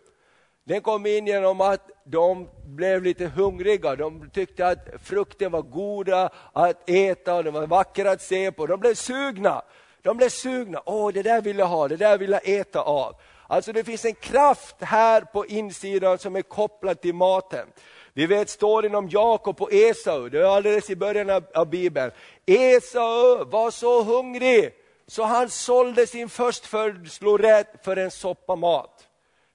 Den 0.63 0.81
kom 0.81 1.05
in 1.05 1.27
genom 1.27 1.61
att 1.61 1.89
de 2.05 2.49
blev 2.65 3.03
lite 3.03 3.25
hungriga, 3.25 3.95
de 3.95 4.29
tyckte 4.29 4.67
att 4.67 4.87
frukten 5.03 5.51
var 5.51 5.61
goda 5.61 6.29
att 6.53 6.89
äta, 6.89 7.35
och 7.35 7.45
var 7.45 7.67
vacker 7.67 8.05
att 8.05 8.21
se 8.21 8.51
på, 8.51 8.67
de 8.67 8.79
blev 8.79 8.93
sugna. 8.93 9.61
De 10.01 10.17
blev 10.17 10.29
sugna, 10.29 10.81
åh 10.85 11.13
det 11.13 11.23
där 11.23 11.41
vill 11.41 11.57
jag 11.57 11.67
ha, 11.67 11.87
det 11.87 11.97
där 11.97 12.17
vill 12.17 12.31
jag 12.31 12.49
äta 12.49 12.81
av. 12.81 13.15
Alltså 13.47 13.73
det 13.73 13.83
finns 13.83 14.05
en 14.05 14.15
kraft 14.15 14.75
här 14.79 15.21
på 15.21 15.45
insidan 15.45 16.17
som 16.17 16.35
är 16.35 16.41
kopplad 16.41 17.01
till 17.01 17.15
maten. 17.15 17.67
Vi 18.13 18.25
vet 18.25 18.49
storyn 18.49 18.95
om 18.95 19.09
Jakob 19.09 19.61
och 19.61 19.73
Esau, 19.73 20.29
det 20.29 20.39
är 20.39 20.43
alldeles 20.43 20.89
i 20.89 20.95
början 20.95 21.29
av, 21.29 21.43
av 21.53 21.69
Bibeln. 21.69 22.11
Esau 22.45 23.45
var 23.45 23.71
så 23.71 24.03
hungrig 24.03 24.73
så 25.07 25.23
han 25.23 25.49
sålde 25.49 26.07
sin 26.07 26.29
förstfödslorätt 26.29 27.85
för 27.85 27.97
en 27.97 28.11
soppa 28.11 28.55
mat. 28.55 29.07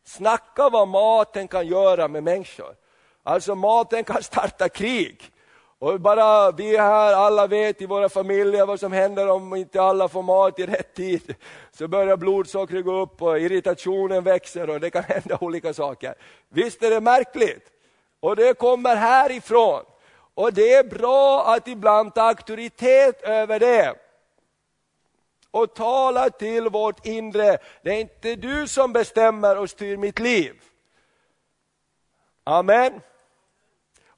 Snacka 0.04 0.68
vad 0.68 0.88
maten 0.88 1.48
kan 1.48 1.66
göra 1.66 2.08
med 2.08 2.22
människor. 2.22 2.74
Alltså 3.22 3.54
maten 3.54 4.04
kan 4.04 4.22
starta 4.22 4.68
krig. 4.68 5.22
Och 5.78 6.00
bara 6.00 6.50
vi 6.50 6.76
här, 6.76 7.14
alla 7.14 7.46
vet 7.46 7.82
i 7.82 7.86
våra 7.86 8.08
familjer 8.08 8.66
vad 8.66 8.80
som 8.80 8.92
händer 8.92 9.28
om 9.28 9.54
inte 9.54 9.82
alla 9.82 10.08
får 10.08 10.22
mat 10.22 10.58
i 10.58 10.66
rätt 10.66 10.94
tid. 10.94 11.34
Så 11.72 11.88
börjar 11.88 12.16
blodsockret 12.16 12.84
gå 12.84 13.00
upp 13.00 13.22
och 13.22 13.40
irritationen 13.40 14.24
växer 14.24 14.70
och 14.70 14.80
det 14.80 14.90
kan 14.90 15.02
hända 15.02 15.38
olika 15.40 15.74
saker. 15.74 16.14
Visst 16.48 16.82
är 16.82 16.90
det 16.90 17.00
märkligt? 17.00 17.77
Och 18.20 18.36
det 18.36 18.58
kommer 18.58 18.96
härifrån. 18.96 19.84
Och 20.34 20.52
det 20.52 20.74
är 20.74 20.84
bra 20.84 21.46
att 21.54 21.68
ibland 21.68 22.14
ta 22.14 22.22
auktoritet 22.22 23.22
över 23.22 23.58
det. 23.58 23.94
Och 25.50 25.74
tala 25.74 26.30
till 26.30 26.68
vårt 26.68 27.06
inre, 27.06 27.58
det 27.82 27.90
är 27.90 28.00
inte 28.00 28.34
du 28.34 28.68
som 28.68 28.92
bestämmer 28.92 29.58
och 29.58 29.70
styr 29.70 29.96
mitt 29.96 30.18
liv. 30.18 30.62
Amen. 32.44 33.00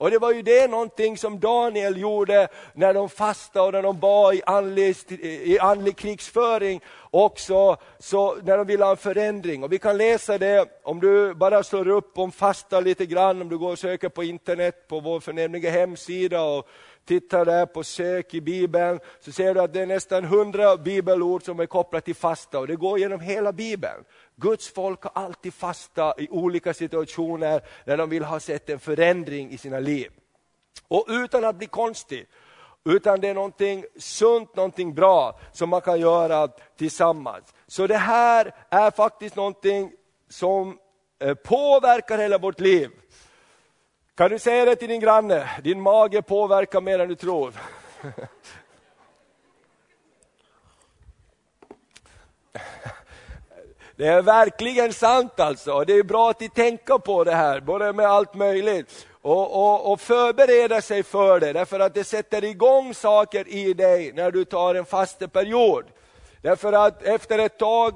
Och 0.00 0.10
det 0.10 0.18
var 0.18 0.32
ju 0.32 0.42
det 0.42 0.70
någonting 0.70 1.18
som 1.18 1.40
Daniel 1.40 1.96
gjorde 1.96 2.48
när 2.74 2.94
de 2.94 3.08
fastade 3.08 3.66
och 3.66 3.72
när 3.72 3.82
de 3.82 3.98
bad 3.98 4.34
i 4.34 4.42
andlig, 4.46 4.96
i 5.22 5.58
andlig 5.58 5.96
krigsföring 5.96 6.80
också, 7.10 7.76
så 7.98 8.34
när 8.34 8.56
de 8.56 8.66
vill 8.66 8.82
ha 8.82 8.90
en 8.90 8.96
förändring. 8.96 9.64
Och 9.64 9.72
vi 9.72 9.78
kan 9.78 9.96
läsa 9.96 10.38
det, 10.38 10.80
om 10.82 11.00
du 11.00 11.34
bara 11.34 11.62
slår 11.62 11.88
upp 11.88 12.18
om 12.18 12.32
fasta 12.32 12.80
lite 12.80 13.06
grann, 13.06 13.42
om 13.42 13.48
du 13.48 13.58
går 13.58 13.72
och 13.72 13.78
söker 13.78 14.08
på 14.08 14.24
internet 14.24 14.88
på 14.88 15.00
vår 15.00 15.20
förnämliga 15.20 15.70
hemsida 15.70 16.42
och 16.42 16.68
tittar 17.04 17.44
där 17.44 17.66
på 17.66 17.84
sök 17.84 18.34
i 18.34 18.40
Bibeln, 18.40 19.00
så 19.20 19.32
ser 19.32 19.54
du 19.54 19.60
att 19.60 19.72
det 19.72 19.80
är 19.80 19.86
nästan 19.86 20.24
hundra 20.24 20.76
bibelord 20.76 21.44
som 21.44 21.60
är 21.60 21.66
kopplade 21.66 22.04
till 22.04 22.14
fasta 22.14 22.58
och 22.58 22.66
det 22.66 22.76
går 22.76 22.98
genom 22.98 23.20
hela 23.20 23.52
Bibeln. 23.52 24.04
Guds 24.36 24.72
folk 24.72 25.02
har 25.02 25.12
alltid 25.14 25.54
fasta 25.54 26.14
i 26.18 26.28
olika 26.30 26.74
situationer 26.74 27.60
när 27.84 27.96
de 27.96 28.10
vill 28.10 28.24
ha 28.24 28.40
sett 28.40 28.70
en 28.70 28.78
förändring 28.78 29.50
i 29.50 29.58
sina 29.58 29.80
liv. 29.80 30.11
Och 30.88 31.06
utan 31.08 31.44
att 31.44 31.56
bli 31.56 31.66
konstig, 31.66 32.26
utan 32.85 33.20
det 33.20 33.28
är 33.28 33.35
någonting 33.35 33.85
sunt, 33.99 34.57
någonting 34.57 34.95
bra 34.95 35.39
som 35.53 35.68
man 35.68 35.81
kan 35.81 36.01
göra 36.01 36.49
tillsammans. 36.76 37.55
Så 37.66 37.87
det 37.87 37.97
här 37.97 38.55
är 38.70 38.91
faktiskt 38.91 39.37
någonting 39.37 39.93
som 40.28 40.78
eh, 41.18 41.35
påverkar 41.35 42.18
hela 42.18 42.39
vårt 42.39 42.61
liv. 42.61 42.91
Kan 44.14 44.31
du 44.31 44.39
säga 44.39 44.64
det 44.64 44.76
till 44.76 44.89
din 44.89 45.01
granne? 45.01 45.51
Din 45.62 45.81
mage 45.81 46.22
påverkar 46.22 46.81
mer 46.81 46.99
än 46.99 47.09
du 47.09 47.14
tror. 47.14 47.55
Det 53.97 54.07
är 54.07 54.22
verkligen 54.22 54.93
sant 54.93 55.41
alltså. 55.41 55.85
Det 55.85 55.93
är 55.93 56.03
bra 56.03 56.31
att 56.31 56.41
ni 56.41 56.49
tänker 56.49 56.99
på 56.99 57.24
det 57.24 57.35
här, 57.35 57.61
både 57.61 57.93
med 57.93 58.07
allt 58.07 58.35
möjligt. 58.35 59.07
Och, 59.22 59.56
och, 59.62 59.92
och 59.92 60.00
förbereda 60.00 60.82
sig 60.82 61.02
för 61.02 61.40
det, 61.40 61.52
därför 61.52 61.80
att 61.80 61.94
det 61.94 62.04
sätter 62.04 62.44
igång 62.44 62.94
saker 62.94 63.48
i 63.48 63.74
dig 63.74 64.12
när 64.12 64.30
du 64.30 64.44
tar 64.44 64.74
en 64.74 64.84
fasteperiod. 64.84 65.84
Därför 66.42 66.72
att 66.72 67.02
efter 67.02 67.38
ett 67.38 67.58
tag, 67.58 67.94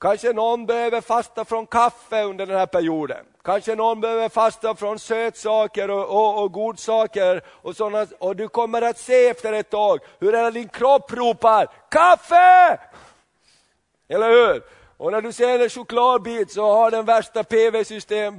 kanske 0.00 0.32
någon 0.32 0.66
behöver 0.66 1.00
fasta 1.00 1.44
från 1.44 1.66
kaffe 1.66 2.22
under 2.22 2.46
den 2.46 2.58
här 2.58 2.66
perioden. 2.66 3.24
Kanske 3.44 3.74
någon 3.74 4.00
behöver 4.00 4.28
fasta 4.28 4.74
från 4.74 4.98
sötsaker 4.98 5.90
och, 5.90 6.04
och, 6.04 6.42
och 6.42 6.52
godsaker. 6.52 7.42
Och, 7.46 7.76
såna, 7.76 8.06
och 8.18 8.36
du 8.36 8.48
kommer 8.48 8.82
att 8.82 8.98
se 8.98 9.28
efter 9.28 9.52
ett 9.52 9.70
tag 9.70 10.00
hur 10.18 10.32
hela 10.32 10.50
din 10.50 10.68
kropp 10.68 11.12
ropar 11.12 11.66
kaffe! 11.90 12.78
Eller 14.08 14.30
hur? 14.30 14.62
Och 14.98 15.12
när 15.12 15.20
du 15.20 15.32
ser 15.32 15.58
en 15.58 15.70
chokladbit 15.70 16.52
så 16.52 16.72
har 16.72 16.90
den 16.90 17.04
värsta 17.04 17.44
PV-system, 17.44 18.38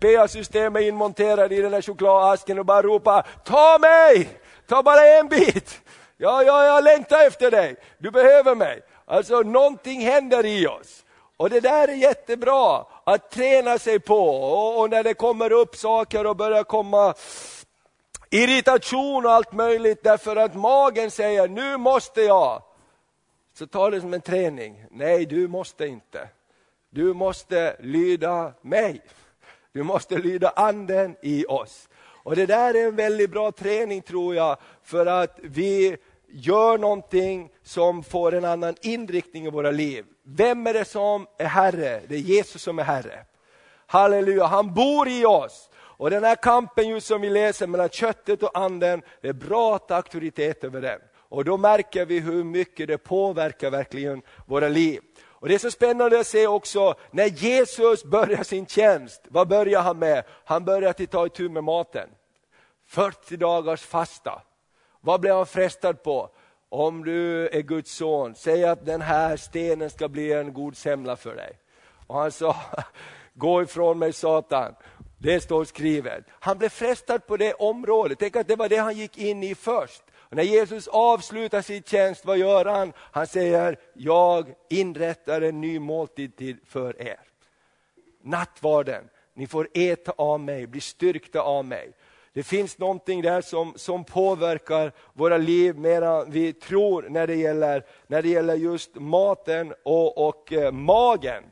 PA-systemet 0.00 0.82
inmonterad 0.82 1.52
i 1.52 1.62
den 1.62 1.72
där 1.72 1.82
chokladasken 1.82 2.58
och 2.58 2.66
bara 2.66 2.82
ropar 2.82 3.26
Ta 3.44 3.78
mig! 3.80 4.28
Ta 4.68 4.82
bara 4.82 5.06
en 5.06 5.28
bit! 5.28 5.80
Ja, 6.16 6.42
ja, 6.42 6.64
jag 6.64 6.84
längtar 6.84 7.26
efter 7.26 7.50
dig. 7.50 7.76
Du 7.98 8.10
behöver 8.10 8.54
mig. 8.54 8.80
Alltså 9.04 9.40
någonting 9.40 10.00
händer 10.00 10.46
i 10.46 10.66
oss. 10.66 11.04
Och 11.36 11.50
det 11.50 11.60
där 11.60 11.88
är 11.88 11.92
jättebra 11.92 12.84
att 13.04 13.30
träna 13.30 13.78
sig 13.78 13.98
på. 13.98 14.28
Och, 14.28 14.80
och 14.80 14.90
när 14.90 15.02
det 15.02 15.14
kommer 15.14 15.52
upp 15.52 15.76
saker 15.76 16.26
och 16.26 16.36
börjar 16.36 16.64
komma 16.64 17.14
irritation 18.30 19.26
och 19.26 19.32
allt 19.32 19.52
möjligt 19.52 20.02
därför 20.02 20.36
att 20.36 20.54
magen 20.54 21.10
säger 21.10 21.48
nu 21.48 21.76
måste 21.76 22.22
jag 22.22 22.62
så 23.54 23.66
ta 23.66 23.90
det 23.90 24.00
som 24.00 24.14
en 24.14 24.20
träning. 24.20 24.84
Nej, 24.90 25.26
du 25.26 25.48
måste 25.48 25.86
inte. 25.86 26.28
Du 26.90 27.14
måste 27.14 27.76
lyda 27.80 28.52
mig. 28.62 29.00
Du 29.72 29.82
måste 29.82 30.18
lyda 30.18 30.50
anden 30.50 31.16
i 31.22 31.44
oss. 31.46 31.88
Och 32.24 32.36
Det 32.36 32.46
där 32.46 32.74
är 32.74 32.88
en 32.88 32.96
väldigt 32.96 33.30
bra 33.30 33.52
träning 33.52 34.02
tror 34.02 34.34
jag, 34.34 34.56
för 34.82 35.06
att 35.06 35.38
vi 35.42 35.96
gör 36.28 36.78
någonting 36.78 37.50
som 37.62 38.04
får 38.04 38.34
en 38.34 38.44
annan 38.44 38.74
inriktning 38.82 39.46
i 39.46 39.50
våra 39.50 39.70
liv. 39.70 40.04
Vem 40.22 40.66
är 40.66 40.74
det 40.74 40.84
som 40.84 41.26
är 41.38 41.46
Herre? 41.46 42.00
Det 42.08 42.14
är 42.14 42.18
Jesus 42.18 42.62
som 42.62 42.78
är 42.78 42.82
Herre. 42.82 43.24
Halleluja, 43.86 44.44
han 44.44 44.74
bor 44.74 45.08
i 45.08 45.24
oss. 45.24 45.70
Och 45.74 46.10
den 46.10 46.24
här 46.24 46.36
kampen 46.36 46.88
just 46.88 47.06
som 47.06 47.20
vi 47.20 47.30
läser 47.30 47.66
mellan 47.66 47.88
köttet 47.88 48.42
och 48.42 48.58
anden, 48.58 49.02
det 49.20 49.28
är 49.28 49.32
bra 49.32 49.76
att 49.76 49.88
ha 49.88 49.96
auktoritet 49.96 50.64
över 50.64 50.80
den. 50.80 51.00
Och 51.32 51.44
då 51.44 51.56
märker 51.56 52.06
vi 52.06 52.20
hur 52.20 52.44
mycket 52.44 52.88
det 52.88 52.98
påverkar 52.98 53.70
verkligen 53.70 54.22
våra 54.46 54.68
liv. 54.68 55.00
Och 55.24 55.48
Det 55.48 55.54
är 55.54 55.58
så 55.58 55.70
spännande 55.70 56.20
att 56.20 56.26
se 56.26 56.46
också, 56.46 56.94
när 57.10 57.26
Jesus 57.26 58.04
börjar 58.04 58.42
sin 58.42 58.66
tjänst, 58.66 59.22
vad 59.28 59.48
börjar 59.48 59.80
han 59.80 59.98
med? 59.98 60.24
Han 60.44 60.64
börjar 60.64 60.90
att 60.90 61.10
ta 61.10 61.26
itu 61.26 61.48
med 61.48 61.64
maten. 61.64 62.08
40 62.86 63.36
dagars 63.36 63.82
fasta. 63.82 64.42
Vad 65.00 65.20
blev 65.20 65.34
han 65.34 65.46
frestad 65.46 66.02
på? 66.02 66.30
Om 66.68 67.04
du 67.04 67.48
är 67.48 67.62
Guds 67.62 67.94
son, 67.94 68.34
säg 68.34 68.64
att 68.64 68.86
den 68.86 69.00
här 69.00 69.36
stenen 69.36 69.90
ska 69.90 70.08
bli 70.08 70.32
en 70.32 70.52
god 70.52 70.76
semla 70.76 71.16
för 71.16 71.34
dig. 71.34 71.58
Och 72.06 72.18
han 72.18 72.32
sa, 72.32 72.56
gå 73.34 73.62
ifrån 73.62 73.98
mig 73.98 74.12
Satan. 74.12 74.74
Det 75.18 75.40
står 75.40 75.64
skrivet. 75.64 76.24
Han 76.30 76.58
blev 76.58 76.68
frestad 76.68 77.26
på 77.26 77.36
det 77.36 77.52
området. 77.54 78.18
Tänk 78.18 78.36
att 78.36 78.48
det 78.48 78.56
var 78.56 78.68
det 78.68 78.76
han 78.76 78.96
gick 78.96 79.18
in 79.18 79.42
i 79.42 79.54
först. 79.54 80.02
Och 80.32 80.36
när 80.36 80.44
Jesus 80.44 80.88
avslutar 80.88 81.62
sin 81.62 81.82
tjänst, 81.82 82.24
vad 82.24 82.38
gör 82.38 82.64
han? 82.64 82.92
Han 82.96 83.26
säger, 83.26 83.76
jag 83.94 84.54
inrättar 84.70 85.42
en 85.42 85.60
ny 85.60 85.78
måltid 85.78 86.58
för 86.66 87.02
er. 87.02 87.20
Nattvarden, 88.22 89.04
ni 89.34 89.46
får 89.46 89.68
äta 89.74 90.12
av 90.16 90.40
mig, 90.40 90.66
bli 90.66 90.80
styrkta 90.80 91.40
av 91.40 91.64
mig. 91.64 91.92
Det 92.32 92.42
finns 92.42 92.78
någonting 92.78 93.22
där 93.22 93.40
som, 93.40 93.72
som 93.76 94.04
påverkar 94.04 94.92
våra 95.12 95.38
liv 95.38 95.78
mer 95.78 96.02
än 96.02 96.30
vi 96.30 96.52
tror 96.52 97.06
när 97.08 97.26
det 97.26 97.36
gäller, 97.36 97.84
när 98.06 98.22
det 98.22 98.28
gäller 98.28 98.54
just 98.54 98.94
maten 98.94 99.74
och, 99.82 100.28
och 100.28 100.52
eh, 100.52 100.72
magen. 100.72 101.44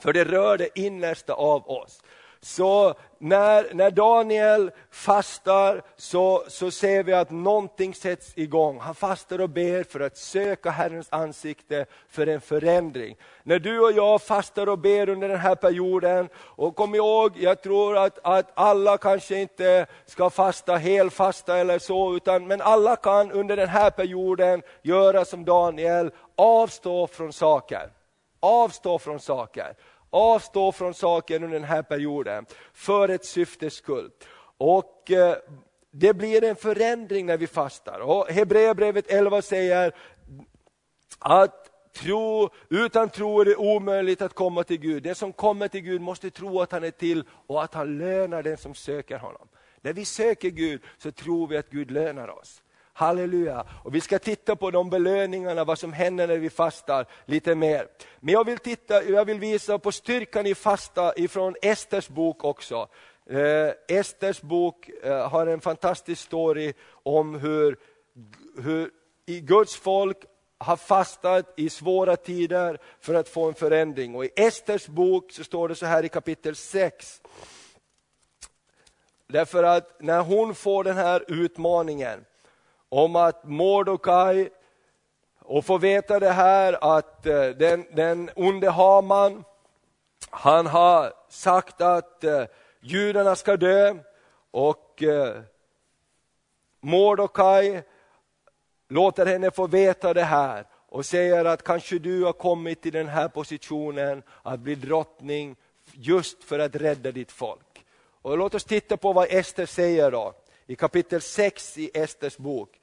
För 0.00 0.12
det 0.12 0.24
rör 0.24 0.58
det 0.58 0.78
innersta 0.78 1.32
av 1.32 1.70
oss. 1.70 2.02
Så 2.40 2.94
när, 3.18 3.74
när 3.74 3.90
Daniel 3.90 4.70
fastar 4.90 5.82
så, 5.96 6.44
så 6.48 6.70
ser 6.70 7.02
vi 7.02 7.12
att 7.12 7.30
någonting 7.30 7.94
sätts 7.94 8.32
igång. 8.36 8.80
Han 8.80 8.94
fastar 8.94 9.40
och 9.40 9.50
ber 9.50 9.82
för 9.82 10.00
att 10.00 10.16
söka 10.16 10.70
Herrens 10.70 11.08
ansikte 11.10 11.86
för 12.08 12.26
en 12.26 12.40
förändring. 12.40 13.16
När 13.42 13.58
du 13.58 13.80
och 13.80 13.92
jag 13.92 14.22
fastar 14.22 14.68
och 14.68 14.78
ber 14.78 15.08
under 15.08 15.28
den 15.28 15.38
här 15.38 15.54
perioden, 15.54 16.28
och 16.36 16.76
kom 16.76 16.94
ihåg, 16.94 17.32
jag 17.36 17.62
tror 17.62 17.96
att, 17.96 18.18
att 18.22 18.50
alla 18.54 18.98
kanske 18.98 19.40
inte 19.40 19.86
ska 20.06 20.30
fasta 20.30 20.76
helfasta 20.76 21.56
eller 21.56 21.78
så, 21.78 22.16
utan, 22.16 22.46
men 22.46 22.60
alla 22.60 22.96
kan 22.96 23.32
under 23.32 23.56
den 23.56 23.68
här 23.68 23.90
perioden 23.90 24.62
göra 24.82 25.24
som 25.24 25.44
Daniel, 25.44 26.10
avstå 26.36 27.06
från 27.06 27.32
saker. 27.32 27.90
Avstå 28.40 28.98
från 28.98 29.20
saker 29.20 29.74
avstå 30.10 30.72
från 30.72 30.94
saker 30.94 31.34
under 31.34 31.58
den 31.58 31.68
här 31.68 31.82
perioden 31.82 32.46
för 32.72 33.08
ett 33.08 33.24
syftes 33.24 33.74
skull. 33.74 34.10
Och 34.58 35.10
eh, 35.10 35.36
det 35.90 36.14
blir 36.14 36.44
en 36.44 36.56
förändring 36.56 37.26
när 37.26 37.36
vi 37.36 37.46
fastar. 37.46 38.00
Och 38.00 38.26
Hebreerbrevet 38.28 39.10
11 39.10 39.42
säger 39.42 39.92
att 41.18 41.70
tro, 41.94 42.50
utan 42.68 43.08
tro 43.08 43.40
är 43.40 43.44
det 43.44 43.56
omöjligt 43.56 44.22
att 44.22 44.34
komma 44.34 44.64
till 44.64 44.80
Gud. 44.80 45.02
Den 45.02 45.14
som 45.14 45.32
kommer 45.32 45.68
till 45.68 45.80
Gud 45.80 46.00
måste 46.00 46.30
tro 46.30 46.60
att 46.60 46.72
han 46.72 46.84
är 46.84 46.90
till 46.90 47.24
och 47.46 47.64
att 47.64 47.74
han 47.74 47.98
lönar 47.98 48.42
den 48.42 48.56
som 48.56 48.74
söker 48.74 49.18
honom. 49.18 49.48
När 49.80 49.92
vi 49.92 50.04
söker 50.04 50.48
Gud 50.48 50.82
så 50.98 51.10
tror 51.10 51.46
vi 51.46 51.56
att 51.56 51.70
Gud 51.70 51.90
lönar 51.90 52.28
oss. 52.28 52.62
Halleluja! 52.98 53.64
Och 53.84 53.94
vi 53.94 54.00
ska 54.00 54.18
titta 54.18 54.56
på 54.56 54.70
de 54.70 54.90
belöningarna, 54.90 55.64
vad 55.64 55.78
som 55.78 55.92
händer 55.92 56.26
när 56.26 56.36
vi 56.36 56.50
fastar 56.50 57.06
lite 57.24 57.54
mer. 57.54 57.86
Men 58.20 58.32
jag 58.32 58.44
vill, 58.44 58.58
titta, 58.58 59.02
jag 59.02 59.24
vill 59.24 59.40
visa 59.40 59.78
på 59.78 59.92
styrkan 59.92 60.46
i 60.46 60.54
fasta 60.54 61.12
ifrån 61.16 61.54
Esters 61.62 62.08
bok 62.08 62.44
också. 62.44 62.88
Eh, 63.30 63.96
Esters 63.98 64.40
bok 64.40 64.90
eh, 65.02 65.28
har 65.28 65.46
en 65.46 65.60
fantastisk 65.60 66.22
story 66.22 66.72
om 66.90 67.34
hur, 67.34 67.76
hur 68.62 68.90
i 69.26 69.40
Guds 69.40 69.76
folk 69.76 70.18
har 70.58 70.76
fastat 70.76 71.54
i 71.56 71.70
svåra 71.70 72.16
tider 72.16 72.78
för 73.00 73.14
att 73.14 73.28
få 73.28 73.48
en 73.48 73.54
förändring. 73.54 74.14
Och 74.14 74.24
I 74.24 74.30
Esters 74.36 74.86
bok 74.86 75.32
så 75.32 75.44
står 75.44 75.68
det 75.68 75.74
så 75.74 75.86
här 75.86 76.04
i 76.04 76.08
kapitel 76.08 76.56
6. 76.56 77.22
Därför 79.26 79.62
att 79.62 80.02
när 80.02 80.20
hon 80.20 80.54
får 80.54 80.84
den 80.84 80.96
här 80.96 81.24
utmaningen, 81.28 82.24
om 82.88 83.16
att 83.16 83.44
Mordokaj, 83.44 84.50
och 85.40 85.64
få 85.64 85.78
veta 85.78 86.20
det 86.20 86.30
här 86.30 86.96
att 86.96 87.26
eh, 87.26 87.44
den, 87.44 87.86
den 87.92 88.30
onde 88.36 88.70
Haman, 88.70 89.44
han 90.30 90.66
har 90.66 91.12
sagt 91.28 91.80
att 91.80 92.24
eh, 92.24 92.44
judarna 92.80 93.36
ska 93.36 93.56
dö 93.56 93.94
och 94.50 95.02
eh, 95.02 95.42
Mordokaj 96.80 97.82
låter 98.88 99.26
henne 99.26 99.50
få 99.50 99.66
veta 99.66 100.14
det 100.14 100.22
här 100.22 100.66
och 100.88 101.06
säger 101.06 101.44
att 101.44 101.62
kanske 101.62 101.98
du 101.98 102.24
har 102.24 102.32
kommit 102.32 102.82
till 102.82 102.92
den 102.92 103.08
här 103.08 103.28
positionen 103.28 104.22
att 104.42 104.60
bli 104.60 104.74
drottning 104.74 105.56
just 105.92 106.44
för 106.44 106.58
att 106.58 106.76
rädda 106.76 107.12
ditt 107.12 107.32
folk. 107.32 107.84
Och 108.22 108.38
låt 108.38 108.54
oss 108.54 108.64
titta 108.64 108.96
på 108.96 109.12
vad 109.12 109.26
Ester 109.30 109.66
säger 109.66 110.10
då, 110.10 110.34
i 110.68 110.76
kapitel 110.76 111.20
6 111.20 111.78
i 111.78 111.90
Esters 111.94 112.36
bok 112.36 112.80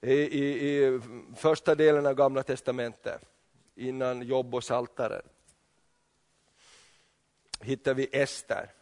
i, 0.00 0.12
i, 0.12 0.76
i 0.84 1.00
första 1.36 1.74
delen 1.74 2.06
av 2.06 2.14
Gamla 2.14 2.42
Testamentet, 2.42 3.22
innan 3.74 4.22
Jobb 4.22 4.54
och 4.54 4.64
Saltaren, 4.64 5.22
hittar 7.60 7.94
vi 7.94 8.08
Ester. 8.12 8.72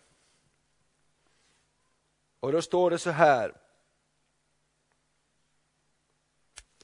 Och 2.41 2.53
då 2.53 2.63
står 2.63 2.91
det 2.91 2.99
så 2.99 3.11
här, 3.11 3.57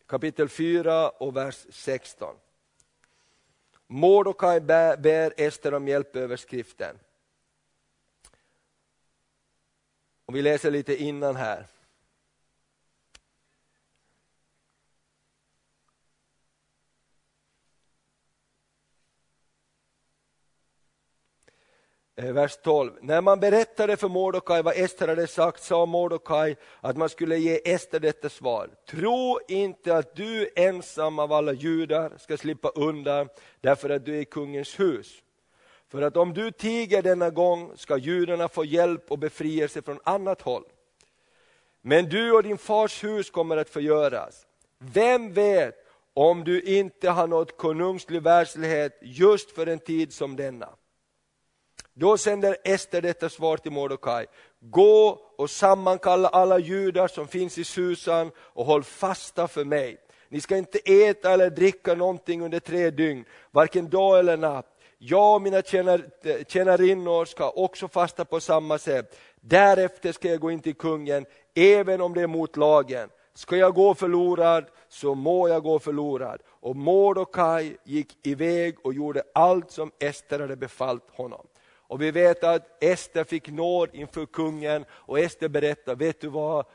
kapitel 0.06 0.48
4 0.48 1.10
och 1.10 1.36
vers 1.36 1.66
16. 1.70 2.36
Mordokaj 3.86 4.60
ber 4.60 5.34
Ester 5.36 5.74
om 5.74 5.88
hjälp 5.88 6.16
över 6.16 6.36
skriften. 6.36 6.98
Och 10.32 10.36
vi 10.36 10.42
läser 10.42 10.70
lite 10.70 10.96
innan 10.96 11.36
här. 11.36 11.66
Eh, 22.16 22.32
vers 22.32 22.56
12. 22.56 22.92
När 23.02 23.20
man 23.20 23.40
berättade 23.40 23.96
för 23.96 24.08
Mordokaj 24.08 24.62
vad 24.62 24.76
Ester 24.76 25.08
hade 25.08 25.26
sagt 25.26 25.62
sa 25.62 25.86
Mordokaj 25.86 26.56
att 26.80 26.96
man 26.96 27.08
skulle 27.08 27.36
ge 27.36 27.60
Ester 27.64 28.00
detta 28.00 28.28
svar. 28.28 28.70
Tro 28.90 29.38
inte 29.48 29.96
att 29.96 30.16
du 30.16 30.50
ensam 30.56 31.18
av 31.18 31.32
alla 31.32 31.52
judar 31.52 32.18
ska 32.18 32.36
slippa 32.36 32.68
undan 32.68 33.28
därför 33.60 33.90
att 33.90 34.04
du 34.04 34.16
är 34.16 34.20
i 34.20 34.24
kungens 34.24 34.80
hus. 34.80 35.22
För 35.92 36.02
att 36.02 36.16
om 36.16 36.34
du 36.34 36.50
tiger 36.50 37.02
denna 37.02 37.30
gång 37.30 37.72
ska 37.76 37.96
judarna 37.96 38.48
få 38.48 38.64
hjälp 38.64 39.10
och 39.10 39.18
befrielse 39.18 39.82
från 39.82 40.00
annat 40.04 40.42
håll. 40.42 40.64
Men 41.82 42.08
du 42.08 42.32
och 42.32 42.42
din 42.42 42.58
fars 42.58 43.04
hus 43.04 43.30
kommer 43.30 43.56
att 43.56 43.70
förgöras. 43.70 44.46
Vem 44.78 45.32
vet 45.32 45.74
om 46.14 46.44
du 46.44 46.62
inte 46.62 47.10
har 47.10 47.26
nått 47.26 47.56
konungslig 47.56 48.22
världslighet 48.22 48.98
just 49.02 49.50
för 49.50 49.66
en 49.66 49.78
tid 49.78 50.12
som 50.12 50.36
denna. 50.36 50.68
Då 51.94 52.18
sänder 52.18 52.56
Ester 52.64 53.02
detta 53.02 53.28
svar 53.28 53.56
till 53.56 53.72
Mordokaj. 53.72 54.26
Gå 54.60 55.20
och 55.36 55.50
sammankalla 55.50 56.28
alla 56.28 56.58
judar 56.58 57.08
som 57.08 57.28
finns 57.28 57.58
i 57.58 57.64
Susan 57.64 58.30
och 58.36 58.64
håll 58.64 58.84
fasta 58.84 59.48
för 59.48 59.64
mig. 59.64 59.96
Ni 60.28 60.40
ska 60.40 60.56
inte 60.56 60.78
äta 60.78 61.32
eller 61.32 61.50
dricka 61.50 61.94
någonting 61.94 62.42
under 62.42 62.60
tre 62.60 62.90
dygn, 62.90 63.24
varken 63.50 63.88
dag 63.88 64.18
eller 64.18 64.36
natt. 64.36 64.71
Jag 65.04 65.34
och 65.34 65.42
mina 65.42 65.62
tjänar, 65.62 66.04
tjänarinnor 66.48 67.24
ska 67.24 67.50
också 67.50 67.88
fasta 67.88 68.24
på 68.24 68.40
samma 68.40 68.78
sätt. 68.78 69.18
Därefter 69.40 70.12
ska 70.12 70.28
jag 70.28 70.40
gå 70.40 70.50
in 70.50 70.60
till 70.60 70.74
kungen, 70.74 71.26
även 71.54 72.00
om 72.00 72.14
det 72.14 72.20
är 72.20 72.26
mot 72.26 72.56
lagen. 72.56 73.08
Ska 73.34 73.56
jag 73.56 73.74
gå 73.74 73.94
förlorad 73.94 74.64
så 74.88 75.14
må 75.14 75.48
jag 75.48 75.62
gå 75.62 75.78
förlorad. 75.78 76.40
Och 76.46 76.76
Mordokaj 76.76 77.76
gick 77.84 78.26
iväg 78.26 78.76
och 78.82 78.94
gjorde 78.94 79.22
allt 79.34 79.70
som 79.70 79.90
Ester 79.98 80.40
hade 80.40 80.56
befallt 80.56 81.10
honom. 81.10 81.46
Och 81.64 82.02
vi 82.02 82.10
vet 82.10 82.44
att 82.44 82.82
Ester 82.84 83.24
fick 83.24 83.48
nåd 83.48 83.88
inför 83.92 84.26
kungen 84.26 84.84
och 84.90 85.18
Ester 85.18 85.48
berättar, 85.48 85.94
vet 85.94 86.20
du 86.20 86.28
vad? 86.28 86.66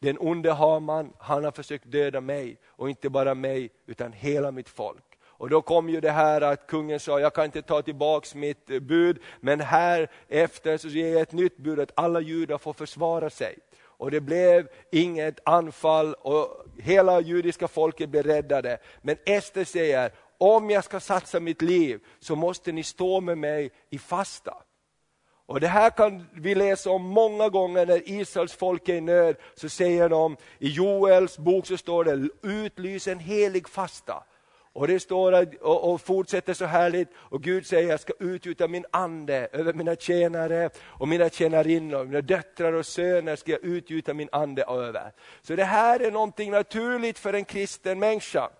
Den 0.00 0.18
onde 0.20 0.52
Haman, 0.52 1.12
han 1.18 1.44
har 1.44 1.52
försökt 1.52 1.90
döda 1.90 2.20
mig 2.20 2.56
och 2.66 2.90
inte 2.90 3.10
bara 3.10 3.34
mig 3.34 3.70
utan 3.86 4.12
hela 4.12 4.50
mitt 4.50 4.68
folk. 4.68 5.07
Och 5.38 5.50
då 5.50 5.62
kom 5.62 5.88
ju 5.88 6.00
det 6.00 6.10
här 6.10 6.40
att 6.40 6.66
kungen 6.66 7.00
sa, 7.00 7.20
jag 7.20 7.34
kan 7.34 7.44
inte 7.44 7.62
ta 7.62 7.82
tillbaks 7.82 8.34
mitt 8.34 8.66
bud, 8.66 9.18
men 9.40 9.60
här 9.60 10.10
efter 10.28 10.76
så 10.76 10.88
ger 10.88 11.12
jag 11.12 11.20
ett 11.20 11.32
nytt 11.32 11.56
bud 11.56 11.80
att 11.80 11.92
alla 11.94 12.20
judar 12.20 12.58
får 12.58 12.72
försvara 12.72 13.30
sig. 13.30 13.58
Och 13.80 14.10
det 14.10 14.20
blev 14.20 14.68
inget 14.92 15.48
anfall 15.48 16.14
och 16.14 16.64
hela 16.78 17.20
judiska 17.20 17.68
folket 17.68 18.08
blev 18.08 18.26
räddade. 18.26 18.78
Men 19.02 19.16
Ester 19.26 19.64
säger, 19.64 20.10
om 20.38 20.70
jag 20.70 20.84
ska 20.84 21.00
satsa 21.00 21.40
mitt 21.40 21.62
liv 21.62 22.00
så 22.20 22.36
måste 22.36 22.72
ni 22.72 22.82
stå 22.82 23.20
med 23.20 23.38
mig 23.38 23.70
i 23.90 23.98
fasta. 23.98 24.54
Och 25.46 25.60
Det 25.60 25.68
här 25.68 25.90
kan 25.90 26.26
vi 26.32 26.54
läsa 26.54 26.90
om 26.90 27.02
många 27.02 27.48
gånger 27.48 27.86
när 27.86 28.10
Israels 28.10 28.52
folk 28.52 28.88
är 28.88 28.94
i 28.94 29.00
nöd. 29.00 29.36
Så 29.54 29.68
säger 29.68 30.08
de, 30.08 30.36
i 30.58 30.68
Joels 30.68 31.38
bok 31.38 31.66
så 31.66 31.76
står 31.76 32.04
det, 32.04 32.28
utlys 32.42 33.08
en 33.08 33.18
helig 33.18 33.68
fasta. 33.68 34.24
Och 34.72 34.88
det 34.88 35.00
står 35.00 35.46
och, 35.60 35.92
och 35.92 36.00
fortsätter 36.00 36.54
så 36.54 36.64
härligt 36.64 37.08
och 37.14 37.42
Gud 37.42 37.66
säger 37.66 37.88
jag 37.88 38.00
ska 38.00 38.12
utgjuta 38.18 38.68
min 38.68 38.84
ande 38.90 39.48
över 39.52 39.72
mina 39.72 39.96
tjänare 39.96 40.70
och 40.84 41.08
mina 41.08 41.28
tjänarinnor, 41.28 42.04
mina 42.04 42.20
döttrar 42.20 42.72
och 42.72 42.86
söner 42.86 43.36
ska 43.36 43.52
jag 43.52 43.64
utgjuta 43.64 44.14
min 44.14 44.28
ande 44.32 44.62
över. 44.62 45.12
Så 45.42 45.56
det 45.56 45.64
här 45.64 46.00
är 46.00 46.10
någonting 46.10 46.50
naturligt 46.50 47.18
för 47.18 47.32
en 47.32 47.44
kristen 47.44 47.98
människa. 47.98 48.50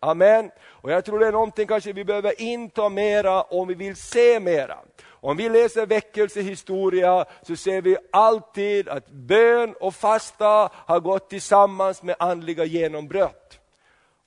Amen. 0.00 0.50
Och 0.68 0.92
jag 0.92 1.04
tror 1.04 1.18
det 1.18 1.26
är 1.26 1.32
någonting 1.32 1.66
kanske 1.66 1.92
vi 1.92 2.04
behöver 2.04 2.40
inta 2.40 2.88
mera 2.88 3.42
om 3.42 3.68
vi 3.68 3.74
vill 3.74 3.96
se 3.96 4.40
mera. 4.40 4.78
Om 5.06 5.36
vi 5.36 5.48
läser 5.48 5.86
väckelsehistoria 5.86 7.24
så 7.42 7.56
ser 7.56 7.82
vi 7.82 7.96
alltid 8.12 8.88
att 8.88 9.10
bön 9.10 9.74
och 9.80 9.94
fasta 9.94 10.70
har 10.72 11.00
gått 11.00 11.30
tillsammans 11.30 12.02
med 12.02 12.16
andliga 12.18 12.64
genombrott. 12.64 13.39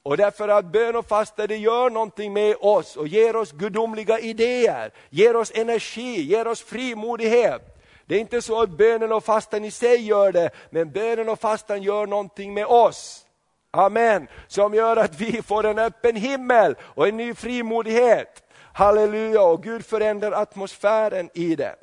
Och 0.04 0.18
därför 0.18 0.48
att 0.50 0.66
bön 0.66 0.96
och 0.96 1.08
fasta 1.08 1.48
det 1.48 1.58
gör 1.58 1.90
någonting 1.90 2.34
med 2.34 2.56
oss 2.60 2.96
och 2.96 3.08
ger 3.08 3.36
oss 3.36 3.52
gudomliga 3.52 4.20
idéer, 4.20 4.94
ger 5.10 5.36
oss 5.36 5.52
energi, 5.56 6.22
ger 6.22 6.48
oss 6.48 6.62
frimodighet. 6.62 7.62
Det 8.06 8.16
är 8.16 8.20
inte 8.20 8.42
så 8.42 8.62
att 8.62 8.70
bönen 8.70 9.12
och 9.12 9.24
fastan 9.24 9.66
i 9.66 9.72
sig 9.72 10.06
gör 10.06 10.32
det, 10.32 10.50
men 10.70 10.92
bönen 10.92 11.30
och 11.30 11.40
fastan 11.40 11.84
gör 11.84 12.08
någonting 12.08 12.54
med 12.54 12.66
oss. 12.66 13.26
Amen. 13.72 14.28
Som 14.48 14.74
gör 14.74 14.98
att 14.98 15.22
vi 15.22 15.42
får 15.42 15.66
en 15.66 15.80
öppen 15.80 16.16
himmel 16.16 16.76
och 16.82 17.08
en 17.08 17.18
ny 17.18 17.34
frimodighet. 17.34 18.44
Halleluja, 18.74 19.42
och 19.42 19.64
Gud 19.64 19.86
förändrar 19.86 20.32
atmosfären 20.32 21.30
i 21.34 21.56
det. 21.56 21.76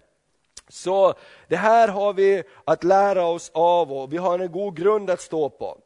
Så 0.69 1.15
det 1.49 1.57
här 1.57 1.89
har 1.89 2.13
vi 2.13 2.43
att 2.65 2.85
lära 2.85 3.25
oss 3.25 3.51
av 3.55 3.93
och 3.93 4.13
vi 4.13 4.17
har 4.17 4.39
en 4.39 4.53
god 4.53 4.77
grund 4.77 5.11
att 5.11 5.21
stå 5.21 5.49
på. 5.49 5.79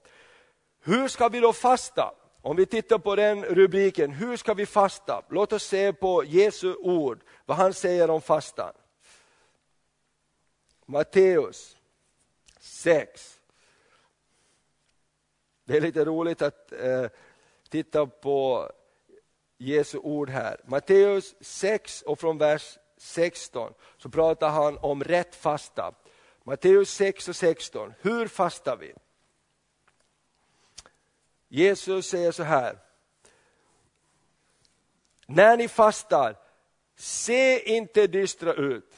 Hur 0.85 1.09
ska 1.09 1.29
vi 1.29 1.41
då 1.41 1.53
fasta? 1.53 2.15
Om 2.45 2.57
vi 2.57 2.67
tittar 2.67 2.99
på 2.99 3.17
den 3.17 3.45
rubriken, 3.45 4.11
hur 4.13 4.37
ska 4.37 4.55
vi 4.55 4.67
fasta? 4.67 5.23
Låt 5.29 5.53
oss 5.53 5.65
se 5.65 5.93
på 5.93 6.25
Jesu 6.25 6.75
ord, 6.75 7.21
vad 7.45 7.57
han 7.57 7.75
säger 7.75 8.11
om 8.11 8.23
fastan. 8.23 8.73
Matteus 10.87 11.77
6. 12.61 13.41
Det 15.65 15.77
är 15.77 15.81
lite 15.81 16.05
roligt 16.05 16.43
att 16.43 16.73
eh, 16.73 17.07
titta 17.69 18.07
på 18.07 18.71
Jesu 19.59 19.99
ord 19.99 20.31
här. 20.31 20.61
Matteus 20.65 21.35
6 21.41 22.03
och 22.03 22.19
från 22.19 22.39
vers 22.39 22.79
16 22.97 23.73
så 23.97 24.09
pratar 24.09 24.51
han 24.51 24.79
om 24.79 25.05
rätt 25.05 25.35
fasta. 25.35 25.95
Matteus 26.43 26.91
6 26.91 27.29
och 27.29 27.37
16, 27.37 27.93
hur 28.01 28.29
fastar 28.29 28.77
vi? 28.77 28.95
Jesus 31.55 32.07
säger 32.07 32.33
så 32.33 32.43
här. 32.43 32.79
När 35.27 35.57
ni 35.57 35.69
fastar, 35.69 36.37
se 36.97 37.77
inte 37.77 38.07
dystra 38.07 38.53
ut. 38.53 38.95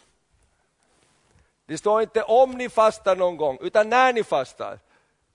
Det 1.67 1.79
står 1.79 2.03
inte 2.03 2.23
om 2.23 2.51
ni 2.51 2.69
fastar 2.69 3.17
någon 3.17 3.37
gång, 3.37 3.59
utan 3.61 3.89
när 3.89 4.13
ni 4.13 4.25
fastar. 4.25 4.79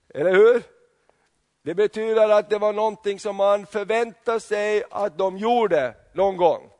Eller 0.08 0.32
hur? 0.34 0.62
Det 1.62 1.74
betyder 1.74 2.28
att 2.28 2.50
det 2.50 2.58
var 2.58 2.72
någonting 2.72 3.20
som 3.20 3.36
man 3.36 3.66
förväntar 3.66 4.38
sig 4.38 4.84
att 4.90 5.18
de 5.18 5.38
gjorde 5.38 5.94
någon 6.12 6.36
gång. 6.36 6.70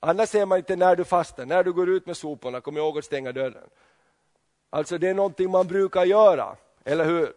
Annars 0.00 0.28
säger 0.28 0.46
man 0.46 0.58
inte 0.58 0.76
när 0.76 0.96
du 0.96 1.04
fastar, 1.04 1.46
när 1.46 1.64
du 1.64 1.72
går 1.72 1.88
ut 1.88 2.06
med 2.06 2.16
soporna, 2.16 2.60
kom 2.60 2.76
ihåg 2.76 2.98
att 2.98 3.04
stänga 3.04 3.32
dörren. 3.32 3.70
Alltså 4.70 4.98
det 4.98 5.08
är 5.08 5.14
någonting 5.14 5.50
man 5.50 5.66
brukar 5.66 6.04
göra, 6.04 6.56
eller 6.84 7.04
hur? 7.04 7.32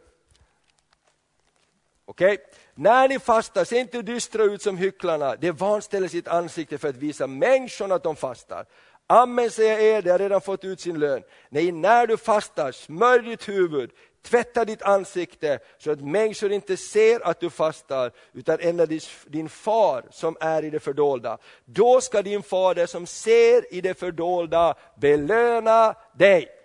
Okej? 2.06 2.34
Okay? 2.34 2.46
När 2.76 3.08
ni 3.08 3.20
fastar, 3.20 3.64
se 3.64 3.78
inte 3.78 4.02
dystra 4.02 4.44
ut 4.44 4.62
som 4.62 4.78
hycklarna. 4.78 5.36
De 5.36 5.52
vanställer 5.52 6.08
sitt 6.08 6.28
ansikte 6.28 6.78
för 6.78 6.88
att 6.88 6.96
visa 6.96 7.28
människorna 7.28 7.96
att 7.96 8.04
de 8.04 8.16
fastar. 8.16 8.66
Amen 9.08 9.52
säger 9.52 9.80
er, 9.80 10.02
de 10.02 10.10
har 10.10 10.20
redan 10.20 10.42
fått 10.42 10.66
ut 10.66 10.82
sin 10.82 11.00
lön. 11.00 11.24
Nej, 11.50 11.72
när 11.72 12.08
du 12.08 12.18
fastar, 12.18 12.72
smörj 12.72 13.24
ditt 13.24 13.50
huvud, 13.50 13.92
tvätta 14.24 14.66
ditt 14.66 14.82
ansikte 14.82 15.60
så 15.78 15.92
att 15.92 16.02
människor 16.02 16.52
inte 16.52 16.78
ser 16.78 17.28
att 17.28 17.40
du 17.40 17.50
fastar, 17.50 18.12
utan 18.34 18.60
endast 18.60 19.10
din 19.28 19.50
far 19.50 20.06
som 20.12 20.38
är 20.40 20.64
i 20.64 20.70
det 20.70 20.80
fördolda. 20.80 21.38
Då 21.66 22.02
ska 22.02 22.22
din 22.22 22.44
fader 22.44 22.86
som 22.86 23.08
ser 23.08 23.74
i 23.74 23.82
det 23.82 24.00
fördolda 24.00 24.76
belöna 25.00 25.96
dig. 26.18 26.63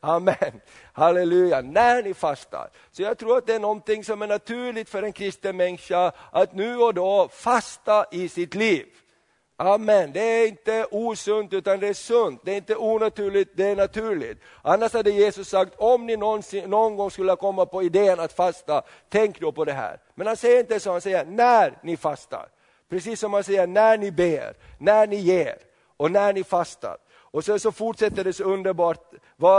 Amen. 0.00 0.60
Halleluja, 0.92 1.60
när 1.60 2.02
ni 2.02 2.14
fastar. 2.14 2.70
Så 2.90 3.02
jag 3.02 3.18
tror 3.18 3.38
att 3.38 3.46
det 3.46 3.54
är 3.54 3.60
någonting 3.60 4.04
som 4.04 4.22
är 4.22 4.26
naturligt 4.26 4.88
för 4.88 5.02
en 5.02 5.12
kristen 5.12 5.56
människa 5.56 6.12
att 6.32 6.54
nu 6.54 6.76
och 6.76 6.94
då 6.94 7.28
fasta 7.32 8.06
i 8.10 8.28
sitt 8.28 8.54
liv. 8.54 8.86
Amen, 9.60 10.12
det 10.12 10.20
är 10.20 10.48
inte 10.48 10.86
osunt 10.90 11.52
utan 11.52 11.80
det 11.80 11.88
är 11.88 11.94
sunt. 11.94 12.40
Det 12.44 12.52
är 12.52 12.56
inte 12.56 12.76
onaturligt, 12.76 13.50
det 13.56 13.64
är 13.66 13.76
naturligt. 13.76 14.38
Annars 14.62 14.92
hade 14.92 15.10
Jesus 15.10 15.48
sagt, 15.48 15.74
om 15.76 16.06
ni 16.06 16.16
någonsin, 16.16 16.70
någon 16.70 16.96
gång 16.96 17.10
skulle 17.10 17.36
komma 17.36 17.66
på 17.66 17.82
idén 17.82 18.20
att 18.20 18.32
fasta, 18.32 18.82
tänk 19.08 19.40
då 19.40 19.52
på 19.52 19.64
det 19.64 19.72
här. 19.72 20.00
Men 20.14 20.26
han 20.26 20.36
säger 20.36 20.60
inte 20.60 20.80
så, 20.80 20.92
han 20.92 21.00
säger 21.00 21.24
när 21.24 21.78
ni 21.82 21.96
fastar. 21.96 22.48
Precis 22.90 23.20
som 23.20 23.32
han 23.32 23.44
säger 23.44 23.66
när 23.66 23.98
ni 23.98 24.10
ber, 24.10 24.56
när 24.78 25.06
ni 25.06 25.16
ger 25.16 25.56
och 25.96 26.10
när 26.10 26.32
ni 26.32 26.44
fastar. 26.44 26.96
Och 27.38 27.44
sen 27.44 27.60
så 27.60 27.72
fortsätter 27.72 28.24
det 28.24 28.32
så 28.32 28.44
underbart 28.44 29.12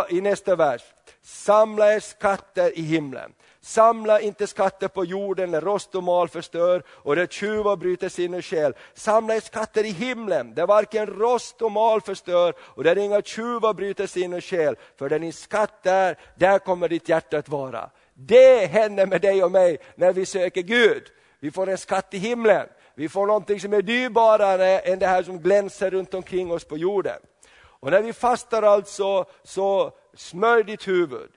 i 0.09 0.21
nästa 0.21 0.55
vers. 0.55 0.81
Samla 1.21 1.93
er 1.93 1.99
skatter 1.99 2.79
i 2.79 2.81
himlen. 2.81 3.33
Samla 3.61 4.21
inte 4.21 4.47
skatter 4.47 4.87
på 4.87 5.05
jorden 5.05 5.51
där 5.51 5.61
rost 5.61 5.95
och 5.95 6.03
mal 6.03 6.29
förstör 6.29 6.83
och 6.89 7.15
där 7.15 7.25
tjuvar 7.25 7.75
bryter 7.75 8.09
sin 8.09 8.33
och 8.33 8.45
själ. 8.45 8.73
Samla 8.93 9.35
er 9.35 9.39
skatter 9.39 9.83
i 9.83 9.89
himlen 9.89 10.53
där 10.53 10.67
varken 10.67 11.07
rost 11.07 11.61
och 11.61 11.71
mal 11.71 12.01
förstör 12.01 12.53
och 12.59 12.83
där 12.83 12.97
inga 12.97 13.21
tjuvar 13.21 13.73
bryter 13.73 14.07
sin 14.07 14.33
och 14.33 14.43
själ. 14.43 14.75
För 14.97 15.09
där 15.09 15.19
din 15.19 15.33
skatt 15.33 15.85
är, 15.85 16.17
där 16.35 16.59
kommer 16.59 16.89
ditt 16.89 17.09
hjärta 17.09 17.37
att 17.37 17.49
vara. 17.49 17.89
Det 18.13 18.65
händer 18.65 19.05
med 19.05 19.21
dig 19.21 19.43
och 19.43 19.51
mig 19.51 19.77
när 19.95 20.13
vi 20.13 20.25
söker 20.25 20.61
Gud. 20.61 21.03
Vi 21.39 21.51
får 21.51 21.69
en 21.69 21.77
skatt 21.77 22.13
i 22.13 22.17
himlen. 22.17 22.67
Vi 22.95 23.09
får 23.09 23.27
någonting 23.27 23.59
som 23.59 23.73
är 23.73 23.81
dyrbarare 23.81 24.79
än 24.79 24.99
det 24.99 25.07
här 25.07 25.23
som 25.23 25.39
glänser 25.39 25.91
runt 25.91 26.13
omkring 26.13 26.51
oss 26.51 26.63
på 26.63 26.77
jorden. 26.77 27.19
Och 27.79 27.91
när 27.91 28.01
vi 28.01 28.13
fastar 28.13 28.63
alltså, 28.63 29.25
så 29.43 29.91
smörj 30.13 30.63
ditt 30.63 30.87
huvud. 30.87 31.29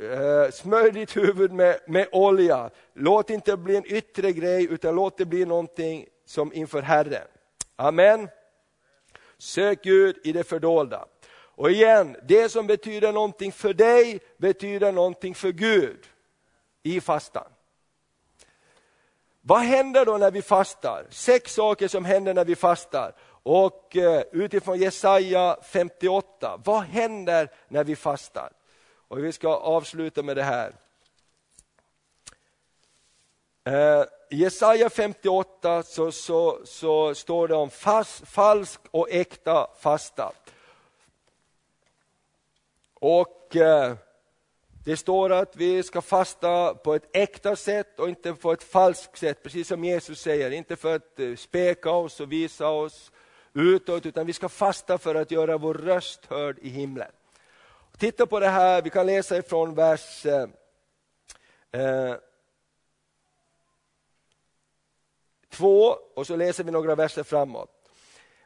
Eh, 0.00 0.50
smörj 0.50 0.92
ditt 0.92 1.16
huvud 1.16 1.52
med, 1.52 1.80
med 1.86 2.08
olja. 2.12 2.70
Låt 2.94 3.26
det 3.26 3.34
inte 3.34 3.56
bli 3.56 3.76
en 3.76 3.86
yttre 3.86 4.32
grej, 4.32 4.66
utan 4.70 4.94
låt 4.94 5.18
det 5.18 5.24
bli 5.24 5.44
någonting 5.44 6.06
som 6.24 6.52
inför 6.52 6.82
Herren. 6.82 7.26
Amen. 7.76 8.28
Sök 9.38 9.82
Gud 9.82 10.16
i 10.24 10.32
det 10.32 10.44
fördolda. 10.44 11.06
Och 11.54 11.70
igen, 11.70 12.16
det 12.22 12.48
som 12.48 12.66
betyder 12.66 13.12
någonting 13.12 13.52
för 13.52 13.74
dig 13.74 14.20
betyder 14.36 14.92
någonting 14.92 15.34
för 15.34 15.52
Gud 15.52 16.06
i 16.82 17.00
fastan. 17.00 17.52
Vad 19.40 19.60
händer 19.60 20.04
då 20.04 20.18
när 20.18 20.30
vi 20.30 20.42
fastar? 20.42 21.06
Sex 21.10 21.54
saker 21.54 21.88
som 21.88 22.04
händer 22.04 22.34
när 22.34 22.44
vi 22.44 22.56
fastar. 22.56 23.14
Och 23.42 23.96
eh, 23.96 24.22
utifrån 24.32 24.78
Jesaja 24.78 25.56
58, 25.62 26.60
vad 26.64 26.82
händer 26.82 27.48
när 27.68 27.84
vi 27.84 27.96
fastar? 27.96 28.52
Och 29.08 29.24
vi 29.24 29.32
ska 29.32 29.48
avsluta 29.56 30.22
med 30.22 30.36
det 30.36 30.42
här. 30.42 30.74
I 34.30 34.36
Jesaja 34.36 34.90
58 34.90 35.82
så, 35.82 36.12
så, 36.12 36.60
så 36.64 37.14
står 37.14 37.48
det 37.48 37.54
om 37.54 37.70
fast, 37.70 38.28
falsk 38.28 38.80
och 38.90 39.10
äkta 39.10 39.66
fasta. 39.80 40.32
Och 42.94 43.56
eh, 43.56 43.94
det 44.84 44.96
står 44.96 45.32
att 45.32 45.56
vi 45.56 45.82
ska 45.82 46.00
fasta 46.00 46.74
på 46.74 46.94
ett 46.94 47.16
äkta 47.16 47.56
sätt 47.56 48.00
och 48.00 48.08
inte 48.08 48.34
på 48.34 48.52
ett 48.52 48.62
falskt 48.62 49.18
sätt, 49.18 49.42
precis 49.42 49.68
som 49.68 49.84
Jesus 49.84 50.20
säger. 50.20 50.50
Inte 50.50 50.76
för 50.76 50.96
att 50.96 51.20
eh, 51.20 51.36
speka 51.36 51.90
oss 51.90 52.20
och 52.20 52.32
visa 52.32 52.68
oss 52.68 53.12
utåt, 53.54 54.06
utan 54.06 54.26
vi 54.26 54.32
ska 54.32 54.48
fasta 54.48 54.98
för 54.98 55.14
att 55.14 55.30
göra 55.30 55.58
vår 55.58 55.74
röst 55.74 56.26
hörd 56.26 56.58
i 56.62 56.68
himlen. 56.68 57.10
Titta 57.98 58.26
på 58.26 58.40
det 58.40 58.48
här, 58.48 58.82
vi 58.82 58.90
kan 58.90 59.06
läsa 59.06 59.36
ifrån 59.36 59.74
vers 59.74 60.26
eh, 60.26 60.48
eh, 61.72 62.14
två 65.50 65.96
och 66.14 66.26
så 66.26 66.36
läser 66.36 66.64
vi 66.64 66.70
några 66.70 66.94
verser 66.94 67.22
framåt. 67.22 67.70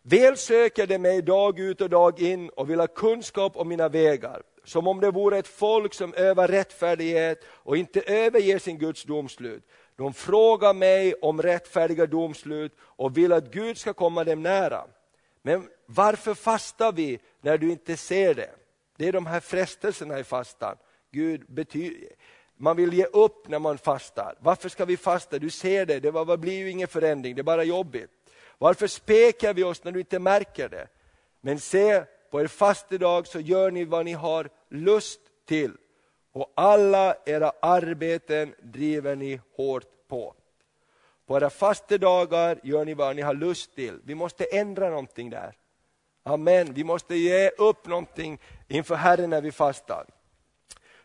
Väl 0.02 0.36
söker 0.36 0.86
de 0.86 0.98
mig 0.98 1.22
dag 1.22 1.58
ut 1.58 1.80
och 1.80 1.90
dag 1.90 2.20
in 2.20 2.48
och 2.48 2.70
vill 2.70 2.80
ha 2.80 2.86
kunskap 2.86 3.56
om 3.56 3.68
mina 3.68 3.88
vägar, 3.88 4.42
som 4.64 4.86
om 4.86 5.00
det 5.00 5.10
vore 5.10 5.38
ett 5.38 5.48
folk 5.48 5.94
som 5.94 6.14
övar 6.14 6.48
rättfärdighet 6.48 7.44
och 7.48 7.76
inte 7.76 8.00
överger 8.00 8.58
sin 8.58 8.78
Guds 8.78 9.04
domslut. 9.04 9.64
De 9.96 10.14
frågar 10.14 10.74
mig 10.74 11.14
om 11.14 11.42
rättfärdiga 11.42 12.06
domslut 12.06 12.72
och 12.80 13.16
vill 13.16 13.32
att 13.32 13.50
Gud 13.50 13.78
ska 13.78 13.92
komma 13.92 14.24
dem 14.24 14.42
nära. 14.42 14.84
Men 15.46 15.68
varför 15.86 16.34
fastar 16.34 16.92
vi 16.92 17.18
när 17.40 17.58
du 17.58 17.70
inte 17.70 17.96
ser 17.96 18.34
det? 18.34 18.50
Det 18.96 19.08
är 19.08 19.12
de 19.12 19.26
här 19.26 19.40
frestelserna 19.40 20.18
i 20.18 20.24
fastan. 20.24 20.76
Gud 21.10 21.44
betyder, 21.48 22.08
man 22.56 22.76
vill 22.76 22.92
ge 22.92 23.04
upp 23.04 23.48
när 23.48 23.58
man 23.58 23.78
fastar. 23.78 24.34
Varför 24.40 24.68
ska 24.68 24.84
vi 24.84 24.96
fasta? 24.96 25.38
Du 25.38 25.50
ser 25.50 25.86
det, 25.86 26.00
det 26.00 26.36
blir 26.38 26.58
ju 26.58 26.70
ingen 26.70 26.88
förändring, 26.88 27.34
det 27.34 27.40
är 27.40 27.42
bara 27.42 27.64
jobbigt. 27.64 28.10
Varför 28.58 28.86
spekar 28.86 29.54
vi 29.54 29.64
oss 29.64 29.84
när 29.84 29.92
du 29.92 30.00
inte 30.00 30.18
märker 30.18 30.68
det? 30.68 30.88
Men 31.40 31.60
se, 31.60 32.04
på 32.30 32.40
er 32.40 32.46
fastedag 32.46 33.26
så 33.26 33.40
gör 33.40 33.70
ni 33.70 33.84
vad 33.84 34.04
ni 34.04 34.12
har 34.12 34.48
lust 34.68 35.20
till 35.44 35.72
och 36.32 36.52
alla 36.54 37.16
era 37.26 37.52
arbeten 37.60 38.54
driver 38.62 39.16
ni 39.16 39.40
hårt 39.56 40.08
på. 40.08 40.34
På 41.26 41.36
era 41.36 41.50
fastedagar 41.50 42.60
gör 42.62 42.84
ni 42.84 42.94
vad 42.94 43.16
ni 43.16 43.22
har 43.22 43.34
lust 43.34 43.74
till. 43.74 44.00
Vi 44.04 44.14
måste 44.14 44.44
ändra 44.44 44.90
någonting 44.90 45.30
där. 45.30 45.52
Amen. 46.22 46.74
Vi 46.74 46.84
måste 46.84 47.14
ge 47.14 47.48
upp 47.48 47.86
någonting 47.86 48.38
inför 48.68 48.94
Herren 48.94 49.30
när 49.30 49.40
vi 49.40 49.52
fastar. 49.52 50.06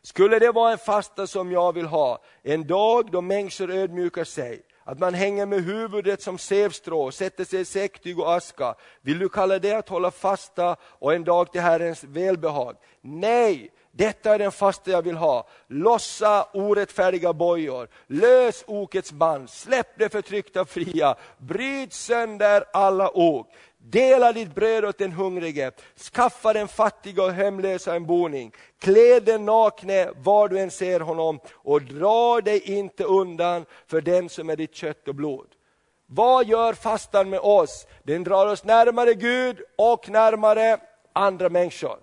Skulle 0.01 0.39
det 0.39 0.51
vara 0.51 0.71
en 0.71 0.77
fasta 0.77 1.27
som 1.27 1.51
jag 1.51 1.73
vill 1.73 1.85
ha, 1.85 2.21
en 2.43 2.67
dag 2.67 3.11
då 3.11 3.21
människor 3.21 3.71
ödmjukar 3.71 4.23
sig, 4.23 4.61
att 4.83 4.99
man 4.99 5.13
hänger 5.13 5.45
med 5.45 5.63
huvudet 5.63 6.21
som 6.21 6.37
sävstrå, 6.37 7.11
sätter 7.11 7.45
sig 7.45 7.61
i 7.61 7.65
säcktyg 7.65 8.19
och 8.19 8.33
aska. 8.33 8.75
Vill 9.01 9.19
du 9.19 9.29
kalla 9.29 9.59
det 9.59 9.73
att 9.73 9.89
hålla 9.89 10.11
fasta 10.11 10.75
och 10.83 11.13
en 11.13 11.23
dag 11.23 11.51
till 11.51 11.61
Herrens 11.61 12.03
välbehag? 12.03 12.75
Nej, 13.01 13.71
detta 13.91 14.33
är 14.33 14.39
den 14.39 14.51
fasta 14.51 14.91
jag 14.91 15.01
vill 15.01 15.15
ha. 15.15 15.47
Lossa 15.67 16.47
orättfärdiga 16.53 17.33
bojor, 17.33 17.87
lös 18.07 18.63
okets 18.67 19.11
band, 19.11 19.49
släpp 19.49 19.87
det 19.97 20.09
förtryckta 20.09 20.65
fria, 20.65 21.15
bryt 21.37 21.93
sönder 21.93 22.63
alla 22.73 23.09
ok. 23.17 23.47
Dela 23.77 24.33
ditt 24.33 24.55
bröd 24.55 24.85
åt 24.85 24.97
den 24.97 25.11
hungrige, 25.11 25.71
skaffa 26.13 26.53
den 26.53 26.67
fattiga 26.67 27.23
och 27.23 27.31
hemlösa 27.31 27.95
en 27.95 28.05
boning. 28.05 28.51
Klä 28.79 29.19
den 29.19 29.45
nakne 29.45 30.11
var 30.15 30.47
du 30.47 30.59
än 30.59 30.71
ser 30.71 30.99
honom 30.99 31.39
och 31.53 31.81
dra 31.81 32.41
dig 32.41 32.59
inte 32.59 33.03
undan 33.03 33.65
för 33.87 34.01
den 34.01 34.29
som 34.29 34.49
är 34.49 34.55
ditt 34.55 34.75
kött 34.75 35.07
och 35.07 35.15
blod. 35.15 35.47
Vad 36.05 36.47
gör 36.47 36.73
fastan 36.73 37.29
med 37.29 37.39
oss? 37.39 37.87
Den 38.03 38.23
drar 38.23 38.45
oss 38.45 38.63
närmare 38.63 39.13
Gud 39.13 39.61
och 39.77 40.09
närmare 40.09 40.77
andra 41.13 41.49
människor. 41.49 41.97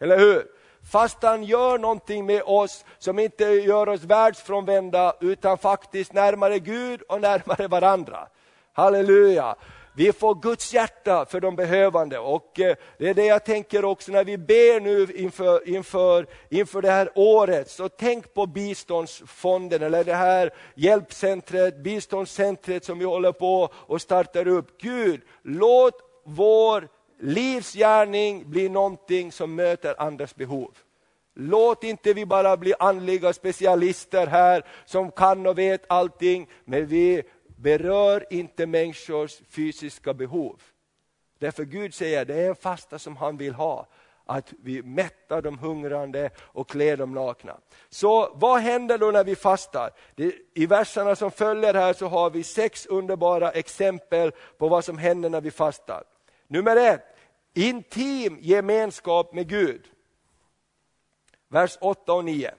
Eller 0.00 0.18
hur? 0.18 0.57
Fast 0.90 1.22
han 1.22 1.44
gör 1.44 1.78
någonting 1.78 2.26
med 2.26 2.42
oss 2.42 2.84
som 2.98 3.18
inte 3.18 3.44
gör 3.44 3.88
oss 3.88 4.02
världsfrånvända 4.02 5.14
utan 5.20 5.58
faktiskt 5.58 6.12
närmare 6.12 6.58
Gud 6.58 7.02
och 7.02 7.20
närmare 7.20 7.68
varandra. 7.68 8.28
Halleluja! 8.72 9.56
Vi 9.96 10.12
får 10.12 10.34
Guds 10.34 10.74
hjärta 10.74 11.26
för 11.26 11.40
de 11.40 11.56
behövande 11.56 12.18
och 12.18 12.60
eh, 12.60 12.76
det 12.98 13.08
är 13.08 13.14
det 13.14 13.24
jag 13.24 13.44
tänker 13.44 13.84
också 13.84 14.12
när 14.12 14.24
vi 14.24 14.38
ber 14.38 14.80
nu 14.80 15.12
inför, 15.14 15.68
inför, 15.68 16.26
inför 16.48 16.82
det 16.82 16.90
här 16.90 17.10
året. 17.14 17.70
Så 17.70 17.88
tänk 17.88 18.34
på 18.34 18.46
biståndsfonden 18.46 19.82
eller 19.82 20.04
det 20.04 20.14
här 20.14 20.50
hjälpcentret, 20.74 21.76
biståndscentret 21.76 22.84
som 22.84 22.98
vi 22.98 23.04
håller 23.04 23.32
på 23.32 23.68
och 23.74 24.00
startar 24.00 24.48
upp. 24.48 24.80
Gud, 24.80 25.20
låt 25.42 25.94
vår 26.24 26.88
livsgärning 27.18 28.50
blir 28.50 28.70
någonting 28.70 29.32
som 29.32 29.54
möter 29.54 29.94
andras 30.02 30.36
behov. 30.36 30.74
Låt 31.34 31.84
inte 31.84 32.12
vi 32.12 32.26
bara 32.26 32.56
bli 32.56 32.74
andliga 32.78 33.32
specialister 33.32 34.26
här 34.26 34.64
som 34.84 35.10
kan 35.10 35.46
och 35.46 35.58
vet 35.58 35.84
allting, 35.88 36.48
men 36.64 36.86
vi 36.86 37.22
berör 37.56 38.26
inte 38.30 38.66
människors 38.66 39.40
fysiska 39.48 40.14
behov. 40.14 40.62
Därför 41.38 41.64
Gud 41.64 41.94
säger 41.94 42.24
det 42.24 42.34
är 42.34 42.48
en 42.48 42.54
fasta 42.54 42.98
som 42.98 43.16
han 43.16 43.36
vill 43.36 43.54
ha. 43.54 43.86
Att 44.26 44.52
vi 44.62 44.82
mättar 44.82 45.42
de 45.42 45.58
hungrande 45.58 46.30
och 46.38 46.68
klär 46.68 46.96
dem 46.96 47.14
nakna. 47.14 47.56
Så 47.88 48.32
vad 48.34 48.60
händer 48.60 48.98
då 48.98 49.10
när 49.10 49.24
vi 49.24 49.36
fastar? 49.36 49.90
Det, 50.14 50.34
I 50.54 50.66
verserna 50.66 51.16
som 51.16 51.30
följer 51.30 51.74
här 51.74 51.92
så 51.92 52.06
har 52.06 52.30
vi 52.30 52.42
sex 52.42 52.86
underbara 52.86 53.50
exempel 53.50 54.32
på 54.58 54.68
vad 54.68 54.84
som 54.84 54.98
händer 54.98 55.30
när 55.30 55.40
vi 55.40 55.50
fastar. 55.50 56.04
Nummer 56.48 56.76
ett, 56.76 57.16
intim 57.54 58.38
gemenskap 58.40 59.32
med 59.34 59.48
Gud. 59.48 59.88
Vers 61.48 61.78
8 61.80 62.12
och 62.12 62.24
9. 62.24 62.54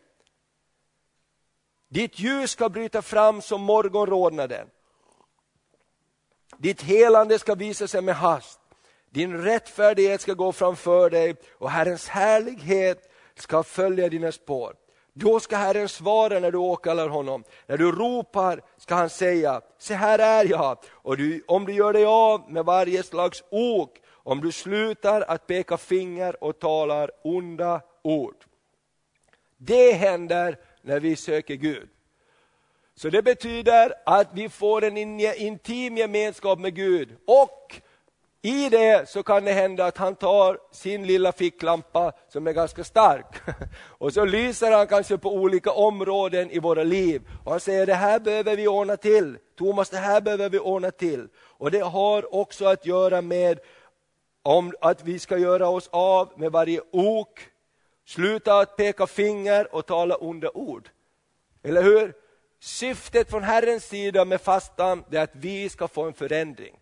Ditt 1.88 2.20
ljus 2.20 2.52
ska 2.52 2.70
bryta 2.70 3.02
fram 3.02 3.42
som 3.42 3.62
morgonrodnaden 3.62 4.70
ditt 6.60 6.82
helande 6.82 7.40
ska 7.40 7.56
visa 7.56 7.88
sig 7.88 8.02
med 8.02 8.16
hast. 8.16 8.60
Din 9.10 9.44
rättfärdighet 9.44 10.22
ska 10.22 10.34
gå 10.34 10.52
framför 10.52 11.10
dig 11.10 11.36
och 11.52 11.72
Herrens 11.72 12.08
härlighet 12.08 13.12
ska 13.36 13.64
följa 13.64 14.10
dina 14.10 14.32
spår. 14.32 14.76
Då 15.20 15.40
ska 15.40 15.58
Herren 15.58 15.90
svara 15.90 16.40
när 16.40 16.52
du 16.52 16.58
åkallar 16.58 17.10
honom. 17.10 17.44
När 17.68 17.78
du 17.78 17.92
ropar 17.92 18.62
ska 18.78 18.96
han 18.96 19.10
säga, 19.10 19.62
se 19.78 19.94
här 19.94 20.20
är 20.20 20.50
jag. 20.50 20.78
Och 20.90 21.18
du, 21.18 21.44
om 21.48 21.66
du 21.66 21.74
gör 21.74 21.94
dig 21.94 22.06
av 22.06 22.52
med 22.52 22.66
varje 22.66 23.04
slags 23.04 23.44
ok, 23.50 23.98
om 24.12 24.42
du 24.42 24.52
slutar 24.52 25.22
att 25.22 25.48
peka 25.48 25.78
finger 25.78 26.44
och 26.44 26.60
talar 26.60 27.12
onda 27.24 27.82
ord. 28.02 28.36
Det 29.58 29.92
händer 29.92 30.58
när 30.82 31.00
vi 31.00 31.16
söker 31.16 31.56
Gud. 31.56 31.90
Så 32.96 33.10
det 33.10 33.22
betyder 33.22 33.94
att 34.06 34.28
vi 34.34 34.50
får 34.50 34.84
en 34.84 34.98
intim 34.98 35.98
gemenskap 35.98 36.60
med 36.60 36.76
Gud 36.76 37.18
och 37.28 37.82
i 38.42 38.70
det 38.70 39.10
så 39.10 39.24
kan 39.24 39.46
det 39.46 39.52
hända 39.52 39.86
att 39.86 39.98
han 39.98 40.16
tar 40.16 40.58
sin 40.72 41.08
lilla 41.08 41.32
ficklampa 41.32 42.12
som 42.30 42.48
är 42.48 42.54
ganska 42.54 42.84
stark 42.84 43.36
och 43.88 44.14
så 44.14 44.26
lyser 44.26 44.72
han 44.72 44.88
kanske 44.88 45.18
på 45.18 45.34
olika 45.34 45.72
områden 45.72 46.52
i 46.52 46.60
våra 46.60 46.84
liv 46.84 47.22
och 47.44 47.52
han 47.52 47.60
säger 47.60 47.86
det 47.86 47.94
här 47.94 48.20
behöver 48.20 48.56
vi 48.56 48.68
ordna 48.68 48.98
till. 48.98 49.38
Thomas 49.58 49.90
det 49.90 49.98
här 49.98 50.22
behöver 50.22 50.50
vi 50.50 50.60
ordna 50.60 50.92
till. 50.92 51.28
Och 51.38 51.72
det 51.72 51.80
har 51.80 52.36
också 52.36 52.66
att 52.66 52.86
göra 52.86 53.22
med 53.22 53.60
om 54.44 54.74
att 54.82 55.04
vi 55.04 55.20
ska 55.20 55.38
göra 55.38 55.70
oss 55.70 55.90
av 55.92 56.32
med 56.36 56.52
varje 56.52 56.82
ok, 56.92 57.40
sluta 58.06 58.60
att 58.60 58.78
peka 58.78 59.08
finger 59.08 59.76
och 59.76 59.86
tala 59.86 60.16
onda 60.16 60.50
ord. 60.50 60.90
Eller 61.64 61.84
hur? 61.84 62.14
syftet 62.60 63.30
från 63.30 63.44
Herrens 63.44 63.84
sida 63.84 64.26
med 64.26 64.42
fastan 64.42 65.04
är 65.12 65.20
att 65.20 65.36
vi 65.36 65.70
ska 65.70 65.88
få 65.88 66.04
en 66.04 66.14
förändring. 66.14 66.79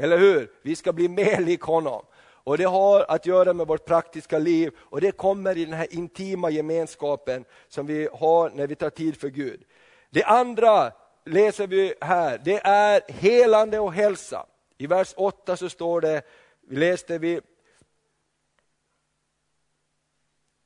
Eller 0.00 0.18
hur? 0.18 0.50
Vi 0.62 0.76
ska 0.76 0.92
bli 0.92 1.08
mer 1.08 1.40
lik 1.40 1.60
honom. 1.60 2.04
Och 2.44 2.58
Det 2.58 2.64
har 2.64 3.04
att 3.08 3.26
göra 3.26 3.52
med 3.52 3.66
vårt 3.66 3.84
praktiska 3.84 4.38
liv 4.38 4.72
och 4.78 5.00
det 5.00 5.12
kommer 5.12 5.58
i 5.58 5.64
den 5.64 5.74
här 5.74 5.94
intima 5.94 6.50
gemenskapen 6.50 7.44
som 7.68 7.86
vi 7.86 8.08
har 8.12 8.50
när 8.50 8.66
vi 8.66 8.74
tar 8.74 8.90
tid 8.90 9.16
för 9.16 9.28
Gud. 9.28 9.64
Det 10.10 10.24
andra 10.24 10.92
läser 11.24 11.66
vi 11.66 11.94
här, 12.00 12.40
det 12.44 12.60
är 12.64 13.12
helande 13.12 13.78
och 13.78 13.92
hälsa. 13.92 14.46
I 14.78 14.86
vers 14.86 15.14
8 15.16 15.56
så 15.56 15.68
står 15.68 16.00
det, 16.00 16.22
läste 16.70 17.18
vi, 17.18 17.40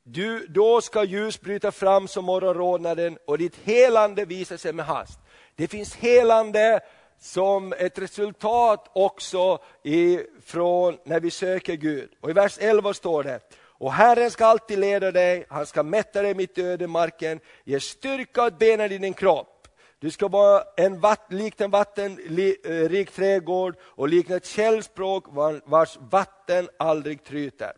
du, 0.03 0.47
då 0.47 0.81
ska 0.81 1.05
ljus 1.05 1.41
bryta 1.41 1.73
fram 1.73 2.09
som 2.09 2.25
morgonrodnaden 2.25 3.19
och 3.27 3.39
ditt 3.39 3.57
helande 3.65 4.25
visar 4.25 4.57
sig 4.57 4.73
med 4.73 4.87
hast. 4.87 5.19
Det 5.55 5.69
finns 5.69 5.95
helande 5.95 6.81
som 7.21 7.73
ett 7.73 7.99
resultat 7.99 8.91
också 8.93 9.59
ifrån 9.83 10.99
när 11.05 11.21
vi 11.21 11.31
söker 11.31 11.75
Gud. 11.75 12.11
Och 12.21 12.31
I 12.31 12.33
vers 12.33 12.59
11 12.61 12.95
står 12.95 13.23
det, 13.23 13.41
och 13.79 13.93
Herren 13.93 14.31
ska 14.31 14.47
alltid 14.47 14.79
leda 14.79 15.11
dig, 15.11 15.47
han 15.49 15.67
ska 15.67 15.83
mätta 15.83 16.23
dig 16.23 16.35
mitt 16.35 16.59
i 16.59 16.63
ödemarken, 16.63 17.41
ge 17.65 17.81
styrka 17.81 18.45
åt 18.45 18.59
benen 18.59 18.93
i 18.93 18.99
din 18.99 19.15
kropp. 19.15 19.69
Du 19.99 20.11
ska 20.11 20.29
vara 20.29 20.65
en 20.77 21.01
vatt, 21.01 21.27
likt 21.29 21.61
en 21.61 21.71
vattenrik 21.71 22.67
eh, 22.67 23.15
trädgård 23.15 23.77
och 23.81 24.09
likna 24.09 24.37
ett 24.37 24.47
källspråk 24.47 25.25
vars 25.65 25.99
vatten 26.01 26.69
aldrig 26.79 27.25
tryter. 27.25 27.73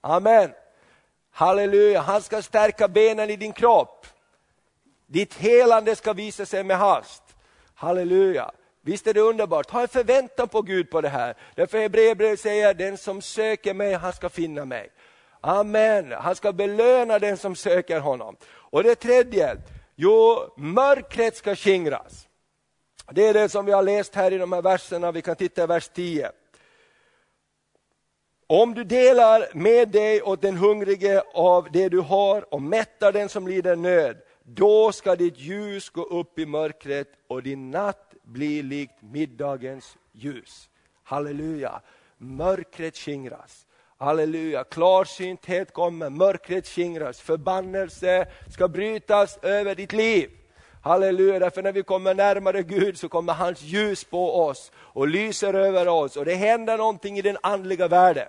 Amen. 0.00 0.50
Halleluja, 1.30 2.00
han 2.00 2.22
ska 2.22 2.42
stärka 2.42 2.88
benen 2.88 3.30
i 3.30 3.36
din 3.36 3.52
kropp. 3.52 4.06
Ditt 5.06 5.34
helande 5.34 5.96
ska 5.96 6.12
visa 6.12 6.46
sig 6.46 6.64
med 6.64 6.78
hast. 6.78 7.22
Halleluja. 7.74 8.50
Visst 8.82 9.06
är 9.06 9.14
det 9.14 9.20
underbart? 9.20 9.70
Ha 9.70 9.82
en 9.82 9.88
förväntan 9.88 10.48
på 10.48 10.62
Gud 10.62 10.90
på 10.90 11.00
det 11.00 11.08
här. 11.08 11.34
Därför 11.54 11.78
Hebreerbrevet 11.78 12.40
säger, 12.40 12.74
den 12.74 12.98
som 12.98 13.22
söker 13.22 13.74
mig, 13.74 13.94
han 13.94 14.12
ska 14.12 14.28
finna 14.28 14.64
mig. 14.64 14.90
Amen, 15.40 16.12
han 16.12 16.36
ska 16.36 16.52
belöna 16.52 17.18
den 17.18 17.36
som 17.36 17.56
söker 17.56 18.00
honom. 18.00 18.36
Och 18.46 18.82
det 18.82 18.94
tredje, 18.94 19.56
jo, 19.96 20.38
mörkret 20.56 21.36
ska 21.36 21.56
skingras. 21.56 22.28
Det 23.12 23.26
är 23.26 23.34
det 23.34 23.48
som 23.48 23.66
vi 23.66 23.72
har 23.72 23.82
läst 23.82 24.14
här 24.14 24.32
i 24.32 24.38
de 24.38 24.52
här 24.52 24.62
verserna, 24.62 25.12
vi 25.12 25.22
kan 25.22 25.36
titta 25.36 25.62
i 25.62 25.66
vers 25.66 25.88
10. 25.88 26.30
Om 28.46 28.74
du 28.74 28.84
delar 28.84 29.48
med 29.54 29.88
dig 29.88 30.22
åt 30.22 30.42
den 30.42 30.56
hungrige 30.56 31.22
av 31.34 31.68
det 31.72 31.88
du 31.88 32.00
har 32.00 32.54
och 32.54 32.62
mättar 32.62 33.12
den 33.12 33.28
som 33.28 33.48
lider 33.48 33.76
nöd, 33.76 34.16
då 34.42 34.92
ska 34.92 35.16
ditt 35.16 35.38
ljus 35.38 35.90
gå 35.90 36.02
upp 36.02 36.38
i 36.38 36.46
mörkret 36.46 37.08
och 37.28 37.42
din 37.42 37.70
natt 37.70 38.09
bli 38.32 38.62
likt 38.62 39.02
middagens 39.02 39.96
ljus. 40.12 40.68
Halleluja! 41.02 41.80
Mörkret 42.18 42.96
skingras. 42.96 43.66
Halleluja, 43.98 44.64
klarsynthet 44.64 45.72
kommer, 45.72 46.10
mörkret 46.10 46.66
skingras, 46.68 47.20
förbannelse 47.20 48.26
ska 48.48 48.68
brytas 48.68 49.38
över 49.42 49.74
ditt 49.74 49.92
liv. 49.92 50.30
Halleluja, 50.82 51.38
därför 51.38 51.62
när 51.62 51.72
vi 51.72 51.82
kommer 51.82 52.14
närmare 52.14 52.62
Gud 52.62 52.98
så 52.98 53.08
kommer 53.08 53.32
hans 53.32 53.62
ljus 53.62 54.04
på 54.04 54.46
oss 54.46 54.72
och 54.76 55.08
lyser 55.08 55.54
över 55.54 55.88
oss 55.88 56.16
och 56.16 56.24
det 56.24 56.34
händer 56.34 56.78
någonting 56.78 57.18
i 57.18 57.22
den 57.22 57.36
andliga 57.42 57.88
världen. 57.88 58.28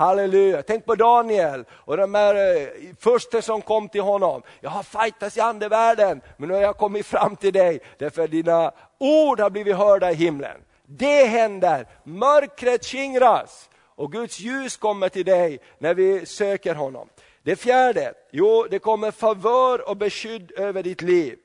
Halleluja, 0.00 0.62
tänk 0.62 0.84
på 0.84 0.94
Daniel 0.94 1.64
och 1.70 1.96
de 1.96 2.14
här 2.14 2.34
eh, 2.34 2.68
första 2.98 3.42
som 3.42 3.62
kom 3.62 3.88
till 3.88 4.00
honom. 4.00 4.42
Jag 4.60 4.70
har 4.70 4.82
fightats 4.82 5.36
i 5.36 5.40
andevärlden, 5.40 6.20
men 6.36 6.48
nu 6.48 6.54
har 6.54 6.62
jag 6.62 6.76
kommit 6.76 7.06
fram 7.06 7.36
till 7.36 7.52
dig, 7.52 7.80
därför 7.98 8.24
att 8.24 8.30
dina 8.30 8.72
ord 8.98 9.40
har 9.40 9.50
blivit 9.50 9.76
hörda 9.76 10.10
i 10.10 10.14
himlen. 10.14 10.56
Det 10.86 11.24
händer, 11.24 11.86
mörkret 12.04 12.84
skingras 12.84 13.70
och 13.96 14.12
Guds 14.12 14.40
ljus 14.40 14.76
kommer 14.76 15.08
till 15.08 15.24
dig 15.24 15.58
när 15.78 15.94
vi 15.94 16.26
söker 16.26 16.74
honom. 16.74 17.08
Det 17.42 17.56
fjärde, 17.56 18.14
jo 18.30 18.66
det 18.70 18.78
kommer 18.78 19.10
favör 19.10 19.88
och 19.88 19.96
beskydd 19.96 20.52
över 20.56 20.82
ditt 20.82 21.02
liv. 21.02 21.38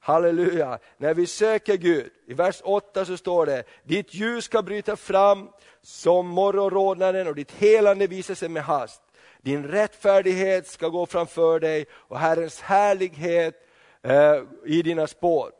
Halleluja, 0.00 0.78
när 0.96 1.14
vi 1.14 1.26
söker 1.26 1.76
Gud, 1.76 2.10
i 2.26 2.34
vers 2.34 2.60
8 2.64 3.04
så 3.04 3.16
står 3.16 3.46
det, 3.46 3.64
ditt 3.84 4.14
ljus 4.14 4.44
ska 4.44 4.62
bryta 4.62 4.96
fram 4.96 5.48
som 5.82 6.28
morgonrodnaden 6.28 7.26
och 7.26 7.34
ditt 7.34 7.52
helande 7.52 8.06
visar 8.06 8.34
sig 8.34 8.48
med 8.48 8.64
hast. 8.64 9.02
Din 9.42 9.64
rättfärdighet 9.64 10.66
ska 10.66 10.88
gå 10.88 11.06
framför 11.06 11.60
dig 11.60 11.86
och 11.92 12.18
Herrens 12.18 12.60
härlighet 12.60 13.54
eh, 14.02 14.42
i 14.66 14.82
dina 14.82 15.06
spår. 15.06 15.50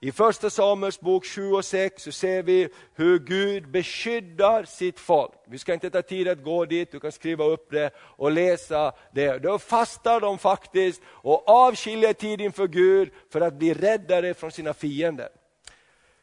I 0.00 0.12
första 0.12 0.50
Samuels 0.50 1.00
bok 1.00 1.26
7 1.26 1.52
och 1.52 1.64
6 1.64 2.02
så 2.02 2.12
ser 2.12 2.42
vi 2.42 2.68
hur 2.94 3.18
Gud 3.18 3.68
beskyddar 3.68 4.64
sitt 4.64 5.00
folk. 5.00 5.32
Vi 5.46 5.58
ska 5.58 5.74
inte 5.74 5.90
ta 5.90 6.02
tid 6.02 6.28
att 6.28 6.42
gå 6.42 6.64
dit, 6.64 6.92
du 6.92 7.00
kan 7.00 7.12
skriva 7.12 7.44
upp 7.44 7.70
det 7.70 7.90
och 7.98 8.30
läsa 8.30 8.92
det. 9.12 9.38
Då 9.38 9.58
fastar 9.58 10.20
de 10.20 10.38
faktiskt 10.38 11.02
och 11.06 11.48
avskiljer 11.48 12.12
tid 12.12 12.40
inför 12.40 12.66
Gud 12.66 13.10
för 13.30 13.40
att 13.40 13.54
bli 13.54 13.74
räddare 13.74 14.34
från 14.34 14.52
sina 14.52 14.74
fiender. 14.74 15.28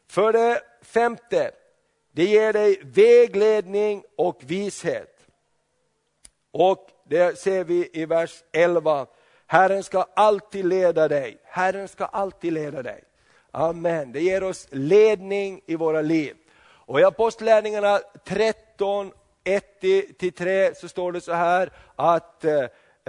För 0.08 0.32
det 0.32 0.60
femte, 0.82 1.50
det 2.14 2.24
ger 2.24 2.52
dig 2.52 2.80
vägledning 2.82 4.04
och 4.16 4.40
vishet. 4.46 5.26
Och 6.52 6.90
det 7.08 7.38
ser 7.38 7.64
vi 7.64 7.90
i 7.92 8.06
vers 8.06 8.42
11. 8.52 9.06
Herren 9.46 9.82
ska 9.82 10.06
alltid 10.14 10.64
leda 10.64 11.08
dig. 11.08 11.38
Herren 11.44 11.88
ska 11.88 12.04
alltid 12.04 12.52
leda 12.52 12.82
dig. 12.82 13.04
Amen. 13.50 14.12
Det 14.12 14.20
ger 14.20 14.42
oss 14.42 14.68
ledning 14.70 15.60
i 15.66 15.76
våra 15.76 16.02
liv. 16.02 16.36
Och 16.86 17.00
i 17.00 17.04
Apostlärningarna 17.04 18.00
13, 18.24 19.12
1-3 19.44 20.74
så 20.74 20.88
står 20.88 21.12
det 21.12 21.20
så 21.20 21.32
här 21.32 21.72
att 21.96 22.44
eh, 22.44 22.64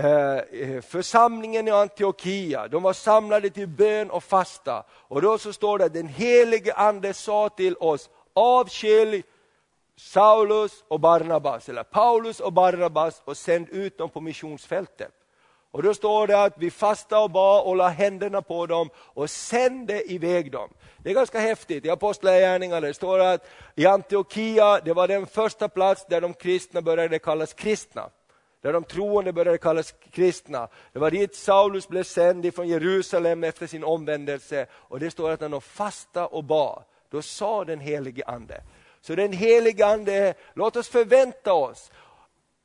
eh, 0.05 0.81
församlingen 0.81 1.67
i 1.67 1.71
Antiochia, 1.71 2.67
de 2.67 2.83
var 2.83 2.93
samlade 2.93 3.49
till 3.49 3.67
bön 3.67 4.09
och 4.09 4.23
fasta. 4.23 4.83
Och 4.89 5.21
då 5.21 5.37
så 5.37 5.53
står 5.53 5.77
det 5.77 5.85
att 5.85 5.93
den 5.93 6.07
helige 6.07 6.73
ande 6.73 7.13
sa 7.13 7.49
till 7.49 7.75
oss, 7.75 8.09
avskilj 8.35 9.23
Saulus 9.97 10.83
och 10.87 10.99
Barnabas, 10.99 11.69
eller 11.69 11.83
Paulus 11.83 12.39
och 12.39 12.53
Barnabas 12.53 13.21
och 13.25 13.37
sänd 13.37 13.69
ut 13.69 13.97
dem 13.97 14.09
på 14.09 14.21
missionsfältet. 14.21 15.11
Och 15.71 15.83
då 15.83 15.93
står 15.93 16.27
det 16.27 16.43
att 16.43 16.53
vi 16.57 16.71
fastade 16.71 17.21
och 17.21 17.31
bad 17.31 17.65
och 17.65 17.75
la 17.75 17.87
händerna 17.87 18.41
på 18.41 18.65
dem 18.65 18.89
och 18.97 19.29
sände 19.29 20.11
iväg 20.11 20.51
dem. 20.51 20.69
Det 20.97 21.09
är 21.09 21.13
ganska 21.13 21.39
häftigt. 21.39 21.85
I 21.85 21.89
Apostlagärningarna 21.89 22.93
står 22.93 23.17
det 23.17 23.31
att 23.31 23.47
i 23.75 23.85
Antiochia, 23.85 24.79
det 24.79 24.93
var 24.93 25.07
den 25.07 25.27
första 25.27 25.69
plats 25.69 26.05
där 26.09 26.21
de 26.21 26.33
kristna 26.33 26.81
började 26.81 27.19
kallas 27.19 27.53
kristna. 27.53 28.09
Där 28.61 28.73
de 28.73 28.83
troende 28.83 29.33
började 29.33 29.57
kallas 29.57 29.93
kristna. 30.11 30.67
Det 30.93 30.99
var 30.99 31.11
dit 31.11 31.35
Saulus 31.35 31.87
blev 31.87 32.03
sänd 32.03 32.55
från 32.55 32.67
Jerusalem 32.67 33.43
efter 33.43 33.67
sin 33.67 33.83
omvändelse. 33.83 34.65
Och 34.71 34.99
det 34.99 35.11
står 35.11 35.31
att 35.31 35.41
när 35.41 35.49
de 35.49 35.61
fastade 35.61 36.27
och 36.27 36.43
bad, 36.43 36.83
då 37.09 37.21
sa 37.21 37.65
den 37.65 37.79
helige 37.79 38.23
Ande. 38.25 38.61
Så 39.01 39.15
den 39.15 39.33
helige 39.33 39.85
Ande, 39.85 40.33
låt 40.53 40.75
oss 40.75 40.89
förvänta 40.89 41.53
oss 41.53 41.91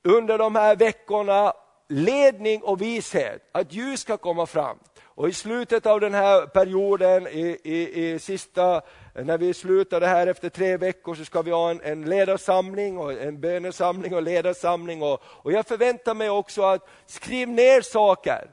under 0.04 0.38
de 0.38 0.54
här 0.54 0.76
veckorna 0.76 1.52
ledning 1.88 2.62
och 2.62 2.80
vishet, 2.80 3.42
att 3.52 3.72
ljus 3.72 4.00
ska 4.00 4.16
komma 4.16 4.46
fram. 4.46 4.78
Och 5.04 5.28
i 5.28 5.32
slutet 5.32 5.86
av 5.86 6.00
den 6.00 6.14
här 6.14 6.46
perioden, 6.46 7.26
i, 7.26 7.58
i, 7.64 8.10
i 8.12 8.18
sista, 8.18 8.82
när 9.14 9.38
vi 9.38 9.54
slutar 9.54 10.00
det 10.00 10.06
här 10.06 10.26
efter 10.26 10.48
tre 10.48 10.76
veckor, 10.76 11.14
så 11.14 11.24
ska 11.24 11.42
vi 11.42 11.50
ha 11.50 11.70
en, 11.70 11.80
en 11.80 12.04
ledarsamling, 12.04 12.98
och 12.98 13.12
en 13.12 13.40
bönesamling 13.40 14.14
och 14.14 14.22
ledarsamling. 14.22 15.02
Och, 15.02 15.22
och 15.24 15.52
jag 15.52 15.66
förväntar 15.66 16.14
mig 16.14 16.30
också 16.30 16.62
att 16.62 16.88
skriv 17.06 17.48
ner 17.48 17.80
saker 17.80 18.50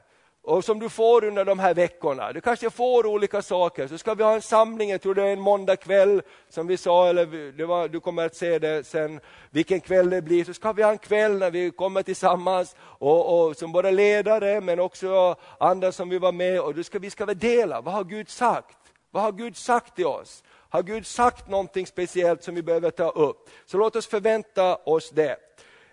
och 0.48 0.64
som 0.64 0.78
du 0.78 0.88
får 0.88 1.24
under 1.24 1.44
de 1.44 1.58
här 1.58 1.74
veckorna. 1.74 2.32
Du 2.32 2.40
kanske 2.40 2.70
får 2.70 3.06
olika 3.06 3.42
saker. 3.42 3.86
Så 3.88 3.98
ska 3.98 4.14
vi 4.14 4.22
ha 4.22 4.34
en 4.34 4.42
samling, 4.42 4.90
jag 4.90 5.02
tror 5.02 5.14
det 5.14 5.22
är 5.22 5.32
en 5.32 5.40
måndag 5.40 5.76
kväll 5.76 6.22
som 6.48 6.66
vi 6.66 6.76
sa, 6.76 7.08
eller 7.08 7.52
det 7.52 7.66
var, 7.66 7.88
du 7.88 8.00
kommer 8.00 8.26
att 8.26 8.36
se 8.36 8.58
det 8.58 8.86
sen, 8.86 9.20
vilken 9.50 9.80
kväll 9.80 10.10
det 10.10 10.22
blir. 10.22 10.44
Så 10.44 10.54
ska 10.54 10.72
vi 10.72 10.82
ha 10.82 10.90
en 10.90 10.98
kväll 10.98 11.38
när 11.38 11.50
vi 11.50 11.70
kommer 11.70 12.02
tillsammans, 12.02 12.76
och, 12.80 13.48
och 13.48 13.56
som 13.56 13.72
både 13.72 13.90
ledare 13.90 14.60
men 14.60 14.80
också 14.80 15.36
andra 15.60 15.92
som 15.92 16.08
vi 16.08 16.18
var 16.18 16.32
med. 16.32 16.60
Och 16.60 16.74
då 16.74 16.82
ska, 16.82 16.98
vi 16.98 17.10
ska 17.10 17.24
värdera, 17.24 17.56
dela, 17.56 17.80
vad 17.80 17.94
har 17.94 18.04
Gud 18.04 18.28
sagt? 18.28 18.78
Vad 19.10 19.22
har 19.22 19.32
Gud 19.32 19.56
sagt 19.56 19.96
till 19.96 20.06
oss? 20.06 20.42
Har 20.70 20.82
Gud 20.82 21.06
sagt 21.06 21.48
någonting 21.48 21.86
speciellt 21.86 22.42
som 22.42 22.54
vi 22.54 22.62
behöver 22.62 22.90
ta 22.90 23.08
upp? 23.08 23.48
Så 23.66 23.78
låt 23.78 23.96
oss 23.96 24.06
förvänta 24.06 24.76
oss 24.76 25.10
det. 25.10 25.36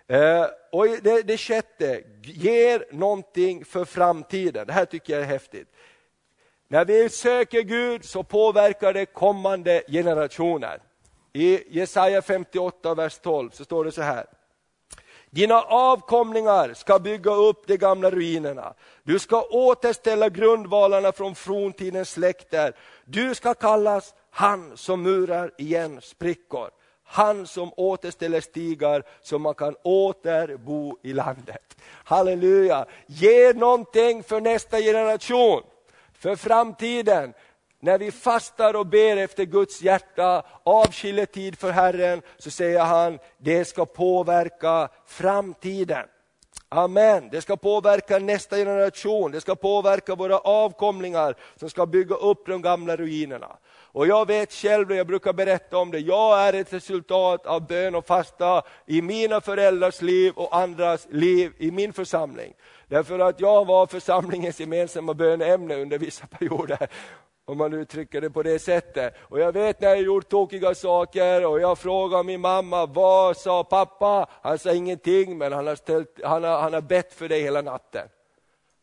Eh, 0.08 0.46
och 0.72 0.86
det, 0.86 1.22
det 1.22 1.38
sjätte, 1.38 2.02
ger 2.22 2.84
någonting 2.90 3.64
för 3.64 3.84
framtiden. 3.84 4.66
Det 4.66 4.72
här 4.72 4.84
tycker 4.84 5.12
jag 5.12 5.22
är 5.22 5.26
häftigt. 5.26 5.68
När 6.68 6.84
vi 6.84 7.08
söker 7.08 7.60
Gud 7.62 8.04
så 8.04 8.22
påverkar 8.22 8.92
det 8.92 9.06
kommande 9.06 9.82
generationer. 9.88 10.82
I 11.32 11.78
Jesaja 11.78 12.22
58, 12.22 12.94
vers 12.94 13.18
12 13.18 13.50
så 13.50 13.64
står 13.64 13.84
det 13.84 13.92
så 13.92 14.02
här. 14.02 14.26
Dina 15.30 15.62
avkomlingar 15.62 16.74
ska 16.74 16.98
bygga 16.98 17.34
upp 17.34 17.66
de 17.66 17.76
gamla 17.76 18.10
ruinerna. 18.10 18.74
Du 19.02 19.18
ska 19.18 19.42
återställa 19.42 20.28
grundvalarna 20.28 21.12
från 21.12 21.34
forntidens 21.34 22.10
släkter. 22.10 22.76
Du 23.04 23.34
ska 23.34 23.54
kallas 23.54 24.14
han 24.30 24.76
som 24.76 25.02
murar 25.02 25.50
igen 25.58 26.00
sprickor. 26.02 26.70
Han 27.06 27.46
som 27.46 27.72
återställer 27.76 28.40
stigar 28.40 29.02
så 29.22 29.38
man 29.38 29.54
kan 29.54 29.74
återbo 29.82 30.98
i 31.02 31.12
landet. 31.12 31.76
Halleluja! 32.04 32.86
Ge 33.06 33.52
någonting 33.52 34.22
för 34.22 34.40
nästa 34.40 34.78
generation, 34.78 35.62
för 36.12 36.36
framtiden. 36.36 37.34
När 37.80 37.98
vi 37.98 38.12
fastar 38.12 38.76
och 38.76 38.86
ber 38.86 39.16
efter 39.16 39.44
Guds 39.44 39.82
hjärta, 39.82 40.42
avskiljer 40.62 41.26
tid 41.26 41.58
för 41.58 41.70
Herren, 41.70 42.22
så 42.38 42.50
säger 42.50 42.80
han, 42.80 43.18
det 43.38 43.64
ska 43.64 43.84
påverka 43.84 44.88
framtiden. 45.06 46.06
Amen. 46.68 47.28
Det 47.30 47.40
ska 47.40 47.56
påverka 47.56 48.18
nästa 48.18 48.56
generation, 48.56 49.30
det 49.30 49.40
ska 49.40 49.54
påverka 49.54 50.14
våra 50.14 50.38
avkomlingar 50.38 51.34
som 51.56 51.70
ska 51.70 51.86
bygga 51.86 52.14
upp 52.14 52.46
de 52.46 52.62
gamla 52.62 52.96
ruinerna. 52.96 53.56
Och 53.96 54.06
jag 54.06 54.26
vet 54.26 54.52
själv, 54.52 54.90
och 54.90 54.96
jag 54.96 55.06
brukar 55.06 55.32
berätta 55.32 55.78
om 55.78 55.90
det, 55.90 55.98
jag 55.98 56.40
är 56.40 56.52
ett 56.52 56.72
resultat 56.72 57.46
av 57.46 57.66
bön 57.66 57.94
och 57.94 58.06
fasta 58.06 58.62
i 58.86 59.02
mina 59.02 59.40
föräldrars 59.40 60.02
liv 60.02 60.32
och 60.36 60.56
andras 60.56 61.06
liv 61.10 61.52
i 61.58 61.70
min 61.70 61.92
församling. 61.92 62.54
Därför 62.88 63.18
att 63.18 63.40
jag 63.40 63.64
var 63.64 63.86
församlingens 63.86 64.60
gemensamma 64.60 65.14
böneämne 65.14 65.76
under 65.76 65.98
vissa 65.98 66.26
perioder 66.38 66.88
om 67.44 67.58
man 67.58 67.72
uttrycker 67.72 68.20
det 68.20 68.30
på 68.30 68.42
det 68.42 68.58
sättet. 68.58 69.14
Och 69.20 69.40
jag 69.40 69.52
vet 69.52 69.80
när 69.80 69.88
jag 69.88 70.02
gjort 70.02 70.28
tokiga 70.28 70.74
saker 70.74 71.46
och 71.46 71.60
jag 71.60 71.78
frågar 71.78 72.22
min 72.22 72.40
mamma, 72.40 72.86
vad 72.86 73.36
sa 73.36 73.64
pappa? 73.64 74.26
Han 74.42 74.58
sa 74.58 74.72
ingenting, 74.72 75.38
men 75.38 75.52
han 75.52 75.66
har, 75.66 75.76
ställt, 75.76 76.20
han 76.24 76.44
har, 76.44 76.60
han 76.60 76.74
har 76.74 76.80
bett 76.80 77.12
för 77.12 77.28
dig 77.28 77.42
hela 77.42 77.62
natten. 77.62 78.08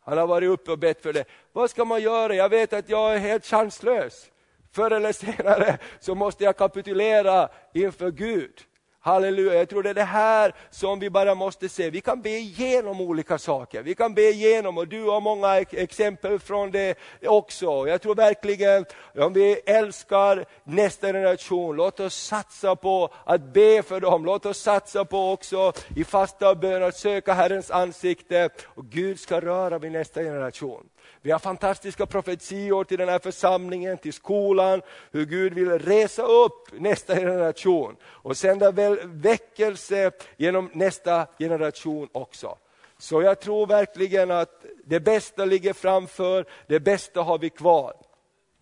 Han 0.01 0.18
har 0.18 0.28
varit 0.28 0.49
uppe 0.49 0.72
och 0.72 0.80
bett 0.80 1.01
för 1.01 1.14
dig. 1.14 1.26
Vad 1.51 1.70
ska 1.70 1.86
man 1.86 2.01
göra? 2.01 2.36
Jag 2.36 2.49
vet 2.49 2.74
att 2.74 2.89
jag 2.89 3.16
är 3.16 3.20
helt 3.20 3.45
chanslös. 3.45 4.30
Förr 4.74 4.91
eller 4.91 5.11
senare 5.11 5.78
så 5.99 6.15
måste 6.15 6.43
jag 6.43 6.57
kapitulera 6.57 7.49
inför 7.74 8.11
Gud. 8.11 8.53
Halleluja, 8.99 9.53
jag 9.53 9.69
tror 9.69 9.84
det 9.84 9.89
är 9.89 9.93
det 9.93 10.03
här 10.03 10.55
som 10.69 10.99
vi 10.99 11.09
bara 11.09 11.36
måste 11.36 11.69
se. 11.69 11.89
Vi 11.89 12.01
kan 12.01 12.21
be 12.21 12.30
igenom 12.30 13.01
olika 13.01 13.38
saker. 13.38 13.84
Vi 13.84 13.95
kan 13.95 14.13
be 14.13 14.21
igenom, 14.21 14.78
och 14.78 14.88
du 14.88 15.03
har 15.03 15.21
många 15.21 15.57
exempel 15.59 16.39
från 16.39 16.71
det 16.71 16.97
också. 17.26 17.88
Jag 17.88 18.01
tror 18.01 18.15
verkligen, 18.15 18.86
om 19.17 19.34
vi 19.34 19.53
älskar 19.65 20.45
nästa 20.63 21.07
generation, 21.07 21.76
låt 21.76 21.99
oss 21.99 22.15
satsa 22.15 22.76
på 22.76 23.13
att 23.26 23.53
be 23.53 23.84
för 23.84 23.99
dem. 23.99 24.26
Låt 24.26 24.45
oss 24.45 24.57
satsa 24.57 25.05
på 25.05 25.32
också 25.32 25.74
i 25.95 26.03
fasta 26.03 26.55
bön 26.55 26.84
att 26.84 26.97
söka 26.97 27.34
Herrens 27.34 27.71
ansikte. 27.71 28.49
Och 28.63 28.86
Gud 28.86 29.19
ska 29.19 29.41
röra 29.41 29.80
vid 29.80 29.91
nästa 29.91 30.21
generation. 30.21 30.89
Vi 31.22 31.32
har 31.32 31.39
fantastiska 31.39 32.06
profetior 32.06 32.84
till 32.84 32.97
den 32.97 33.10
här 33.10 33.20
församlingen, 33.20 33.97
till 33.97 34.14
skolan, 34.14 34.82
hur 35.12 35.26
Gud 35.26 35.54
vill 35.54 35.80
resa 35.80 36.24
upp 36.24 36.68
nästa 36.72 37.16
generation 37.16 37.95
och 38.06 38.38
sända 38.38 38.72
väl 38.72 38.99
väckelse 39.04 40.12
genom 40.38 40.70
nästa 40.74 41.28
generation 41.39 42.10
också. 42.12 42.58
Så 42.97 43.22
jag 43.22 43.39
tror 43.39 43.68
verkligen 43.68 44.32
att 44.32 44.66
det 44.86 44.99
bästa 44.99 45.45
ligger 45.45 45.74
framför, 45.74 46.45
det 46.68 46.80
bästa 46.80 47.22
har 47.22 47.38
vi 47.38 47.49
kvar. 47.49 47.93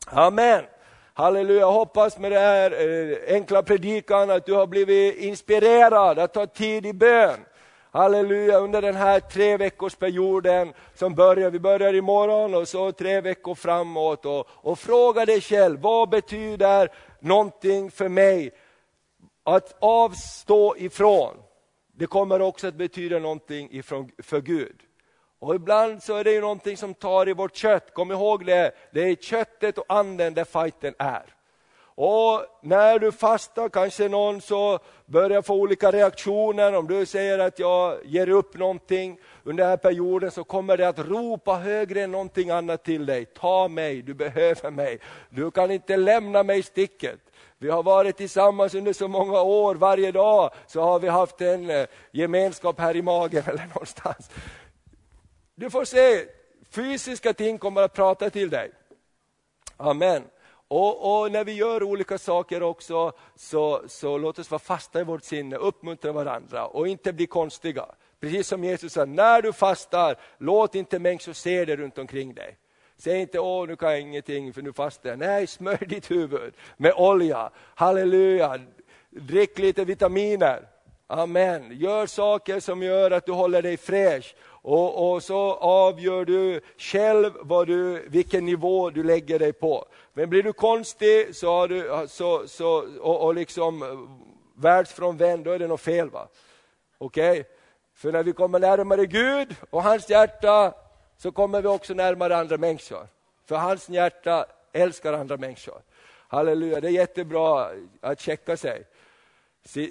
Amen. 0.06 0.64
Halleluja, 1.14 1.60
jag 1.60 1.72
hoppas 1.72 2.18
med 2.18 2.32
den 2.32 2.42
här 2.42 2.72
eh, 2.72 3.36
enkla 3.36 3.64
predikan 3.64 4.30
att 4.30 4.46
du 4.46 4.54
har 4.54 4.68
blivit 4.68 5.16
inspirerad 5.16 6.20
att 6.20 6.34
ta 6.34 6.48
tid 6.48 6.86
i 6.86 6.94
bön. 6.94 7.39
Halleluja, 7.94 8.58
under 8.58 8.82
den 8.82 8.96
här 8.96 9.20
tre 9.20 9.58
veckors 9.58 9.96
perioden 9.96 10.74
som 10.94 11.16
börjar, 11.16 11.50
vi 11.50 11.60
börjar 11.60 11.94
imorgon 11.94 12.54
och 12.54 12.68
så 12.68 12.92
tre 12.92 13.22
veckor 13.22 13.56
framåt 13.56 14.26
och, 14.26 14.48
och 14.50 14.80
fråga 14.80 15.26
dig 15.26 15.42
själv, 15.42 15.80
vad 15.80 16.10
betyder 16.10 16.89
någonting 17.20 17.92
för 17.92 18.10
mig 18.10 18.52
att 19.44 19.76
avstå 19.80 20.78
ifrån? 20.78 21.38
Det 21.94 22.08
kommer 22.08 22.42
också 22.42 22.68
att 22.68 22.76
betyda 22.76 23.20
någonting 23.20 23.70
ifrån, 23.72 24.12
för 24.18 24.42
Gud. 24.42 24.76
Och 25.39 25.56
ibland 25.56 26.04
så 26.04 26.16
är 26.16 26.24
det 26.24 26.32
ju 26.32 26.42
någonting 26.42 26.78
som 26.78 26.94
tar 26.94 27.30
i 27.30 27.34
vårt 27.34 27.56
kött, 27.56 27.94
kom 27.94 28.12
ihåg 28.12 28.46
det, 28.46 28.72
det 28.92 29.02
är 29.02 29.16
köttet 29.16 29.78
och 29.78 29.86
anden 29.88 30.34
där 30.34 30.44
fighten 30.44 30.94
är. 31.00 31.36
Och 31.96 32.46
när 32.62 33.00
du 33.00 33.12
fastar 33.12 33.70
kanske 33.70 34.10
någon 34.10 34.42
så 34.42 34.80
börjar 35.06 35.42
få 35.42 35.54
olika 35.54 35.92
reaktioner. 35.92 36.74
Om 36.74 36.88
du 36.88 37.06
säger 37.06 37.39
att 37.39 37.60
jag 37.60 38.06
ger 38.06 38.30
upp 38.30 38.58
någonting 38.58 39.20
under 39.44 39.64
den 39.64 39.70
här 39.70 39.78
perioden 39.78 40.32
så 40.32 40.44
kommer 40.44 40.78
det 40.78 40.88
att 40.88 41.00
ropa 41.00 41.56
högre 41.56 42.02
än 42.02 42.12
någonting 42.12 42.50
annat 42.50 42.84
till 42.84 43.06
dig. 43.06 43.26
Ta 43.26 43.68
mig, 43.68 44.02
du 44.02 44.14
behöver 44.14 44.72
mig. 44.72 45.00
Du 45.30 45.52
kan 45.52 45.72
inte 45.72 45.98
lämna 45.98 46.44
mig 46.44 46.60
i 46.60 46.64
sticket. 46.64 47.20
Vi 47.58 47.70
har 47.70 47.84
varit 47.84 48.18
tillsammans 48.18 48.76
under 48.76 48.94
så 48.94 49.08
många 49.08 49.42
år, 49.42 49.76
varje 49.76 50.12
dag 50.12 50.52
så 50.68 50.82
har 50.82 51.00
vi 51.00 51.08
haft 51.08 51.42
en 51.42 51.70
eh, 51.70 51.88
gemenskap 52.12 52.80
här 52.80 52.96
i 52.96 53.02
magen 53.02 53.44
eller 53.48 53.66
någonstans. 53.66 54.30
Du 55.56 55.70
får 55.70 55.86
se, 55.86 56.26
fysiska 56.70 57.34
ting 57.34 57.58
kommer 57.58 57.82
att 57.82 57.94
prata 57.94 58.30
till 58.30 58.50
dig. 58.50 58.72
Amen. 59.78 60.24
Och, 60.74 61.22
och, 61.22 61.32
när 61.32 61.43
vi 61.43 61.53
gör 61.53 61.84
olika 61.84 62.17
saker 62.17 62.63
också, 62.63 63.11
så, 63.36 63.82
så 63.88 64.17
låt 64.17 64.39
oss 64.39 64.51
vara 64.51 64.59
fasta 64.59 64.99
i 64.99 65.03
vårt 65.03 65.24
sinne, 65.24 65.55
uppmuntra 65.55 66.11
varandra 66.11 66.65
och 66.65 66.88
inte 66.88 67.13
bli 67.13 67.28
konstiga. 67.28 67.86
Precis 68.19 68.47
som 68.47 68.63
Jesus 68.63 68.93
sa, 68.93 69.05
när 69.05 69.41
du 69.41 69.53
fastar, 69.53 70.15
låt 70.38 70.76
inte 70.76 70.99
människor 70.99 71.34
se 71.34 71.65
dig 71.65 71.76
runt 71.76 71.97
omkring 71.97 72.34
dig. 72.34 72.57
Säg 72.97 73.22
inte, 73.22 73.39
åh 73.39 73.67
nu 73.67 73.76
kan 73.76 73.91
jag 73.91 74.01
ingenting 74.01 74.53
för 74.53 74.61
nu 74.61 74.74
fastar 74.74 75.09
jag. 75.09 75.19
Nej, 75.19 75.47
smörj 75.47 75.88
ditt 75.88 76.11
huvud 76.11 76.53
med 76.78 76.93
olja. 76.93 77.49
Halleluja, 77.76 78.59
drick 79.09 79.59
lite 79.59 79.86
vitaminer. 79.86 80.67
Amen. 81.07 81.80
Gör 81.80 82.05
saker 82.05 82.59
som 82.59 82.84
gör 82.84 83.11
att 83.11 83.26
du 83.26 83.32
håller 83.32 83.61
dig 83.61 83.78
fräsch. 83.78 84.36
Och, 84.62 85.12
och, 85.12 85.24
så 85.24 85.53
avgör 85.53 86.26
du 86.26 86.62
själv 86.78 87.32
vad 87.41 87.68
du, 87.68 88.09
vilken 88.09 88.45
nivå 88.45 88.89
du 88.89 89.03
lägger 89.03 89.39
dig 89.39 89.53
på. 89.53 89.86
Men 90.14 90.30
blir 90.30 90.43
du 90.43 90.53
konstig 90.53 91.36
så 91.36 91.51
har 91.51 91.68
du, 91.68 92.07
så, 92.07 92.47
så, 92.47 92.88
och, 92.99 93.26
och 93.26 93.36
liksom 93.36 94.07
världsfrånvänd, 94.55 95.45
då 95.45 95.51
är 95.51 95.59
det 95.59 95.68
något 95.68 95.82
fel. 95.82 96.09
va? 96.09 96.28
Okej? 96.97 97.32
Okay? 97.32 97.43
För 97.93 98.12
när 98.12 98.24
vi 98.24 98.34
kommer 98.34 98.59
närmare 98.59 99.05
Gud 99.05 99.55
och 99.70 99.84
hans 99.84 100.09
hjärta 100.09 100.74
så 101.18 101.32
kommer 101.32 101.62
vi 101.62 101.68
också 101.68 101.93
närmare 101.93 102.38
andra 102.38 102.57
människor. 102.57 103.07
För 103.45 103.55
hans 103.55 103.89
hjärta 103.89 104.45
älskar 104.74 105.14
andra 105.14 105.38
människor. 105.38 105.82
Halleluja, 106.28 106.82
det 106.82 106.88
är 106.88 106.91
jättebra 106.91 107.72
att 108.01 108.20
checka 108.20 108.57
sig, 108.57 108.84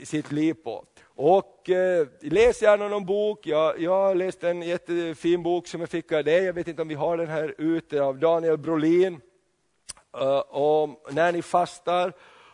sitt 0.05 0.33
liv 0.33 0.55
på. 0.55 0.85
Och 1.05 1.71
eh, 1.71 2.07
läs 2.21 2.63
gärna 2.63 2.89
någon 2.89 3.07
bok. 3.07 3.47
Jag, 3.47 3.81
jag 3.81 3.91
har 3.91 4.15
läst 4.15 4.45
en 4.45 4.63
jättefin 4.63 5.43
bok 5.43 5.67
som 5.67 5.81
jag 5.81 5.91
fick 5.91 6.13
av 6.13 6.25
dig. 6.25 6.45
Jag 6.45 6.53
vet 6.53 6.69
inte 6.69 6.83
om 6.83 6.89
vi 6.89 6.95
har 6.95 7.17
den 7.17 7.29
här 7.29 7.55
ute, 7.59 8.03
av 8.03 8.19
Daniel 8.19 8.59
Brolin. 8.59 9.21
Uh, 10.17 10.43
om 10.49 10.97
när 11.11 11.33
ni 11.33 11.43
fastar. 11.43 12.13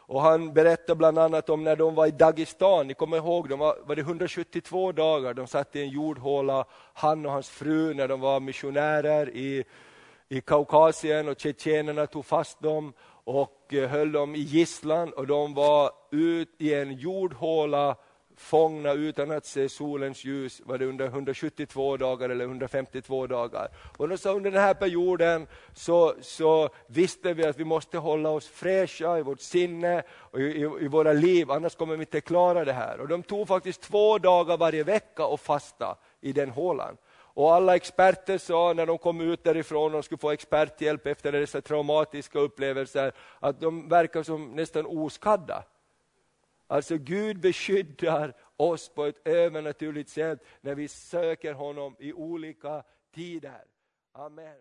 Och 0.09 0.23
han 0.23 0.53
berättar 0.53 0.95
bland 0.95 1.19
annat 1.19 1.51
om 1.51 1.65
när 1.65 1.77
de 1.77 1.95
var 1.95 2.07
i 2.07 2.11
Dagestan, 2.11 2.87
ni 2.87 2.95
kommer 2.95 3.17
ihåg, 3.17 3.49
de 3.49 3.59
var, 3.59 3.77
var 3.87 3.97
det 3.97 4.03
172 4.03 4.93
dagar, 4.93 5.35
de 5.35 5.47
satt 5.47 5.77
i 5.77 5.81
en 5.81 5.89
jordhåla, 5.89 6.65
han 6.95 7.27
och 7.27 7.33
hans 7.33 7.49
fru, 7.49 7.95
när 7.95 8.09
de 8.09 8.21
var 8.21 8.41
missionärer 8.41 9.31
i, 9.31 9.65
i 10.29 10.41
Kaukasien 10.41 11.29
och 11.29 11.41
tjetjenerna 11.41 12.07
tog 12.07 12.25
fast 12.27 12.61
dem 12.61 12.93
och 13.27 13.75
eh, 13.75 13.89
höll 13.89 14.13
dem 14.13 14.35
i 14.35 14.39
gisslan 14.39 15.13
och 15.13 15.27
de 15.27 15.55
var 15.55 15.91
ut 16.11 16.55
i 16.59 16.75
en 16.75 16.93
jordhåla 16.93 17.97
fångna 18.37 18.93
utan 18.93 19.31
att 19.31 19.47
se 19.47 19.69
solens 19.69 20.25
ljus 20.25 20.63
var 20.65 20.79
det 20.79 20.87
under 20.87 21.07
172 21.07 21.97
dagar 21.97 22.29
eller 22.29 22.45
152 22.45 23.27
dagar. 23.27 23.69
Och 23.97 24.21
så 24.21 24.31
under 24.31 24.51
den 24.51 24.61
här 24.61 24.75
perioden 24.75 25.47
så, 25.75 26.15
så 26.21 26.69
visste 26.87 27.35
vi 27.35 27.45
att 27.45 27.59
vi 27.59 27.65
måste 27.65 27.99
hålla 27.99 28.31
oss 28.31 28.49
fräscha 28.49 29.19
i 29.19 29.23
vårt 29.23 29.41
sinne 29.41 30.03
och 30.11 30.41
i, 30.41 30.45
i, 30.45 30.61
i, 30.81 30.89
våra 30.89 31.13
liv, 31.13 31.51
annars 31.51 31.75
kommer 31.75 31.97
vi 31.97 32.03
inte 32.03 32.21
klara 32.21 32.65
det 32.65 32.73
här. 32.73 33.01
Och 33.01 33.09
de 33.09 33.23
tog 33.23 33.49
faktiskt 33.49 33.83
två 33.83 34.19
dagar 34.19 34.57
varje 34.57 34.85
vecka 34.85 35.27
och 35.27 35.41
fasta 35.41 35.99
i 36.21 36.33
den 36.33 36.51
hålan. 36.51 36.97
Och 37.37 37.55
alla 37.55 37.77
experter 37.77 38.39
sa 38.39 38.73
när 38.73 38.87
de 38.87 38.99
kom 38.99 39.21
ut 39.21 39.45
därifrån 39.45 39.95
och 39.95 40.05
skulle 40.05 40.19
få 40.19 40.31
experthjälp 40.31 41.07
efter 41.07 41.33
dessa 41.33 41.61
traumatiska 41.61 42.39
upplevelser, 42.39 43.13
att 43.41 43.61
de 43.61 43.89
verkar 43.89 44.23
som 44.23 44.57
nästan 44.57 44.87
oskadda. 44.87 45.65
Alltså 46.67 46.97
Gud 46.97 47.41
beskyddar 47.41 48.35
oss 48.57 48.89
på 48.89 49.05
ett 49.05 49.27
övernaturligt 49.27 50.11
sätt 50.11 50.45
när 50.61 50.75
vi 50.75 50.89
söker 50.89 51.53
honom 51.53 51.97
i 51.99 52.13
olika 52.13 52.83
tider. 53.15 53.65
Amen. 54.13 54.57